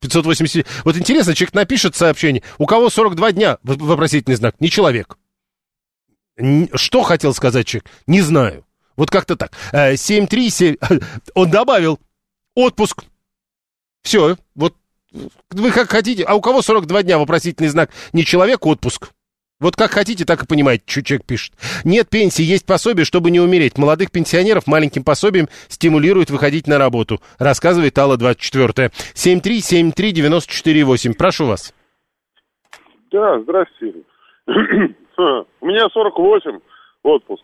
580... 0.00 0.66
Вот 0.84 0.96
интересно, 0.96 1.34
человек 1.34 1.54
напишет 1.54 1.96
сообщение. 1.96 2.42
У 2.58 2.66
кого 2.66 2.90
42 2.90 3.32
дня? 3.32 3.58
Вопросительный 3.62 4.36
знак. 4.36 4.60
Не 4.60 4.70
человек. 4.70 5.18
Что 6.74 7.02
хотел 7.02 7.34
сказать 7.34 7.66
человек? 7.66 7.90
Не 8.06 8.20
знаю. 8.20 8.64
Вот 8.96 9.10
как-то 9.10 9.36
так. 9.36 9.52
737... 9.72 10.76
Э, 10.80 10.98
Он 11.34 11.50
добавил 11.50 12.00
отпуск. 12.54 13.04
Все, 14.02 14.36
вот 14.54 14.74
вы 15.50 15.70
как 15.70 15.90
хотите. 15.90 16.24
А 16.24 16.34
у 16.34 16.40
кого 16.40 16.62
42 16.62 17.02
дня 17.02 17.18
вопросительный 17.18 17.68
знак? 17.68 17.90
Не 18.12 18.24
человек, 18.24 18.66
отпуск. 18.66 19.10
Вот 19.60 19.74
как 19.74 19.90
хотите, 19.90 20.24
так 20.24 20.44
и 20.44 20.46
понимаете, 20.46 20.84
что 20.86 21.02
человек 21.02 21.26
пишет. 21.26 21.52
Нет 21.84 22.08
пенсии, 22.08 22.44
есть 22.44 22.64
пособие, 22.64 23.04
чтобы 23.04 23.32
не 23.32 23.40
умереть. 23.40 23.76
Молодых 23.76 24.12
пенсионеров 24.12 24.68
маленьким 24.68 25.02
пособием 25.02 25.48
стимулируют 25.66 26.30
выходить 26.30 26.68
на 26.68 26.78
работу, 26.78 27.18
рассказывает 27.40 27.98
Алла 27.98 28.16
24. 28.16 28.92
7373948. 29.14 31.14
Прошу 31.18 31.46
вас. 31.46 31.74
Да, 33.10 33.40
здравствуйте. 33.40 34.02
У 34.46 35.66
меня 35.66 35.88
48 35.92 36.60
отпуск. 37.02 37.42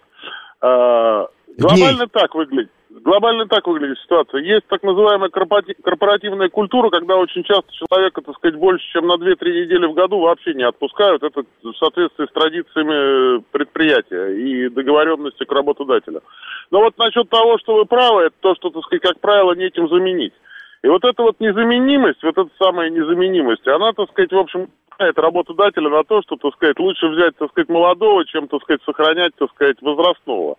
А, 0.60 1.26
глобально 1.58 2.06
так 2.06 2.32
выглядит 2.36 2.70
глобально 3.02 3.46
так 3.46 3.66
выглядит 3.66 3.98
ситуация. 3.98 4.40
Есть 4.40 4.66
так 4.68 4.82
называемая 4.82 5.30
корпоративная 5.30 6.48
культура, 6.48 6.90
когда 6.90 7.16
очень 7.16 7.42
часто 7.44 7.72
человека, 7.72 8.22
так 8.22 8.36
сказать, 8.36 8.56
больше, 8.58 8.84
чем 8.92 9.06
на 9.06 9.14
2-3 9.14 9.64
недели 9.64 9.86
в 9.86 9.94
году 9.94 10.20
вообще 10.20 10.54
не 10.54 10.62
отпускают. 10.64 11.22
Это 11.22 11.42
в 11.62 11.74
соответствии 11.74 12.26
с 12.26 12.32
традициями 12.32 13.42
предприятия 13.50 14.34
и 14.36 14.68
договоренности 14.68 15.44
к 15.44 15.52
работодателю. 15.52 16.22
Но 16.70 16.80
вот 16.80 16.96
насчет 16.98 17.28
того, 17.28 17.58
что 17.58 17.76
вы 17.76 17.84
правы, 17.84 18.22
это 18.22 18.36
то, 18.40 18.54
что, 18.54 18.70
так 18.70 18.84
сказать, 18.84 19.02
как 19.02 19.20
правило, 19.20 19.52
не 19.54 19.64
этим 19.64 19.88
заменить. 19.88 20.34
И 20.82 20.88
вот 20.88 21.02
эта 21.04 21.22
вот 21.22 21.40
незаменимость, 21.40 22.22
вот 22.22 22.36
эта 22.36 22.50
самая 22.58 22.90
незаменимость, 22.90 23.66
она, 23.66 23.92
так 23.92 24.10
сказать, 24.10 24.32
в 24.32 24.38
общем, 24.38 24.68
это 24.98 25.22
работодателя 25.22 25.88
на 25.88 26.04
то, 26.04 26.22
что, 26.22 26.36
так 26.36 26.54
сказать, 26.54 26.78
лучше 26.78 27.08
взять, 27.08 27.36
так 27.36 27.50
сказать, 27.50 27.68
молодого, 27.68 28.24
чем, 28.26 28.48
так 28.48 28.62
сказать, 28.62 28.82
сохранять, 28.84 29.34
так 29.36 29.50
сказать, 29.50 29.80
возрастного. 29.82 30.56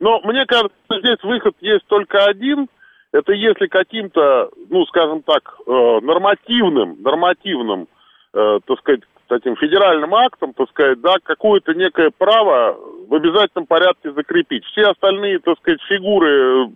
Но 0.00 0.20
мне 0.24 0.46
кажется, 0.46 0.76
здесь 0.90 1.22
выход 1.22 1.54
есть 1.60 1.86
только 1.86 2.24
один. 2.24 2.68
Это 3.12 3.32
если 3.32 3.66
каким-то, 3.66 4.50
ну, 4.70 4.86
скажем 4.86 5.22
так, 5.22 5.56
э, 5.66 6.00
нормативным, 6.02 6.96
нормативным, 7.02 7.88
э, 8.32 8.60
так 8.64 8.78
сказать, 8.78 9.02
таким 9.28 9.56
федеральным 9.56 10.14
актом, 10.14 10.54
так 10.54 10.68
сказать, 10.70 11.00
да, 11.00 11.16
какое-то 11.22 11.74
некое 11.74 12.10
право 12.10 12.76
в 13.08 13.14
обязательном 13.14 13.66
порядке 13.66 14.12
закрепить. 14.12 14.64
Все 14.66 14.86
остальные, 14.86 15.40
так 15.40 15.58
сказать, 15.58 15.80
фигуры 15.82 16.68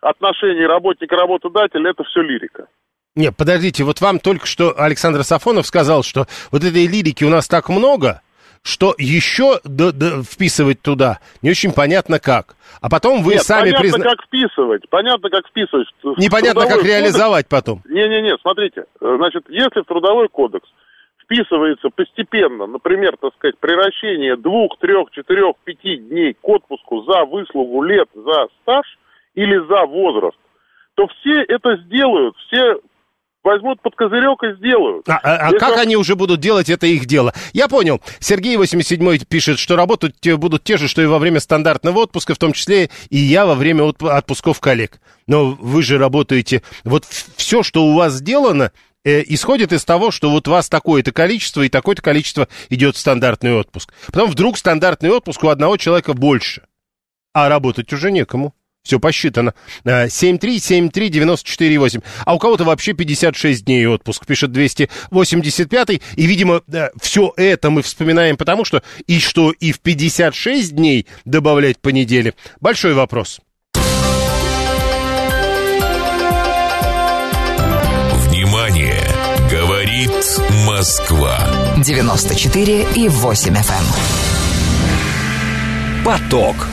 отношений 0.00 0.66
работника-работодателя, 0.66 1.90
это 1.90 2.04
все 2.04 2.22
лирика. 2.22 2.68
Нет, 3.16 3.34
подождите, 3.34 3.82
вот 3.82 4.00
вам 4.02 4.20
только 4.20 4.46
что 4.46 4.74
Александр 4.78 5.24
Сафонов 5.24 5.66
сказал, 5.66 6.02
что 6.02 6.26
вот 6.52 6.62
этой 6.62 6.86
лирики 6.86 7.24
у 7.24 7.30
нас 7.30 7.48
так 7.48 7.70
много, 7.70 8.20
что 8.62 8.94
еще 8.98 9.58
д- 9.64 9.92
д- 9.92 10.22
вписывать 10.22 10.82
туда 10.82 11.20
не 11.40 11.50
очень 11.50 11.72
понятно 11.72 12.18
как. 12.20 12.56
А 12.82 12.90
потом 12.90 13.22
вы 13.22 13.34
Нет, 13.34 13.42
сами 13.42 13.70
понятно, 13.70 13.80
призна... 13.80 14.04
как 14.04 14.22
вписывать, 14.26 14.88
понятно, 14.90 15.30
как 15.30 15.48
вписывать. 15.48 15.88
Непонятно, 16.18 16.62
как 16.62 16.80
кодекс... 16.80 16.88
реализовать 16.88 17.48
потом. 17.48 17.80
Не-не-не, 17.88 18.36
смотрите, 18.42 18.84
значит, 19.00 19.44
если 19.48 19.80
в 19.80 19.84
трудовой 19.84 20.28
кодекс 20.28 20.68
вписывается 21.24 21.88
постепенно, 21.88 22.66
например, 22.66 23.16
так 23.18 23.34
сказать, 23.36 23.58
превращение 23.58 24.36
двух, 24.36 24.78
трех, 24.78 25.10
четырех, 25.10 25.56
пяти 25.64 25.96
дней 25.96 26.34
к 26.34 26.46
отпуску 26.46 27.02
за 27.02 27.24
выслугу 27.24 27.82
лет, 27.82 28.08
за 28.14 28.48
стаж 28.60 28.98
или 29.34 29.56
за 29.66 29.86
возраст, 29.86 30.36
то 30.96 31.06
все 31.08 31.42
это 31.42 31.76
сделают, 31.78 32.36
все 32.46 32.80
возьмут 33.46 33.80
под 33.80 33.94
козырек 33.94 34.42
и 34.42 34.56
сделают. 34.56 35.08
А, 35.08 35.20
а, 35.22 35.48
а 35.48 35.52
как 35.52 35.78
они 35.78 35.96
уже 35.96 36.16
будут 36.16 36.40
делать, 36.40 36.68
это 36.68 36.86
их 36.86 37.06
дело. 37.06 37.32
Я 37.52 37.68
понял. 37.68 38.02
Сергей 38.18 38.56
87 38.56 39.18
пишет, 39.24 39.58
что 39.60 39.76
работать 39.76 40.14
будут 40.34 40.64
те 40.64 40.76
же, 40.76 40.88
что 40.88 41.00
и 41.00 41.06
во 41.06 41.18
время 41.18 41.38
стандартного 41.38 42.00
отпуска, 42.00 42.34
в 42.34 42.38
том 42.38 42.52
числе 42.52 42.90
и 43.08 43.16
я 43.16 43.46
во 43.46 43.54
время 43.54 43.84
отпусков 43.84 44.60
коллег. 44.60 45.00
Но 45.28 45.52
вы 45.52 45.82
же 45.82 45.96
работаете... 45.96 46.62
Вот 46.84 47.04
все, 47.04 47.62
что 47.62 47.86
у 47.86 47.94
вас 47.94 48.14
сделано, 48.14 48.72
э, 49.04 49.22
исходит 49.26 49.72
из 49.72 49.84
того, 49.84 50.10
что 50.10 50.30
вот 50.30 50.48
у 50.48 50.50
вас 50.50 50.68
такое-то 50.68 51.12
количество 51.12 51.62
и 51.62 51.68
такое-то 51.68 52.02
количество 52.02 52.48
идет 52.68 52.96
в 52.96 52.98
стандартный 52.98 53.54
отпуск. 53.54 53.94
Потом 54.08 54.28
вдруг 54.28 54.58
стандартный 54.58 55.10
отпуск 55.10 55.44
у 55.44 55.48
одного 55.48 55.76
человека 55.76 56.14
больше, 56.14 56.62
а 57.32 57.48
работать 57.48 57.92
уже 57.92 58.10
некому. 58.10 58.55
Все 58.86 58.98
посчитано. 59.00 59.52
7373948. 59.84 62.02
А 62.24 62.34
у 62.34 62.38
кого-то 62.38 62.62
вообще 62.62 62.92
56 62.92 63.64
дней 63.64 63.84
отпуск, 63.86 64.24
пишет 64.24 64.52
285. 64.52 65.90
И, 65.90 66.00
видимо, 66.14 66.62
все 67.00 67.32
это 67.36 67.70
мы 67.70 67.82
вспоминаем 67.82 68.36
потому, 68.36 68.64
что 68.64 68.84
и 69.08 69.18
что 69.18 69.50
и 69.50 69.72
в 69.72 69.80
56 69.80 70.76
дней 70.76 71.08
добавлять 71.24 71.80
по 71.80 71.88
неделе. 71.88 72.34
Большой 72.60 72.94
вопрос. 72.94 73.40
Внимание! 78.28 79.02
Говорит 79.50 80.12
Москва. 80.64 81.40
94 81.84 82.86
и 82.94 83.08
8 83.08 83.52
FM. 83.52 83.58
Эм. 83.58 83.64
Поток. 86.04 86.68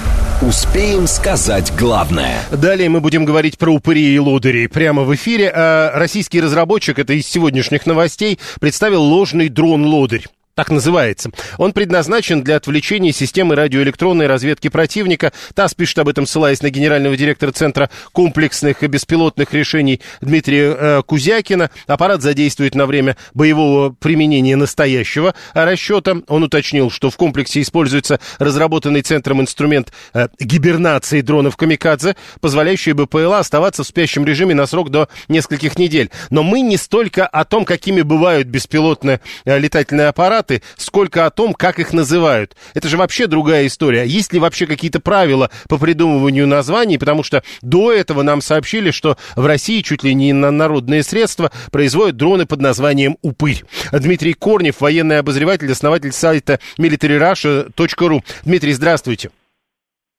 Успеем 0.47 1.07
сказать 1.07 1.71
главное. 1.79 2.41
Далее 2.51 2.89
мы 2.89 2.99
будем 2.99 3.23
говорить 3.23 3.57
про 3.57 3.71
упыри 3.71 4.13
и 4.13 4.19
лодыри 4.19 4.67
прямо 4.67 5.03
в 5.03 5.15
эфире. 5.15 5.49
А 5.55 5.97
российский 5.97 6.41
разработчик, 6.41 6.99
это 6.99 7.13
из 7.13 7.25
сегодняшних 7.27 7.85
новостей, 7.85 8.39
представил 8.59 9.03
ложный 9.03 9.47
дрон-лодырь 9.47 10.27
так 10.55 10.69
называется. 10.69 11.31
Он 11.57 11.73
предназначен 11.73 12.43
для 12.43 12.57
отвлечения 12.57 13.11
системы 13.11 13.55
радиоэлектронной 13.55 14.27
разведки 14.27 14.67
противника. 14.67 15.33
ТАСС 15.55 15.73
пишет 15.73 15.99
об 15.99 16.09
этом, 16.09 16.27
ссылаясь 16.27 16.61
на 16.61 16.69
генерального 16.69 17.17
директора 17.17 17.51
Центра 17.51 17.89
комплексных 18.11 18.83
и 18.83 18.87
беспилотных 18.87 19.53
решений 19.53 19.99
Дмитрия 20.21 20.75
э, 20.77 21.01
Кузякина. 21.03 21.71
Аппарат 21.87 22.21
задействует 22.21 22.75
на 22.75 22.85
время 22.85 23.17
боевого 23.33 23.95
применения 23.99 24.55
настоящего 24.55 25.33
расчета. 25.53 26.17
Он 26.27 26.43
уточнил, 26.43 26.91
что 26.91 27.09
в 27.09 27.17
комплексе 27.17 27.61
используется 27.61 28.19
разработанный 28.37 29.01
Центром 29.01 29.41
инструмент 29.41 29.91
э, 30.13 30.27
гибернации 30.39 31.21
дронов 31.21 31.57
«Камикадзе», 31.57 32.15
позволяющий 32.41 32.93
БПЛА 32.93 33.39
оставаться 33.39 33.83
в 33.83 33.87
спящем 33.87 34.23
режиме 34.23 34.53
на 34.53 34.67
срок 34.67 34.91
до 34.91 35.09
нескольких 35.29 35.79
недель. 35.79 36.11
Но 36.29 36.43
мы 36.43 36.61
не 36.61 36.77
столько 36.77 37.25
о 37.25 37.43
том, 37.43 37.65
какими 37.65 38.03
бывают 38.03 38.47
беспилотные 38.47 39.19
э, 39.45 39.57
летательные 39.57 40.09
аппараты, 40.09 40.42
аппараты, 40.43 40.61
сколько 40.77 41.25
о 41.25 41.29
том, 41.29 41.53
как 41.53 41.79
их 41.79 41.93
называют. 41.93 42.55
Это 42.73 42.87
же 42.87 42.97
вообще 42.97 43.27
другая 43.27 43.67
история. 43.67 44.05
Есть 44.05 44.33
ли 44.33 44.39
вообще 44.39 44.65
какие-то 44.65 44.99
правила 44.99 45.49
по 45.67 45.77
придумыванию 45.77 46.47
названий? 46.47 46.97
Потому 46.97 47.23
что 47.23 47.43
до 47.61 47.91
этого 47.91 48.21
нам 48.21 48.41
сообщили, 48.41 48.91
что 48.91 49.17
в 49.35 49.45
России 49.45 49.81
чуть 49.81 50.03
ли 50.03 50.13
не 50.13 50.33
на 50.33 50.51
народные 50.51 51.03
средства 51.03 51.51
производят 51.71 52.17
дроны 52.17 52.45
под 52.45 52.61
названием 52.61 53.17
«Упырь». 53.21 53.63
Дмитрий 53.91 54.33
Корнев, 54.33 54.81
военный 54.81 55.19
обозреватель, 55.19 55.71
основатель 55.71 56.11
сайта 56.11 56.59
militaryrussia.ru. 56.77 58.21
Дмитрий, 58.43 58.73
здравствуйте. 58.73 59.29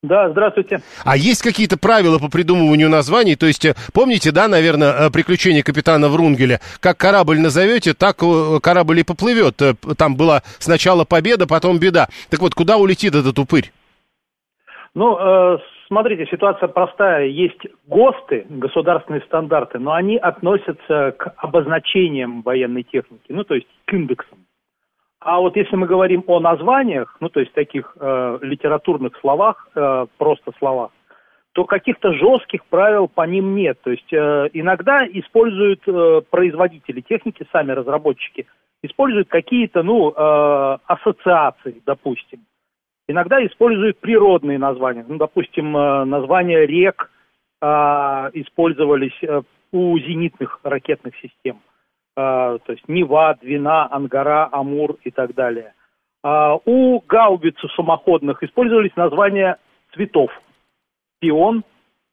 Да, 0.04 0.28
здравствуйте. 0.28 0.80
А 1.02 1.16
есть 1.16 1.42
какие-то 1.42 1.78
правила 1.78 2.18
по 2.18 2.28
придумыванию 2.28 2.90
названий? 2.90 3.36
То 3.36 3.46
есть, 3.46 3.64
э, 3.64 3.74
помните, 3.94 4.32
да, 4.32 4.48
наверное, 4.48 4.92
э, 4.92 5.10
приключения 5.10 5.62
капитана 5.62 6.08
Врунгеля? 6.08 6.60
Как 6.80 6.98
корабль 6.98 7.40
назовете, 7.40 7.94
так 7.94 8.22
э, 8.22 8.60
корабль 8.62 9.00
и 9.00 9.02
поплывет. 9.02 9.62
Там 9.96 10.16
была 10.16 10.42
сначала 10.58 11.06
победа, 11.06 11.46
потом 11.46 11.78
беда. 11.78 12.08
Так 12.28 12.40
вот, 12.40 12.54
куда 12.54 12.76
улетит 12.76 13.14
этот 13.14 13.38
упырь? 13.38 13.72
Ну, 14.94 15.16
э, 15.18 15.58
смотрите, 15.88 16.26
ситуация 16.30 16.68
простая. 16.68 17.24
Есть 17.28 17.62
ГОСТы, 17.86 18.44
государственные 18.50 19.22
стандарты, 19.22 19.78
но 19.78 19.94
они 19.94 20.18
относятся 20.18 21.14
к 21.16 21.32
обозначениям 21.38 22.42
военной 22.42 22.82
техники, 22.82 23.24
ну, 23.30 23.42
то 23.44 23.54
есть 23.54 23.68
к 23.86 23.94
индексам. 23.94 24.36
А 25.24 25.40
вот 25.40 25.56
если 25.56 25.74
мы 25.74 25.86
говорим 25.86 26.22
о 26.26 26.38
названиях, 26.38 27.16
ну 27.20 27.30
то 27.30 27.40
есть 27.40 27.54
таких 27.54 27.96
э, 27.98 28.38
литературных 28.42 29.16
словах, 29.20 29.68
э, 29.74 30.06
просто 30.18 30.52
словах, 30.58 30.90
то 31.52 31.64
каких-то 31.64 32.12
жестких 32.12 32.62
правил 32.66 33.08
по 33.08 33.22
ним 33.22 33.54
нет. 33.54 33.78
То 33.82 33.90
есть 33.90 34.12
э, 34.12 34.50
иногда 34.52 35.06
используют 35.06 35.80
э, 35.86 36.20
производители 36.28 37.00
техники, 37.00 37.46
сами 37.52 37.72
разработчики, 37.72 38.46
используют 38.82 39.28
какие-то, 39.28 39.82
ну, 39.82 40.12
э, 40.14 40.78
ассоциации, 40.84 41.80
допустим. 41.86 42.40
Иногда 43.08 43.44
используют 43.46 43.98
природные 44.00 44.58
названия. 44.58 45.06
Ну, 45.08 45.16
допустим, 45.16 45.74
э, 45.74 46.04
названия 46.04 46.66
рек 46.66 47.10
э, 47.62 47.66
использовались 48.34 49.18
э, 49.22 49.40
у 49.72 49.98
зенитных 49.98 50.60
ракетных 50.62 51.14
систем. 51.16 51.60
А, 51.62 51.73
то 52.14 52.60
есть 52.68 52.88
Нева, 52.88 53.36
Двина, 53.40 53.92
Ангара, 53.92 54.48
Амур 54.52 54.96
и 55.02 55.10
так 55.10 55.34
далее. 55.34 55.74
А, 56.24 56.56
у 56.64 57.00
гаубиц 57.00 57.56
самоходных 57.76 58.42
использовались 58.42 58.96
названия 58.96 59.58
цветов. 59.92 60.30
Пион, 61.20 61.64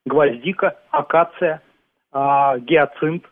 гвоздика, 0.05 0.77
акация, 0.91 1.61
а, 2.11 2.59
гиацинт. 2.59 3.23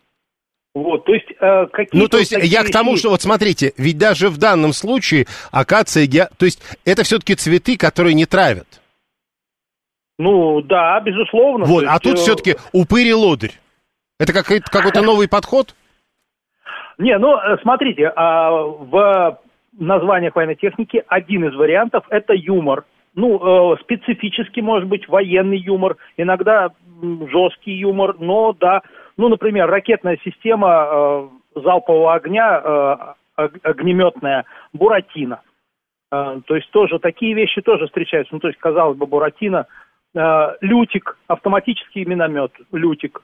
Вот, 0.76 1.04
то 1.04 1.14
есть 1.14 1.26
э, 1.32 1.66
какие 1.74 2.00
Ну, 2.00 2.08
то 2.08 2.20
есть 2.20 2.32
я 2.32 2.64
к 2.64 2.70
тому, 2.70 2.96
что 2.96 3.10
вот 3.10 3.22
смотрите, 3.22 3.74
ведь 3.76 3.98
даже 3.98 4.30
в 4.30 4.38
данном 4.38 4.72
случае 4.72 5.26
акация, 5.52 6.06
геа... 6.06 6.30
то 6.38 6.46
есть 6.46 6.62
это 6.86 7.04
все-таки 7.04 7.36
цветы, 7.36 7.76
которые 7.76 8.14
не 8.14 8.28
травят. 8.28 8.68
Ну, 10.20 10.62
да, 10.62 11.00
безусловно. 11.02 11.66
Вот, 11.66 11.86
а 11.88 11.98
тут 12.00 12.14
э... 12.14 12.18
все-таки 12.18 12.56
упырь 12.72 13.08
и 13.08 13.14
лодырь. 13.14 13.60
Это 14.20 14.32
какой-то 14.32 15.02
новый 15.02 15.28
подход? 15.28 15.76
Не, 17.00 17.18
ну, 17.18 17.38
э, 17.38 17.58
смотрите, 17.62 18.12
а, 18.14 18.52
в 18.52 19.40
названиях 19.80 20.36
военной 20.36 20.58
техники 20.58 21.02
один 21.08 21.46
из 21.48 21.56
вариантов– 21.56 22.04
это 22.10 22.34
юмор. 22.34 22.84
Ну, 23.16 23.74
э, 23.74 23.78
специфический, 23.82 24.62
может 24.62 24.88
быть, 24.88 25.08
военный 25.08 25.58
юмор, 25.58 25.96
иногда 26.18 26.72
жесткий 27.02 27.72
юмор, 27.72 28.18
но 28.20 28.54
да, 28.54 28.82
ну, 29.16 29.30
например, 29.30 29.70
ракетная 29.70 30.20
система 30.26 31.30
э, 31.56 31.60
залпового 31.62 32.14
огня, 32.14 33.16
огнеметная 33.64 34.44
«Буратино». 34.74 35.42
То 36.10 36.56
есть 36.56 36.70
тоже 36.72 37.00
такие 37.00 37.34
вещи 37.34 37.62
тоже 37.62 37.86
встречаются. 37.86 38.34
Ну, 38.34 38.40
то 38.40 38.48
есть, 38.48 38.60
казалось 38.60 38.98
бы, 38.98 39.06
«Буратино», 39.06 39.66
«Лютик», 40.62 41.18
автоматический 41.28 42.04
миномет 42.06 42.52
«Лютик», 42.74 43.22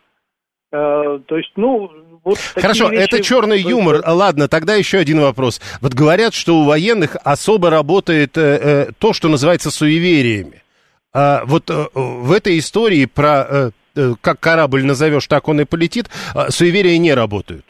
то 0.72 1.38
есть, 1.38 1.51
ну, 1.55 1.89
вот 2.26 2.38
Хорошо, 2.55 2.89
вещи... 2.89 3.03
это 3.03 3.24
черный 3.24 3.61
юмор. 3.61 4.01
Ладно, 4.05 4.47
тогда 4.47 4.74
еще 4.74 4.97
один 4.97 5.22
вопрос. 5.22 5.61
Вот 5.80 5.93
говорят, 5.93 6.34
что 6.34 6.55
у 6.55 6.66
военных 6.66 7.16
особо 7.24 7.70
работает 7.70 8.36
э, 8.36 8.41
э, 8.41 8.91
то, 8.97 9.13
что 9.13 9.30
называется 9.30 9.70
суевериями. 9.70 10.63
А 11.13 11.43
вот 11.45 11.70
э, 11.70 11.86
в 11.93 12.32
этой 12.32 12.57
истории 12.57 13.05
про 13.05 13.45
э, 13.47 13.70
э, 13.95 14.13
как 14.20 14.39
корабль 14.39 14.84
назовешь, 14.84 15.28
так 15.28 15.47
он 15.47 15.61
и 15.61 15.66
полетит, 15.66 16.09
э, 16.34 16.49
суеверия 16.49 16.97
не 16.97 17.13
работают. 17.13 17.66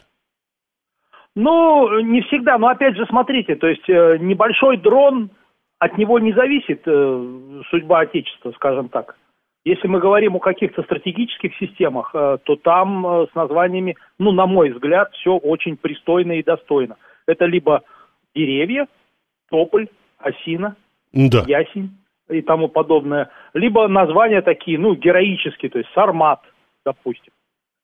Ну, 1.34 2.00
не 2.00 2.22
всегда, 2.22 2.56
но 2.56 2.68
опять 2.68 2.96
же, 2.96 3.04
смотрите, 3.10 3.56
то 3.56 3.66
есть 3.66 3.86
э, 3.90 4.16
небольшой 4.18 4.78
дрон, 4.78 5.30
от 5.78 5.98
него 5.98 6.18
не 6.18 6.32
зависит 6.32 6.80
э, 6.86 7.60
судьба 7.68 8.00
Отечества, 8.00 8.52
скажем 8.56 8.88
так. 8.88 9.16
Если 9.66 9.88
мы 9.88 9.98
говорим 9.98 10.36
о 10.36 10.38
каких-то 10.38 10.84
стратегических 10.84 11.52
системах, 11.56 12.12
э, 12.14 12.38
то 12.44 12.54
там 12.54 13.04
э, 13.04 13.26
с 13.32 13.34
названиями, 13.34 13.96
ну, 14.16 14.30
на 14.30 14.46
мой 14.46 14.70
взгляд, 14.70 15.12
все 15.14 15.36
очень 15.36 15.76
пристойно 15.76 16.38
и 16.38 16.44
достойно. 16.44 16.96
Это 17.26 17.46
либо 17.46 17.82
деревья, 18.32 18.86
тополь, 19.50 19.88
осина, 20.18 20.76
да. 21.12 21.42
ясень 21.48 21.90
и 22.30 22.42
тому 22.42 22.68
подобное, 22.68 23.30
либо 23.54 23.88
названия 23.88 24.40
такие, 24.40 24.78
ну, 24.78 24.94
героические, 24.94 25.72
то 25.72 25.78
есть 25.78 25.90
сармат, 25.94 26.42
допустим. 26.84 27.32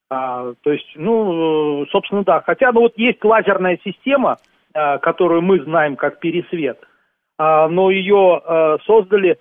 А, 0.09 0.55
то 0.62 0.70
есть, 0.70 0.93
ну, 0.95 1.85
собственно, 1.91 2.22
да. 2.22 2.43
Хотя, 2.43 2.70
ну, 2.70 2.83
вот 2.83 2.97
есть 2.97 3.24
лазерная 3.24 3.80
система, 3.83 4.39
которую 4.72 5.43
мы 5.43 5.59
знаем 5.64 5.97
как 5.97 6.20
пересвет, 6.20 6.78
а, 7.39 7.68
но 7.68 7.91
ее 7.91 8.78
создали 8.87 9.41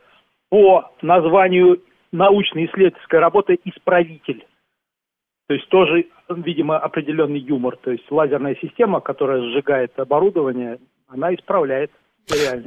по 0.49 0.89
названию 1.03 1.79
научно-исследовательская 2.12 3.20
работа 3.20 3.53
«Исправитель». 3.53 4.45
То 5.47 5.55
есть 5.55 5.68
тоже, 5.70 6.07
видимо, 6.30 6.80
определенный 6.80 7.39
юмор. 7.39 7.76
То 7.78 7.91
есть 7.91 8.09
лазерная 8.09 8.55
система, 8.62 9.01
которая 9.01 9.41
сжигает 9.41 9.99
оборудование, 9.99 10.80
она 11.07 11.34
исправляет 11.36 11.91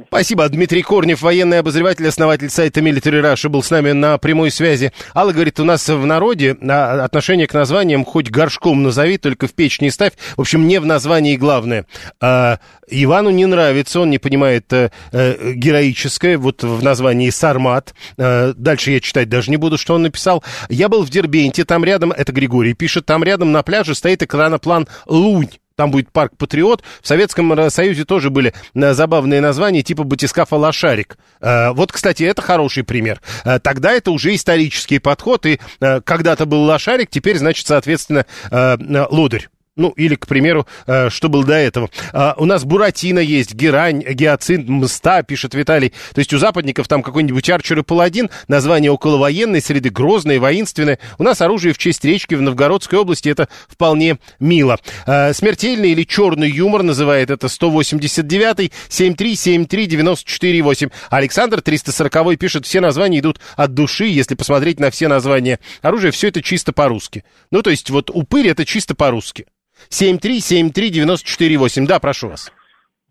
Спасибо. 0.07 0.47
Дмитрий 0.49 0.81
Корнев, 0.81 1.21
военный 1.21 1.59
обозреватель, 1.59 2.07
основатель 2.07 2.49
сайта 2.49 2.81
Military 2.81 3.21
Russia, 3.21 3.49
был 3.49 3.63
с 3.63 3.71
нами 3.71 3.91
на 3.91 4.17
прямой 4.17 4.51
связи. 4.51 4.91
Алла 5.15 5.31
говорит, 5.31 5.59
у 5.59 5.63
нас 5.63 5.87
в 5.87 6.05
народе 6.05 6.55
а, 6.61 7.03
отношение 7.03 7.47
к 7.47 7.53
названиям 7.53 8.05
хоть 8.05 8.29
горшком 8.29 8.83
назови, 8.83 9.17
только 9.17 9.47
в 9.47 9.53
печь 9.53 9.81
не 9.81 9.89
ставь. 9.89 10.13
В 10.37 10.41
общем, 10.41 10.67
не 10.67 10.79
в 10.79 10.85
названии 10.85 11.35
главное. 11.35 11.85
А, 12.21 12.59
Ивану 12.87 13.31
не 13.31 13.45
нравится, 13.45 13.99
он 13.99 14.09
не 14.09 14.19
понимает 14.19 14.71
а, 14.71 14.91
а, 15.11 15.53
героическое, 15.53 16.37
вот 16.37 16.63
в 16.63 16.83
названии 16.83 17.29
Сармат. 17.29 17.95
А, 18.17 18.53
дальше 18.53 18.91
я 18.91 18.99
читать 18.99 19.29
даже 19.29 19.49
не 19.49 19.57
буду, 19.57 19.77
что 19.77 19.95
он 19.95 20.03
написал. 20.03 20.43
Я 20.69 20.89
был 20.89 21.03
в 21.03 21.09
Дербенте, 21.09 21.65
там 21.65 21.83
рядом, 21.83 22.11
это 22.11 22.31
Григорий 22.31 22.73
пишет, 22.73 23.05
там 23.05 23.23
рядом 23.23 23.51
на 23.51 23.63
пляже 23.63 23.95
стоит 23.95 24.21
экраноплан 24.21 24.87
«Лунь». 25.07 25.49
Там 25.75 25.91
будет 25.91 26.11
парк 26.11 26.37
Патриот. 26.37 26.83
В 27.01 27.07
Советском 27.07 27.69
Союзе 27.69 28.05
тоже 28.05 28.29
были 28.29 28.53
э, 28.73 28.93
забавные 28.93 29.41
названия, 29.41 29.83
типа 29.83 30.03
батискафа 30.03 30.55
Лошарик. 30.55 31.17
Э, 31.41 31.71
вот, 31.71 31.91
кстати, 31.91 32.23
это 32.23 32.41
хороший 32.41 32.83
пример. 32.83 33.21
Э, 33.43 33.59
тогда 33.59 33.91
это 33.91 34.11
уже 34.11 34.33
исторический 34.33 34.99
подход, 34.99 35.45
и 35.45 35.59
когда-то 35.79 36.45
был 36.45 36.63
Лошарик, 36.63 37.09
теперь, 37.09 37.37
значит, 37.37 37.67
соответственно, 37.67 38.25
лодырь. 38.51 39.49
Ну, 39.77 39.89
или, 39.89 40.15
к 40.15 40.25
примеру, 40.25 40.65
э, 40.87 41.09
что 41.09 41.27
было 41.27 41.43
до 41.43 41.55
этого. 41.55 41.89
А, 42.13 42.33
у 42.37 42.45
нас 42.45 42.63
Буратино 42.63 43.19
есть, 43.19 43.53
Герань, 43.53 44.05
Гиацинт, 44.09 44.69
Мста, 44.69 45.21
пишет 45.21 45.53
Виталий. 45.53 45.91
То 46.13 46.19
есть 46.19 46.31
у 46.31 46.37
западников 46.37 46.87
там 46.87 47.03
какой-нибудь 47.03 47.49
Арчер 47.49 47.79
и 47.79 47.83
Паладин, 47.83 48.29
название 48.47 48.89
околовоенной 48.91 49.61
среды, 49.61 49.89
грозное, 49.89 50.39
воинственное. 50.39 50.97
У 51.17 51.23
нас 51.23 51.41
оружие 51.41 51.73
в 51.73 51.77
честь 51.77 52.05
речки 52.05 52.35
в 52.35 52.41
Новгородской 52.41 52.97
области, 52.97 53.27
это 53.27 53.49
вполне 53.67 54.17
мило. 54.39 54.79
А, 55.05 55.33
смертельный 55.33 55.89
или 55.89 56.03
черный 56.03 56.49
юмор 56.49 56.81
называет 56.81 57.29
это 57.29 57.47
189-й, 57.47 58.71
7373948. 58.87 60.91
Александр 61.09 61.61
340 61.61 62.39
пишет, 62.39 62.65
все 62.65 62.79
названия 62.79 63.19
идут 63.19 63.41
от 63.57 63.73
души, 63.73 64.05
если 64.05 64.35
посмотреть 64.35 64.79
на 64.79 64.89
все 64.89 65.09
названия 65.09 65.59
оружия, 65.81 66.11
все 66.11 66.29
это 66.29 66.41
чисто 66.41 66.71
по-русски. 66.71 67.25
Ну, 67.51 67.61
то 67.61 67.71
есть 67.71 67.89
вот 67.89 68.09
упырь 68.09 68.47
это 68.47 68.63
чисто 68.63 68.95
по-русски. 68.95 69.47
7373948. 69.89 71.85
Да, 71.87 71.99
прошу 71.99 72.29
вас. 72.29 72.51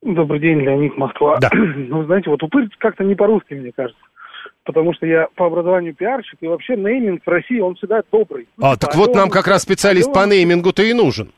Добрый 0.02 0.40
день, 0.40 0.60
Леонид, 0.60 0.96
Москва. 0.96 1.38
Да. 1.40 1.50
Ну, 1.54 2.04
знаете, 2.04 2.30
вот 2.30 2.42
упырь 2.42 2.68
как-то 2.78 3.04
не 3.04 3.14
по-русски, 3.14 3.54
мне 3.54 3.72
кажется. 3.72 4.02
Потому 4.64 4.92
что 4.94 5.06
я 5.06 5.28
по 5.34 5.46
образованию 5.46 5.94
пиарщик, 5.94 6.38
и 6.40 6.46
вообще 6.46 6.76
нейминг 6.76 7.22
в 7.24 7.28
России, 7.28 7.60
он 7.60 7.74
всегда 7.76 8.02
добрый. 8.10 8.48
А, 8.60 8.76
так 8.76 8.94
вот 8.94 9.14
нам 9.14 9.30
как 9.30 9.46
раз 9.46 9.62
специалист 9.62 10.12
по 10.12 10.26
неймингу-то 10.26 10.82
и 10.82 10.92
нужен. 10.92 11.32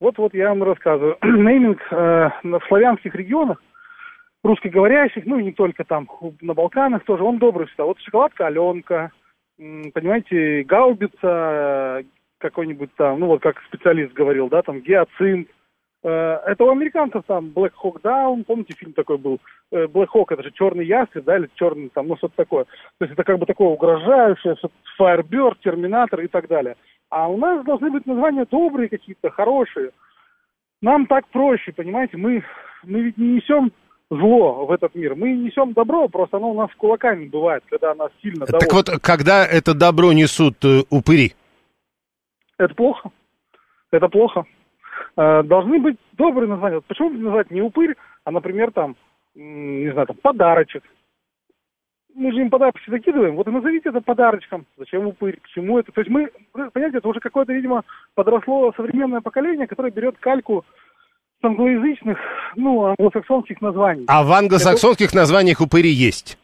Вот-вот 0.00 0.34
я 0.34 0.48
вам 0.50 0.62
рассказываю. 0.62 1.16
Нейминг 1.22 1.80
э, 1.90 2.30
в 2.42 2.60
славянских 2.68 3.14
регионах, 3.14 3.62
русскоговорящих, 4.42 5.24
ну 5.24 5.38
и 5.38 5.44
не 5.44 5.52
только 5.52 5.84
там, 5.84 6.08
на 6.40 6.54
Балканах 6.54 7.04
тоже, 7.04 7.22
он 7.24 7.38
добрый 7.38 7.66
всегда. 7.68 7.84
Вот 7.84 7.98
шоколадка 8.00 8.46
Аленка, 8.46 9.12
понимаете, 9.56 10.64
гаубица, 10.64 12.04
какой-нибудь 12.44 12.90
там, 12.96 13.20
ну 13.20 13.26
вот 13.26 13.40
как 13.40 13.62
специалист 13.68 14.12
говорил, 14.12 14.48
да, 14.48 14.60
там 14.60 14.80
гиацинт. 14.80 15.48
Э, 16.02 16.40
это 16.46 16.64
у 16.64 16.70
американцев 16.70 17.22
там 17.26 17.46
Black 17.54 17.72
Hawk 17.82 18.02
Down, 18.02 18.44
помните, 18.44 18.74
фильм 18.74 18.92
такой 18.92 19.16
был? 19.16 19.40
Э, 19.72 19.86
Black 19.86 20.08
Hawk 20.14 20.26
это 20.28 20.42
же 20.42 20.50
черный 20.50 20.84
ястреб, 20.84 21.24
да, 21.24 21.38
или 21.38 21.48
черный 21.54 21.88
там, 21.88 22.06
ну 22.08 22.16
что-то 22.18 22.36
такое. 22.36 22.64
То 22.98 23.06
есть 23.06 23.14
это 23.14 23.24
как 23.24 23.38
бы 23.38 23.46
такое 23.46 23.68
угрожающее, 23.68 24.56
Firebird, 25.00 25.56
Терминатор 25.64 26.20
и 26.20 26.28
так 26.28 26.48
далее. 26.48 26.76
А 27.08 27.28
у 27.28 27.38
нас 27.38 27.64
должны 27.64 27.90
быть 27.90 28.04
названия 28.04 28.46
добрые 28.50 28.90
какие-то, 28.90 29.30
хорошие. 29.30 29.92
Нам 30.82 31.06
так 31.06 31.26
проще, 31.28 31.72
понимаете, 31.72 32.18
мы, 32.18 32.44
мы 32.82 33.00
ведь 33.00 33.16
не 33.16 33.36
несем 33.36 33.72
зло 34.10 34.66
в 34.66 34.70
этот 34.70 34.94
мир. 34.94 35.14
Мы 35.14 35.32
несем 35.32 35.72
добро, 35.72 36.08
просто 36.08 36.36
оно 36.36 36.50
у 36.50 36.54
нас 36.54 36.68
кулаками 36.76 37.24
бывает, 37.24 37.62
когда 37.70 37.94
нас 37.94 38.10
сильно 38.20 38.44
Так 38.44 38.70
вот, 38.70 38.90
когда 39.00 39.46
это 39.46 39.72
добро 39.72 40.12
несут 40.12 40.62
э, 40.62 40.82
упыри? 40.90 41.32
Это 42.58 42.74
плохо. 42.74 43.10
Это 43.90 44.08
плохо. 44.08 44.44
Э, 45.16 45.42
должны 45.42 45.78
быть 45.80 45.96
добрые 46.12 46.48
названия. 46.48 46.80
Почему 46.80 47.10
бы 47.10 47.18
назвать 47.18 47.50
не 47.50 47.62
упырь, 47.62 47.94
а, 48.24 48.30
например, 48.30 48.72
там, 48.72 48.96
не 49.34 49.90
знаю, 49.92 50.06
там, 50.06 50.16
подарочек. 50.16 50.82
Мы 52.14 52.32
же 52.32 52.40
им 52.40 52.50
подарочки 52.50 52.90
закидываем. 52.90 53.34
Вот 53.34 53.48
и 53.48 53.50
назовите 53.50 53.88
это 53.88 54.00
подарочком. 54.00 54.66
Зачем 54.78 55.06
упырь? 55.06 55.38
К 55.40 55.48
чему 55.48 55.80
это? 55.80 55.90
То 55.90 56.00
есть 56.00 56.10
мы, 56.10 56.30
понимаете, 56.52 56.98
это 56.98 57.08
уже 57.08 57.18
какое-то, 57.18 57.52
видимо, 57.52 57.82
подросло 58.14 58.72
современное 58.76 59.20
поколение, 59.20 59.66
которое 59.66 59.90
берет 59.90 60.16
кальку 60.18 60.64
с 61.40 61.44
англоязычных, 61.44 62.16
ну, 62.54 62.84
англосаксонских 62.84 63.60
названий. 63.60 64.04
А 64.06 64.22
в 64.22 64.30
англосаксонских 64.30 65.08
это... 65.08 65.16
названиях 65.16 65.60
упыри 65.60 65.90
есть? 65.90 66.38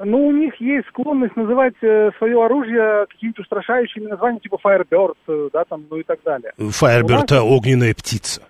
Ну, 0.00 0.28
у 0.28 0.32
них 0.32 0.54
есть 0.60 0.86
склонность 0.88 1.34
называть 1.34 1.74
э, 1.82 2.10
свое 2.18 2.44
оружие 2.44 3.06
какими-то 3.08 3.42
устрашающими 3.42 4.06
названиями, 4.06 4.40
типа 4.40 4.58
Firebird, 4.64 5.16
э, 5.26 5.48
да, 5.52 5.64
там, 5.64 5.86
ну 5.90 5.96
и 5.96 6.04
так 6.04 6.20
далее. 6.24 6.52
Firebird 6.56 7.30
нас...— 7.30 7.32
огненная 7.42 7.94
птица. 7.94 8.42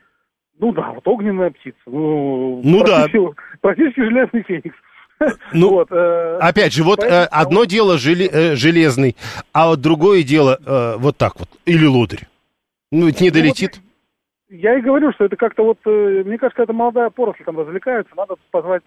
Ну 0.58 0.72
да, 0.72 0.92
вот 0.92 1.06
огненная 1.08 1.50
птица. 1.50 1.78
Ну, 1.86 2.60
ну 2.62 2.84
практически, 2.84 3.18
да. 3.18 3.42
Практически 3.62 4.00
железный 4.00 4.42
феникс. 4.42 4.76
Ну, 5.54 5.70
вот, 5.70 5.88
э, 5.90 6.38
опять 6.40 6.74
же, 6.74 6.84
вот 6.84 6.98
поэтому... 6.98 7.22
э, 7.22 7.24
одно 7.30 7.64
дело 7.64 7.96
желе, 7.96 8.26
э, 8.26 8.54
железный, 8.54 9.16
а 9.52 9.68
вот 9.68 9.80
другое 9.80 10.24
дело 10.24 10.58
э, 10.64 10.96
вот 10.98 11.16
так 11.16 11.38
вот, 11.38 11.48
или 11.64 11.86
лодырь. 11.86 12.28
Ну, 12.92 13.06
ведь 13.06 13.22
не 13.22 13.30
долетит. 13.30 13.76
Ну, 13.76 13.82
вот, 14.50 14.60
я 14.60 14.78
и 14.78 14.82
говорю, 14.82 15.12
что 15.12 15.24
это 15.24 15.36
как-то 15.36 15.64
вот, 15.64 15.78
э, 15.86 16.22
мне 16.26 16.36
кажется, 16.36 16.62
это 16.62 16.72
молодая 16.72 17.08
поросль 17.10 17.44
там 17.44 17.58
развлекается, 17.58 18.14
надо 18.16 18.34
позвать 18.50 18.82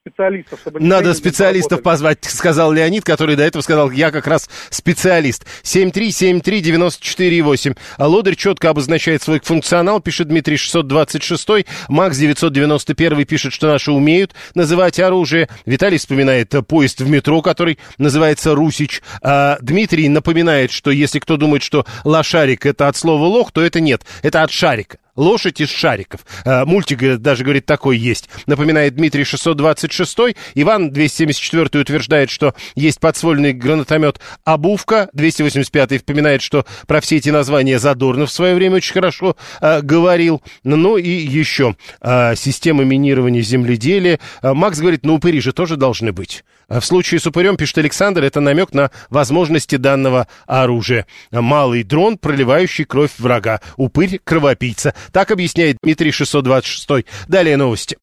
специалистов, 0.00 0.60
чтобы... 0.60 0.80
Надо 0.80 1.12
специалистов 1.12 1.82
позвать, 1.82 2.24
сказал 2.24 2.72
Леонид, 2.72 3.04
который 3.04 3.36
до 3.36 3.42
этого 3.42 3.60
сказал, 3.62 3.90
я 3.90 4.10
как 4.10 4.26
раз 4.26 4.48
специалист. 4.70 5.44
7373948. 5.62 7.76
А 7.98 8.06
лодырь 8.06 8.34
четко 8.34 8.70
обозначает 8.70 9.22
свой 9.22 9.40
функционал, 9.40 10.00
пишет 10.00 10.28
Дмитрий 10.28 10.56
626. 10.56 11.66
Макс 11.88 12.16
991 12.16 13.26
пишет, 13.26 13.52
что 13.52 13.66
наши 13.66 13.92
умеют 13.92 14.34
называть 14.54 14.98
оружие. 14.98 15.50
Виталий 15.66 15.98
вспоминает 15.98 16.54
поезд 16.66 17.02
в 17.02 17.10
метро, 17.10 17.42
который 17.42 17.78
называется 17.98 18.54
«Русич». 18.54 19.02
А 19.22 19.58
Дмитрий 19.60 20.08
напоминает, 20.08 20.72
что 20.72 20.90
если 20.90 21.18
кто 21.18 21.36
думает, 21.36 21.62
что 21.62 21.84
лошарик 22.04 22.64
это 22.64 22.88
от 22.88 22.96
слова 22.96 23.26
лох, 23.26 23.52
то 23.52 23.60
это 23.60 23.80
нет, 23.80 24.06
это 24.22 24.42
от 24.42 24.50
шарика. 24.50 24.96
Лошадь 25.20 25.60
из 25.60 25.68
шариков. 25.68 26.24
Э, 26.46 26.64
мультик 26.64 27.18
даже, 27.18 27.44
говорит, 27.44 27.66
такой 27.66 27.98
есть. 27.98 28.30
Напоминает 28.46 28.94
Дмитрий 28.94 29.24
626. 29.24 30.34
Иван 30.54 30.92
274 30.92 31.82
утверждает, 31.82 32.30
что 32.30 32.54
есть 32.74 33.00
подствольный 33.00 33.52
гранатомет 33.52 34.18
Обувка. 34.44 35.10
285 35.12 35.98
вспоминает, 35.98 36.40
что 36.40 36.64
про 36.86 37.02
все 37.02 37.18
эти 37.18 37.28
названия 37.28 37.78
Задорнов 37.78 38.30
в 38.30 38.32
свое 38.32 38.54
время 38.54 38.76
очень 38.76 38.94
хорошо 38.94 39.36
э, 39.60 39.82
говорил. 39.82 40.40
Ну 40.64 40.96
и 40.96 41.10
еще 41.10 41.76
э, 42.00 42.34
система 42.34 42.84
минирования 42.84 43.42
земледелия. 43.42 44.20
Э, 44.40 44.54
Макс 44.54 44.78
говорит, 44.78 45.04
ну 45.04 45.16
упыри 45.16 45.40
же 45.42 45.52
тоже 45.52 45.76
должны 45.76 46.12
быть. 46.12 46.44
В 46.70 46.82
случае 46.82 47.18
с 47.18 47.26
упырем, 47.26 47.56
пишет 47.56 47.78
Александр, 47.78 48.22
это 48.22 48.40
намек 48.40 48.72
на 48.72 48.92
возможности 49.10 49.74
данного 49.74 50.28
оружия. 50.46 51.04
Малый 51.32 51.82
дрон, 51.82 52.16
проливающий 52.16 52.84
кровь 52.84 53.10
врага. 53.18 53.60
Упырь– 53.76 54.20
кровопийца. 54.24 54.94
Так 55.12 55.32
объясняет 55.32 55.78
Дмитрий 55.82 56.12
626. 56.12 57.06
Далее 57.26 57.56
новости. 57.56 57.98